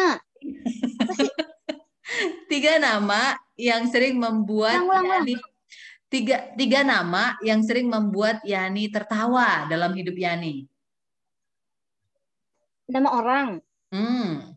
tiga 2.50 2.72
nama 2.78 3.22
yang 3.58 3.82
sering 3.90 4.16
membuat 4.16 4.78
ulang, 4.80 4.88
ulang, 4.88 5.06
Yani 5.26 5.34
tiga 6.08 6.36
tiga 6.56 6.80
nama 6.86 7.36
yang 7.44 7.60
sering 7.66 7.90
membuat 7.90 8.40
Yani 8.46 8.88
tertawa 8.88 9.66
dalam 9.68 9.92
hidup 9.92 10.16
Yani. 10.16 10.71
Nama 12.92 13.08
orang. 13.08 13.48
Hmm. 13.88 14.52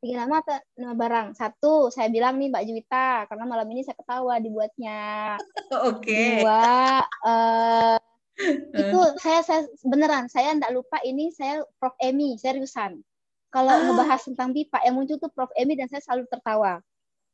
Tiga 0.00 0.24
nama 0.24 0.40
atau 0.40 0.56
nama 0.80 0.96
barang. 0.96 1.28
Satu 1.36 1.92
saya 1.92 2.08
bilang 2.08 2.40
nih 2.40 2.48
Mbak 2.48 2.64
Juwita 2.64 3.28
karena 3.28 3.44
malam 3.44 3.68
ini 3.68 3.84
saya 3.84 4.00
ketawa 4.00 4.40
dibuatnya. 4.40 5.36
Oke. 5.92 6.00
Okay. 6.00 6.28
dua 6.40 7.04
uh, 7.04 7.96
itu 8.80 9.00
saya 9.20 9.44
saya 9.44 9.68
beneran 9.84 10.32
saya 10.32 10.56
tidak 10.56 10.72
lupa 10.72 10.96
ini 11.04 11.28
saya 11.36 11.60
Prof. 11.76 11.92
Emi 12.00 12.40
seriusan. 12.40 13.04
Kalau 13.52 13.68
ah. 13.68 13.84
ngebahas 13.84 14.24
tentang 14.24 14.56
pipa 14.56 14.80
yang 14.80 14.96
muncul 14.96 15.20
tuh 15.20 15.28
Prof. 15.28 15.52
Emi 15.52 15.76
dan 15.76 15.92
saya 15.92 16.00
selalu 16.00 16.24
tertawa. 16.32 16.80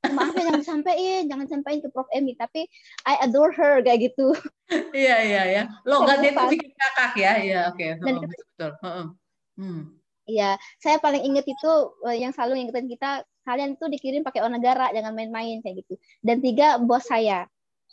Maaf 0.07 0.34
ya 0.39 0.51
jangan 0.51 0.62
sampaikan 0.66 1.22
jangan 1.30 1.47
sampaikan 1.47 1.80
ke 1.87 1.89
Prof. 1.95 2.11
Emi 2.11 2.34
tapi 2.34 2.66
I 3.07 3.22
adore 3.22 3.55
her 3.55 3.78
kayak 3.87 4.11
gitu. 4.11 4.34
Iya 4.91 5.16
iya 5.22 5.43
ya 5.47 5.62
logatnya 5.87 6.34
itu 6.34 6.59
bikin 6.59 6.74
kakak 6.74 7.14
ya. 7.14 7.32
Iya 7.39 7.61
oke 7.70 7.78
okay. 7.78 7.91
oh, 8.03 8.26
betul 8.26 8.74
betul 8.74 9.14
hmm. 9.59 9.96
Iya, 10.26 10.59
saya 10.82 10.98
paling 10.98 11.22
inget 11.22 11.46
itu 11.46 11.70
eh, 12.11 12.18
yang 12.18 12.34
selalu 12.34 12.66
ingetin 12.66 12.90
kita 12.90 13.22
kalian 13.46 13.78
tuh 13.78 13.86
dikirim 13.86 14.26
pakai 14.26 14.42
uang 14.42 14.59
negara, 14.59 14.90
jangan 14.90 15.14
main-main 15.14 15.62
kayak 15.62 15.86
gitu. 15.86 15.94
Dan 16.18 16.42
tiga 16.42 16.82
bos 16.82 17.07
saya, 17.07 17.46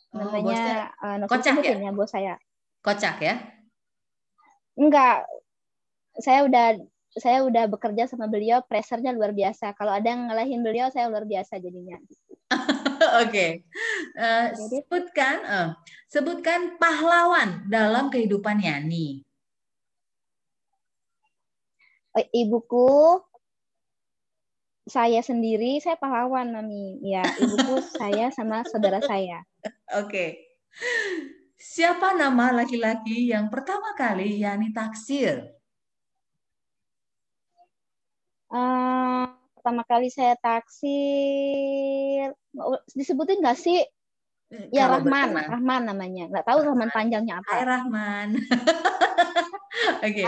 oh, 0.09 0.18
namanya 0.18 0.89
uh, 0.97 1.30
kocak 1.30 1.61
ya? 1.61 1.78
ya 1.78 1.91
bos 1.93 2.09
saya. 2.09 2.41
Kocak 2.82 3.22
ya? 3.22 3.38
Enggak, 4.74 5.30
saya 6.18 6.49
udah 6.49 6.82
saya 7.14 7.45
udah 7.45 7.70
bekerja 7.70 8.09
sama 8.09 8.26
beliau, 8.26 8.66
pressernya 8.66 9.14
luar 9.14 9.30
biasa. 9.38 9.78
Kalau 9.78 9.93
ada 9.93 10.09
yang 10.09 10.26
ngalahin 10.26 10.66
beliau, 10.66 10.89
saya 10.89 11.14
luar 11.14 11.30
biasa 11.30 11.61
jadinya. 11.61 12.01
Oke, 13.22 13.30
okay. 13.30 13.51
uh, 14.18 14.49
eh, 14.49 14.57
sebutkan 14.57 15.36
uh, 15.45 15.70
sebutkan 16.09 16.82
pahlawan 16.82 17.70
dalam 17.70 18.09
kehidupan 18.09 18.57
Yani. 18.57 19.22
Eh, 22.14 22.30
ibuku 22.45 23.18
saya 24.84 25.24
sendiri 25.24 25.80
saya 25.80 25.95
pahlawan 25.95 26.51
mami 26.53 26.99
ya 27.01 27.24
ibuku 27.39 27.80
saya 27.99 28.30
sama 28.30 28.61
saudara 28.70 29.01
saya. 29.01 29.41
Oke. 29.97 30.07
Okay. 30.07 30.30
siapa 31.53 32.18
nama 32.18 32.49
laki-laki 32.51 33.30
yang 33.32 33.47
pertama 33.49 33.95
kali 33.97 34.41
Yani 34.41 34.74
taksir? 34.76 35.53
Uh, 38.53 39.26
pertama 39.57 39.82
kali 39.89 40.14
saya 40.14 40.38
taksir 40.38 42.30
disebutin 42.93 43.41
nggak 43.41 43.57
sih? 43.57 43.82
Eh, 44.53 44.70
ya 44.70 44.86
Rahman. 44.86 45.34
berkenan. 45.34 45.49
Rahman 45.49 45.82
namanya. 45.89 46.24
Nggak 46.30 46.45
tahu 46.45 46.59
Rahman. 46.61 46.89
panjangnya 46.93 47.41
apa. 47.41 47.49
Hai 47.49 47.64
Rahman 47.66 48.28
Oke. 50.03 50.23
Okay. 50.23 50.25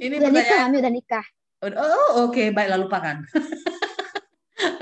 Ini 0.04 0.14
udah 0.18 0.30
pertanyaan. 0.30 0.68
nikah, 0.68 0.80
udah 0.82 0.92
nikah. 0.92 1.26
Oh, 1.62 1.70
oke, 1.70 2.34
okay. 2.34 2.46
baiklah 2.50 2.82
lupakan. 2.82 3.22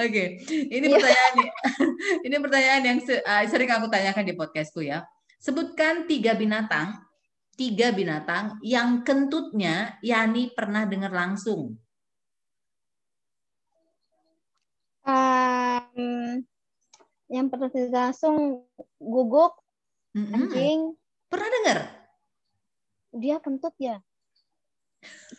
Oke, 0.00 0.12
okay. 0.12 0.28
ini 0.68 0.92
yeah. 0.92 0.96
pertanyaan 0.96 1.34
ini 2.28 2.36
pertanyaan 2.36 2.82
yang 2.84 2.98
uh, 3.00 3.44
sering 3.48 3.68
aku 3.72 3.88
tanyakan 3.88 4.24
di 4.28 4.34
podcastku 4.36 4.80
ya. 4.84 5.04
Sebutkan 5.40 6.04
tiga 6.04 6.36
binatang, 6.36 7.00
tiga 7.56 7.92
binatang 7.92 8.60
yang 8.60 9.00
kentutnya 9.04 9.96
Yani 10.04 10.52
pernah 10.52 10.84
dengar 10.84 11.12
langsung. 11.12 11.80
Um, 15.04 16.44
yang 17.28 17.48
pernah 17.48 17.68
dengar 17.72 18.12
langsung 18.12 18.68
guguk, 19.00 19.52
mm 20.16 20.24
-hmm. 20.24 20.36
anjing. 20.36 20.80
Pernah 21.28 21.48
dengar? 21.60 21.99
Dia 23.14 23.42
kentut 23.42 23.74
ya. 23.78 23.98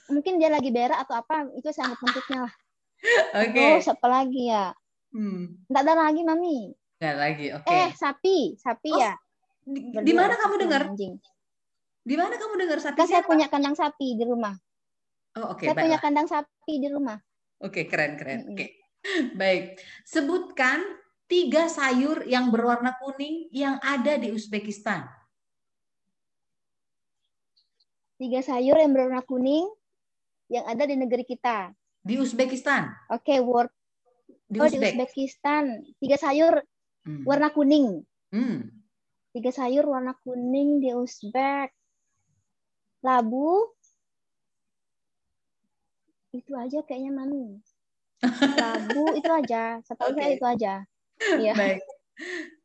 Mungkin 0.10 0.42
dia 0.42 0.50
lagi 0.50 0.74
berak 0.74 1.06
atau 1.08 1.22
apa 1.22 1.48
itu 1.56 1.70
saya 1.72 1.94
kentutnya 1.96 2.50
lah. 2.50 2.54
Oke. 3.42 3.58
Okay. 3.58 3.70
oh 3.78 3.82
siapa 3.82 4.08
lagi 4.08 4.52
ya? 4.52 4.74
Hmm. 5.12 5.60
nggak 5.68 5.84
ada 5.84 5.94
lagi 6.08 6.22
mami. 6.24 6.72
Nggak 7.02 7.16
lagi 7.18 7.46
oke. 7.56 7.66
Okay. 7.68 7.76
eh 7.76 7.90
sapi 7.98 8.38
sapi 8.56 8.90
oh, 8.96 9.00
ya. 9.00 9.14
di, 9.68 9.80
di 9.92 10.14
mana 10.16 10.34
kamu 10.40 10.56
dengar? 10.68 10.82
anjing. 10.92 11.16
Di 12.02 12.16
mana 12.18 12.34
kamu 12.40 12.54
dengar 12.66 12.80
sapi? 12.80 12.98
Kan 12.98 13.10
saya 13.10 13.24
punya 13.26 13.48
kandang 13.52 13.76
sapi 13.76 14.16
di 14.16 14.24
rumah. 14.24 14.56
Oh 15.38 15.56
oke 15.56 15.64
okay, 15.64 15.72
saya 15.72 15.78
punya 15.78 16.00
kandang 16.00 16.28
sapi 16.28 16.74
di 16.80 16.88
rumah. 16.88 17.18
Oke 17.62 17.84
okay, 17.84 17.84
keren. 17.88 18.16
Keren 18.16 18.40
oke. 18.52 18.58
Okay. 18.58 18.70
baik. 19.42 19.82
Sebutkan 20.06 20.82
tiga 21.32 21.72
sayur 21.72 22.28
yang 22.28 22.52
berwarna 22.52 22.96
kuning 23.00 23.48
yang 23.56 23.80
ada 23.80 24.20
di 24.20 24.36
Uzbekistan 24.36 25.08
tiga 28.22 28.46
sayur 28.46 28.78
yang 28.78 28.94
berwarna 28.94 29.26
kuning 29.26 29.66
yang 30.46 30.62
ada 30.70 30.86
di 30.86 30.94
negeri 30.94 31.26
kita. 31.26 31.74
Di 32.06 32.22
Uzbekistan. 32.22 32.94
Oke, 33.10 33.34
okay, 33.34 33.40
word. 33.42 33.74
Di, 34.46 34.62
oh, 34.62 34.70
Uzbek. 34.70 34.78
di 34.78 34.86
Uzbekistan. 34.94 35.64
Tiga 35.98 36.22
sayur 36.22 36.62
hmm. 37.10 37.26
warna 37.26 37.50
kuning. 37.50 38.06
Hmm. 38.30 38.70
Tiga 39.34 39.50
sayur 39.50 39.90
warna 39.90 40.14
kuning 40.22 40.86
di 40.86 40.94
Uzbek. 40.94 41.74
Labu. 43.02 43.74
Itu 46.30 46.54
aja 46.54 46.86
kayaknya 46.86 47.12
mami. 47.18 47.58
Labu 48.62 49.18
itu 49.18 49.32
aja. 49.34 49.82
Setahu 49.82 50.14
okay. 50.14 50.22
saya 50.22 50.32
itu 50.38 50.46
aja. 50.46 50.74
Iya. 51.22 51.54
Baik. 51.54 51.86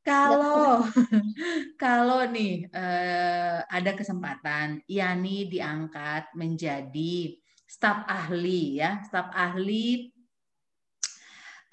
Kalau 0.07 0.87
kalau 1.83 2.23
nih 2.31 2.71
eh, 2.71 3.59
ada 3.67 3.91
kesempatan 3.99 4.79
Yani 4.87 5.51
diangkat 5.51 6.31
menjadi 6.39 7.35
staf 7.67 8.07
ahli 8.07 8.79
ya, 8.79 9.03
staf 9.03 9.35
ahli 9.35 10.15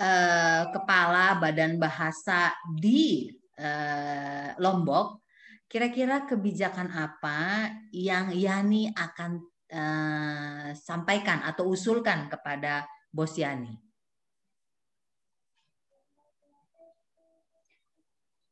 eh, 0.02 0.64
kepala 0.74 1.38
Badan 1.38 1.78
Bahasa 1.78 2.58
di 2.74 3.30
eh, 3.54 4.50
Lombok, 4.58 5.30
kira-kira 5.70 6.26
kebijakan 6.26 6.90
apa 6.90 7.70
yang 7.94 8.34
Yani 8.34 8.90
akan 8.98 9.46
eh, 9.70 10.70
sampaikan 10.74 11.46
atau 11.46 11.70
usulkan 11.70 12.34
kepada 12.34 12.90
Bos 13.14 13.38
Yani? 13.38 13.83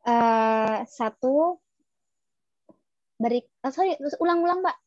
Uh, 0.08 0.82
satu. 0.88 1.60
Beri 3.22 3.46
oh, 3.62 3.72
sorry 3.72 3.98
ulang-ulang 4.18 4.66
mbak. 4.66 4.78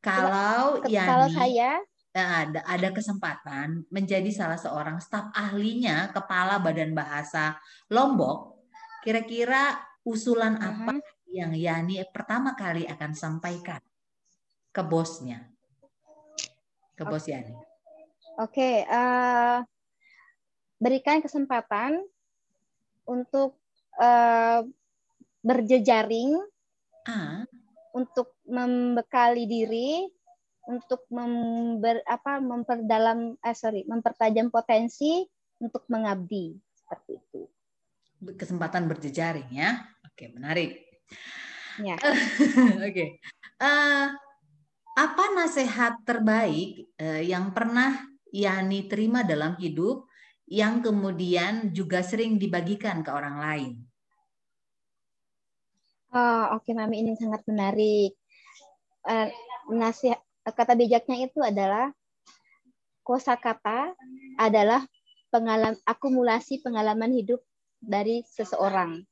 Kalau 0.00 0.80
yani, 0.86 1.08
kalau 1.08 1.28
saya. 1.28 1.70
ada 2.18 2.66
ada 2.66 2.88
kesempatan 2.90 3.86
menjadi 3.94 4.26
salah 4.34 4.58
seorang 4.58 4.98
staf 4.98 5.30
ahlinya 5.38 6.10
kepala 6.10 6.58
badan 6.58 6.90
bahasa 6.90 7.54
Lombok 7.94 8.58
kira-kira 9.06 9.78
usulan 10.02 10.58
uh 10.58 10.66
-huh. 10.66 10.74
apa 10.90 10.92
yang 11.30 11.52
Yani 11.54 12.02
pertama 12.10 12.56
kali 12.58 12.88
akan 12.88 13.12
sampaikan 13.14 13.78
ke 14.72 14.82
bosnya? 14.82 15.46
Ke 16.98 17.06
bos 17.06 17.28
Yani. 17.28 17.54
Oke 17.54 18.58
okay, 18.58 18.76
uh, 18.86 18.98
eh, 18.98 19.58
berikan 20.82 21.22
kesempatan 21.22 22.02
untuk 23.06 23.58
uh, 23.98 24.64
berjejaring 25.44 26.38
uh. 27.06 27.44
untuk 27.92 28.38
membekali 28.46 29.44
diri 29.44 30.06
untuk 30.68 31.08
member, 31.08 32.04
apa 32.04 32.40
memperdalam 32.44 33.40
eh 33.40 33.56
sorry 33.56 33.88
mempertajam 33.88 34.52
potensi 34.52 35.24
untuk 35.58 35.88
mengabdi 35.88 36.54
seperti 36.76 37.12
itu. 37.16 37.42
kesempatan 38.18 38.90
berjejaring 38.90 39.48
ya. 39.54 39.78
Oke, 40.04 40.34
menarik. 40.34 40.82
Ya. 41.78 41.94
Oke. 42.86 43.22
Uh, 43.62 44.10
apa 44.98 45.24
nasihat 45.38 46.02
terbaik 46.02 46.90
uh, 46.98 47.22
yang 47.22 47.54
pernah 47.54 47.94
Yani 48.28 48.88
terima 48.92 49.24
dalam 49.24 49.56
hidup 49.56 50.04
yang 50.48 50.84
kemudian 50.84 51.72
juga 51.72 52.04
sering 52.04 52.36
dibagikan 52.36 53.00
ke 53.00 53.10
orang 53.12 53.36
lain? 53.40 53.72
Oh, 56.08 56.56
oke, 56.56 56.64
okay, 56.64 56.72
Mami 56.72 57.04
ini 57.04 57.12
sangat 57.20 57.44
menarik. 57.44 58.16
Uh, 59.04 59.28
nasihat 59.68 60.20
kata 60.44 60.72
bijaknya 60.72 61.28
itu 61.28 61.44
adalah 61.44 61.92
kosakata 63.04 63.92
adalah 64.40 64.84
pengalaman 65.28 65.76
akumulasi 65.84 66.64
pengalaman 66.64 67.12
hidup 67.12 67.40
dari 67.80 68.24
seseorang. 68.24 69.04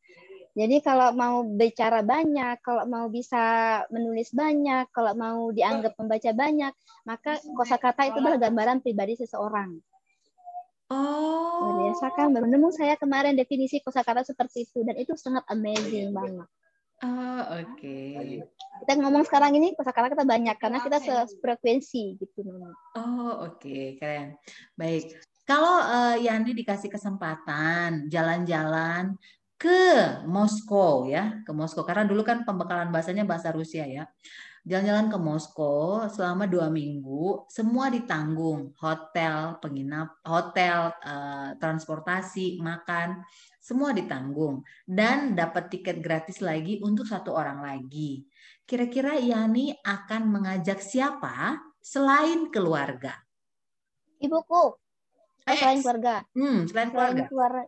Jadi 0.56 0.80
kalau 0.80 1.12
mau 1.12 1.44
bicara 1.44 2.00
banyak, 2.00 2.64
kalau 2.64 2.88
mau 2.88 3.12
bisa 3.12 3.84
menulis 3.92 4.32
banyak, 4.32 4.88
kalau 4.88 5.12
mau 5.12 5.52
dianggap 5.52 5.92
membaca 6.00 6.32
banyak, 6.32 6.72
maka 7.04 7.36
kosakata 7.52 8.08
itu 8.08 8.24
adalah 8.24 8.40
gambaran 8.40 8.80
pribadi 8.80 9.20
seseorang. 9.20 9.76
Oh. 10.88 11.60
Luar 11.60 11.74
biasa 11.84 12.06
kan? 12.16 12.32
Baru 12.32 12.48
nemu 12.48 12.72
saya 12.72 12.96
kemarin 12.96 13.36
definisi 13.36 13.84
kosakata 13.84 14.24
seperti 14.24 14.64
itu 14.64 14.80
dan 14.80 14.96
itu 14.96 15.12
sangat 15.20 15.44
amazing 15.52 16.16
banget. 16.16 16.48
Oh, 17.04 17.42
oke. 17.60 17.76
Okay. 17.76 18.40
Kita 18.80 18.92
ngomong 18.96 19.28
sekarang 19.28 19.52
ini 19.52 19.76
kosakata 19.76 20.16
kita 20.16 20.24
banyak 20.24 20.56
karena 20.56 20.80
kita 20.80 20.96
sefrekuensi 20.96 22.16
gitu. 22.16 22.40
Oh, 22.96 23.44
oke, 23.44 23.60
okay. 23.60 24.00
keren. 24.00 24.40
Baik. 24.72 25.12
Kalau 25.44 25.76
uh, 25.78 26.16
Yani 26.16 26.56
dikasih 26.56 26.88
kesempatan 26.88 28.08
jalan-jalan 28.08 29.12
ke 29.60 29.80
Moskow 30.24 31.08
ya, 31.08 31.44
ke 31.44 31.52
Moskow 31.52 31.84
karena 31.84 32.08
dulu 32.08 32.24
kan 32.24 32.48
pembekalan 32.48 32.88
bahasanya 32.88 33.28
bahasa 33.28 33.52
Rusia 33.52 33.84
ya. 33.84 34.08
Jalan-jalan 34.66 35.06
ke 35.12 35.18
Moskow 35.20 36.10
selama 36.10 36.50
dua 36.50 36.66
minggu, 36.72 37.46
semua 37.46 37.86
ditanggung, 37.86 38.74
hotel, 38.82 39.60
penginap, 39.62 40.18
hotel, 40.26 40.90
uh, 41.06 41.54
transportasi, 41.62 42.58
makan, 42.58 43.22
semua 43.66 43.90
ditanggung 43.90 44.62
dan 44.86 45.34
dapat 45.34 45.66
tiket 45.74 45.98
gratis 45.98 46.38
lagi 46.38 46.78
untuk 46.78 47.02
satu 47.02 47.34
orang 47.34 47.66
lagi. 47.66 48.22
Kira-kira 48.62 49.18
Yani 49.18 49.74
akan 49.82 50.22
mengajak 50.30 50.78
siapa 50.78 51.58
selain 51.82 52.54
keluarga? 52.54 53.18
Ibuku. 54.22 54.78
Oh, 55.46 55.54
selain 55.58 55.82
keluarga. 55.82 56.22
Hmm, 56.30 56.70
selain 56.70 56.90
keluarga. 56.94 57.10
Selain 57.10 57.30
keluarga. 57.30 57.64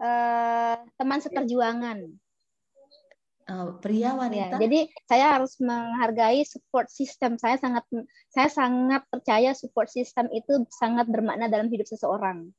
Uh, 0.00 0.76
teman 0.94 1.18
seperjuangan. 1.18 1.98
Uh, 3.50 3.74
pria 3.82 4.14
wanita. 4.14 4.54
Ya, 4.54 4.62
jadi 4.70 4.80
saya 5.10 5.26
harus 5.34 5.58
menghargai 5.58 6.46
support 6.46 6.86
system. 6.94 7.34
Saya 7.42 7.58
sangat 7.58 7.82
saya 8.30 8.46
sangat 8.46 9.02
percaya 9.10 9.50
support 9.58 9.90
system 9.90 10.30
itu 10.30 10.62
sangat 10.78 11.10
bermakna 11.10 11.50
dalam 11.50 11.66
hidup 11.66 11.90
seseorang. 11.90 12.54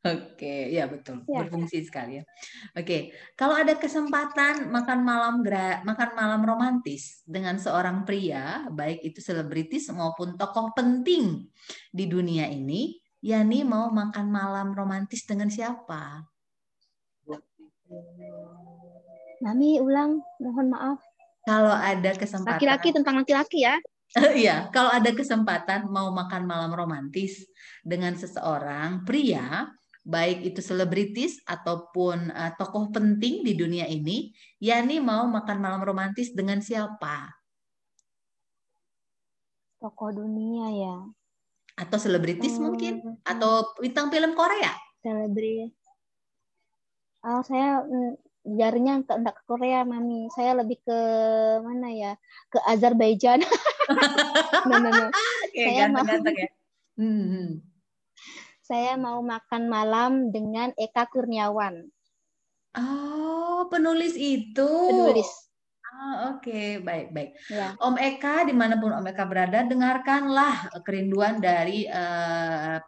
Oke, 0.00 0.72
ya 0.72 0.88
betul, 0.88 1.28
ya. 1.28 1.44
berfungsi 1.44 1.84
sekali 1.84 2.16
ya. 2.16 2.24
Oke, 2.72 3.12
kalau 3.36 3.52
ada 3.52 3.76
kesempatan 3.76 4.72
makan 4.72 5.04
malam 5.04 5.44
makan 5.84 6.10
malam 6.16 6.40
romantis 6.40 7.20
dengan 7.28 7.60
seorang 7.60 8.08
pria, 8.08 8.64
baik 8.72 9.04
itu 9.04 9.20
selebritis 9.20 9.92
maupun 9.92 10.40
tokoh 10.40 10.72
penting 10.72 11.52
di 11.92 12.08
dunia 12.08 12.48
ini, 12.48 12.96
Yani 13.20 13.68
mau 13.68 13.92
makan 13.92 14.32
malam 14.32 14.72
romantis 14.72 15.28
dengan 15.28 15.52
siapa? 15.52 16.24
Nami 19.44 19.76
ulang, 19.76 20.24
mohon 20.40 20.72
maaf. 20.72 21.04
Kalau 21.44 21.72
ada 21.72 22.16
kesempatan. 22.16 22.56
Laki-laki 22.56 22.88
tentang 22.96 23.20
laki-laki 23.20 23.68
ya. 23.68 23.76
Iya, 24.42 24.66
kalau 24.74 24.90
ada 24.90 25.14
kesempatan 25.14 25.86
mau 25.86 26.10
makan 26.10 26.42
malam 26.42 26.74
romantis 26.74 27.46
dengan 27.86 28.16
seseorang 28.18 29.06
pria, 29.06 29.70
baik 30.00 30.42
itu 30.42 30.60
selebritis 30.64 31.44
ataupun 31.44 32.32
uh, 32.32 32.52
tokoh 32.56 32.88
penting 32.88 33.44
di 33.44 33.52
dunia 33.52 33.84
ini, 33.84 34.32
Yani 34.58 34.98
mau 34.98 35.28
makan 35.28 35.58
malam 35.60 35.82
romantis 35.84 36.32
dengan 36.32 36.64
siapa? 36.64 37.28
Tokoh 39.80 40.10
dunia 40.12 40.66
ya. 40.72 40.96
Atau 41.76 41.96
selebritis 41.96 42.56
hmm. 42.56 42.62
mungkin? 42.64 42.94
Atau 43.24 43.72
bintang 43.80 44.12
film 44.12 44.36
Korea? 44.36 44.72
Selebritis. 45.00 45.72
Oh, 47.20 47.44
saya 47.44 47.84
jarinya 48.44 49.04
ke 49.04 49.12
enggak 49.12 49.36
ke 49.40 49.42
Korea, 49.44 49.84
Mami. 49.84 50.32
Saya 50.32 50.56
lebih 50.56 50.80
ke 50.80 50.98
mana 51.60 51.92
ya? 51.92 52.12
Ke 52.48 52.60
Azerbaijan. 52.64 53.44
nah, 54.68 54.78
nah, 54.80 54.90
nah. 54.92 55.08
saya 55.52 55.92
ganteng, 55.92 56.36
ya. 56.36 56.50
Hmm. 56.96 57.69
Saya 58.70 58.94
mau 58.94 59.18
makan 59.18 59.66
malam 59.66 60.12
dengan 60.30 60.70
Eka 60.78 61.10
Kurniawan. 61.10 61.90
Oh, 62.78 63.66
penulis 63.66 64.14
itu. 64.14 64.70
Penulis. 64.94 65.26
Oh, 65.90 66.38
Oke, 66.38 66.54
okay. 66.54 66.68
baik 66.78 67.10
baik. 67.10 67.30
Ya. 67.50 67.74
Om 67.82 67.98
Eka, 67.98 68.46
di 68.46 68.54
mana 68.54 68.78
pun 68.78 68.94
Om 68.94 69.10
Eka 69.10 69.26
berada, 69.26 69.66
dengarkanlah 69.66 70.70
kerinduan 70.86 71.42
dari 71.42 71.90
uh, 71.90 72.78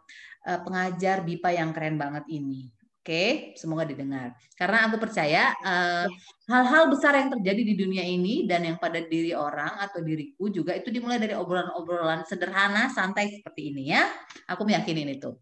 uh, 0.47 0.59
pengajar 0.63 1.19
BIPA 1.27 1.51
yang 1.51 1.75
keren 1.75 1.99
banget 1.99 2.23
ini. 2.31 2.71
Oke, 3.03 3.11
okay? 3.11 3.31
semoga 3.59 3.83
didengar. 3.83 4.31
Karena 4.55 4.87
aku 4.87 4.95
percaya 4.95 5.51
hal-hal 5.59 6.07
uh, 6.07 6.63
ya. 6.63 6.63
Hal 6.63 6.83
besar 6.87 7.11
yang 7.19 7.35
terjadi 7.35 7.61
di 7.67 7.75
dunia 7.75 8.07
ini 8.07 8.47
dan 8.47 8.63
yang 8.63 8.79
pada 8.79 9.03
diri 9.03 9.35
orang 9.35 9.83
atau 9.83 9.99
diriku 9.99 10.47
juga 10.47 10.71
itu 10.71 10.87
dimulai 10.87 11.19
dari 11.19 11.35
obrolan-obrolan 11.35 12.23
sederhana, 12.23 12.87
santai 12.87 13.35
seperti 13.35 13.75
ini 13.75 13.91
ya. 13.91 14.07
Aku 14.47 14.63
meyakini 14.63 15.19
itu. 15.19 15.35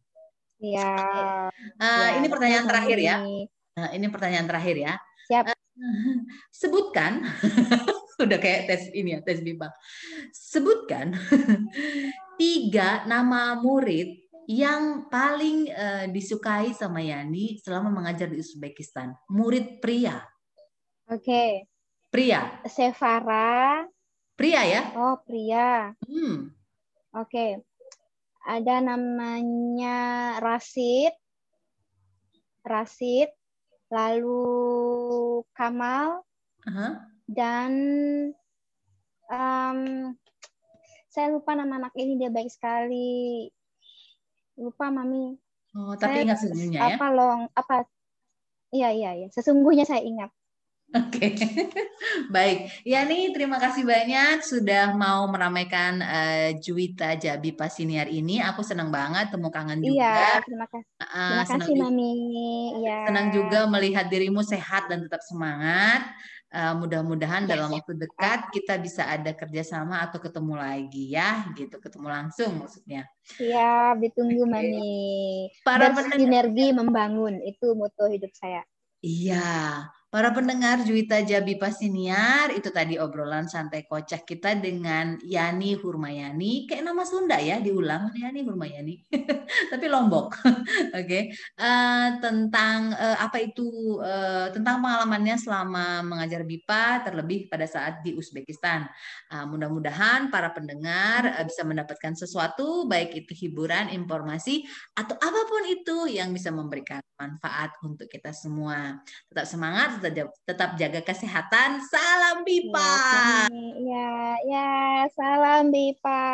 Iya. 0.61 0.93
Uh, 1.81 2.05
ya, 2.05 2.09
ini 2.21 2.27
pertanyaan 2.29 2.65
terakhir 2.69 2.97
ya. 3.01 3.15
Uh, 3.73 3.89
ini 3.97 4.07
pertanyaan 4.13 4.45
terakhir 4.45 4.75
ya. 4.77 4.93
Siap. 5.25 5.43
Uh, 5.49 6.21
sebutkan, 6.61 7.25
udah 8.23 8.37
kayak 8.37 8.69
tes 8.69 8.93
ini 8.93 9.17
ya, 9.17 9.19
tes 9.25 9.41
bimbang. 9.41 9.73
Sebutkan 10.29 11.17
tiga 12.41 13.09
nama 13.09 13.57
murid 13.57 14.21
yang 14.45 15.09
paling 15.09 15.73
uh, 15.73 16.05
disukai 16.13 16.77
sama 16.77 17.01
Yani 17.01 17.57
selama 17.57 17.89
mengajar 17.89 18.29
di 18.29 18.37
Uzbekistan. 18.37 19.17
Murid 19.33 19.81
pria. 19.81 20.21
Oke. 21.09 21.25
Okay. 21.25 21.51
Pria. 22.11 22.61
Sevara. 22.69 23.81
Pria 24.37 24.61
ya? 24.67 24.81
Oh, 24.93 25.17
pria. 25.25 25.95
Hmm. 26.05 26.53
Oke. 27.15 27.25
Okay 27.25 27.70
ada 28.41 28.75
namanya 28.81 29.99
Rasid, 30.41 31.13
Rasid, 32.65 33.29
lalu 33.93 35.41
Kamal, 35.53 36.25
uh 36.25 36.69
-huh. 36.69 36.91
dan 37.29 37.71
um, 39.29 39.79
saya 41.11 41.27
lupa 41.27 41.53
nama 41.53 41.77
anak 41.77 41.93
ini 41.99 42.15
dia 42.15 42.31
baik 42.31 42.49
sekali. 42.49 43.51
Lupa 44.55 44.87
mami. 44.87 45.35
Oh, 45.75 45.95
tapi 45.95 46.21
saya, 46.21 46.23
ingat 46.27 46.37
sesungguhnya 46.43 46.79
ya? 46.79 46.87
Apa 46.95 47.07
long 47.11 47.41
apa? 47.55 47.75
Iya 48.71 48.89
iya 48.95 49.11
iya. 49.19 49.27
Sesungguhnya 49.31 49.83
saya 49.83 50.03
ingat. 50.03 50.31
Oke, 50.91 51.31
okay. 51.31 51.31
baik. 52.27 52.83
Ya 52.83 53.07
nih, 53.07 53.31
terima 53.31 53.55
kasih 53.63 53.87
banyak 53.87 54.43
sudah 54.43 54.91
mau 54.91 55.23
meramaikan 55.31 56.03
uh, 56.03 56.51
Juwita 56.59 57.15
Jabi 57.15 57.55
Pasiniar 57.55 58.11
ini. 58.11 58.43
Aku 58.43 58.59
senang 58.59 58.91
banget 58.91 59.31
temu 59.31 59.47
kangen 59.47 59.79
iya, 59.79 59.87
juga. 59.87 60.03
Iya, 60.03 60.31
terima 60.43 60.67
kasih. 60.67 60.91
Uh, 60.99 61.15
terima 61.15 61.45
kasih 61.47 61.73
Mami. 61.79 62.13
Iya. 62.83 62.99
Senang 63.07 63.27
juga 63.31 63.59
melihat 63.71 64.05
dirimu 64.11 64.43
sehat 64.43 64.91
dan 64.91 65.07
tetap 65.07 65.23
semangat. 65.23 66.11
Uh, 66.51 66.75
mudah-mudahan 66.83 67.47
yes. 67.47 67.49
dalam 67.55 67.71
waktu 67.71 67.95
dekat 67.95 68.51
kita 68.51 68.75
bisa 68.75 69.07
ada 69.07 69.31
kerjasama 69.31 70.03
atau 70.03 70.19
ketemu 70.19 70.59
lagi 70.59 71.15
ya, 71.15 71.47
gitu, 71.55 71.79
ketemu 71.79 72.11
langsung 72.11 72.59
maksudnya. 72.59 73.07
Iya, 73.39 73.95
ditunggu 73.95 74.43
okay. 74.43 74.51
Mami. 74.51 74.99
Para 75.63 75.95
sinergi 75.95 76.75
membangun 76.75 77.39
itu 77.47 77.71
moto 77.79 78.11
hidup 78.11 78.35
saya. 78.35 78.67
Iya, 78.99 79.87
Para 80.11 80.35
pendengar 80.35 80.83
Juwita 80.83 81.23
Jabi 81.23 81.55
Pasiniar, 81.55 82.51
itu 82.51 82.67
tadi 82.67 82.99
obrolan 82.99 83.47
santai 83.47 83.87
kocak 83.87 84.27
kita 84.27 84.59
dengan 84.59 85.15
Yani 85.23 85.79
Hurmayani. 85.79 86.67
Kayak 86.67 86.83
nama 86.83 87.07
Sunda 87.07 87.39
ya, 87.39 87.63
diulang 87.63 88.11
Yani 88.19 88.43
Hurmayani. 88.43 89.07
Tapi 89.71 89.85
Lombok. 89.87 90.35
Oke. 90.35 90.59
okay. 90.91 91.23
Uh, 91.55 91.63
eh, 91.63 92.09
tentang 92.19 92.91
uh, 92.91 93.23
apa 93.23 93.39
itu 93.39 94.03
uh, 94.03 94.51
tentang 94.51 94.83
pengalamannya 94.83 95.39
selama 95.39 96.03
mengajar 96.03 96.43
BIPA 96.43 97.07
terlebih 97.07 97.47
pada 97.47 97.63
saat 97.63 98.03
di 98.03 98.11
Uzbekistan. 98.11 98.91
Uh, 99.31 99.47
mudah-mudahan 99.47 100.27
para 100.27 100.51
pendengar 100.51 101.39
uh, 101.39 101.45
bisa 101.47 101.63
mendapatkan 101.63 102.19
sesuatu 102.19 102.83
baik 102.83 103.15
itu 103.15 103.47
hiburan, 103.47 103.87
informasi 103.95 104.67
atau 104.91 105.15
apa 105.15 105.41
pun 105.47 105.63
itu 105.71 106.11
yang 106.11 106.35
bisa 106.35 106.51
memberikan 106.51 106.99
manfaat 107.15 107.79
untuk 107.79 108.11
kita 108.11 108.35
semua. 108.35 108.99
Tetap 109.31 109.47
semangat 109.47 110.00
tetap, 110.01 110.69
jaga 110.81 110.99
kesehatan. 111.05 111.77
Salam 111.85 112.41
Bipa. 112.41 113.45
Ya, 113.77 114.41
ya, 114.49 114.71
salam 115.13 115.69
Bipa. 115.69 116.25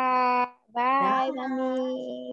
Bye, 0.72 1.28
Mami. 1.36 2.32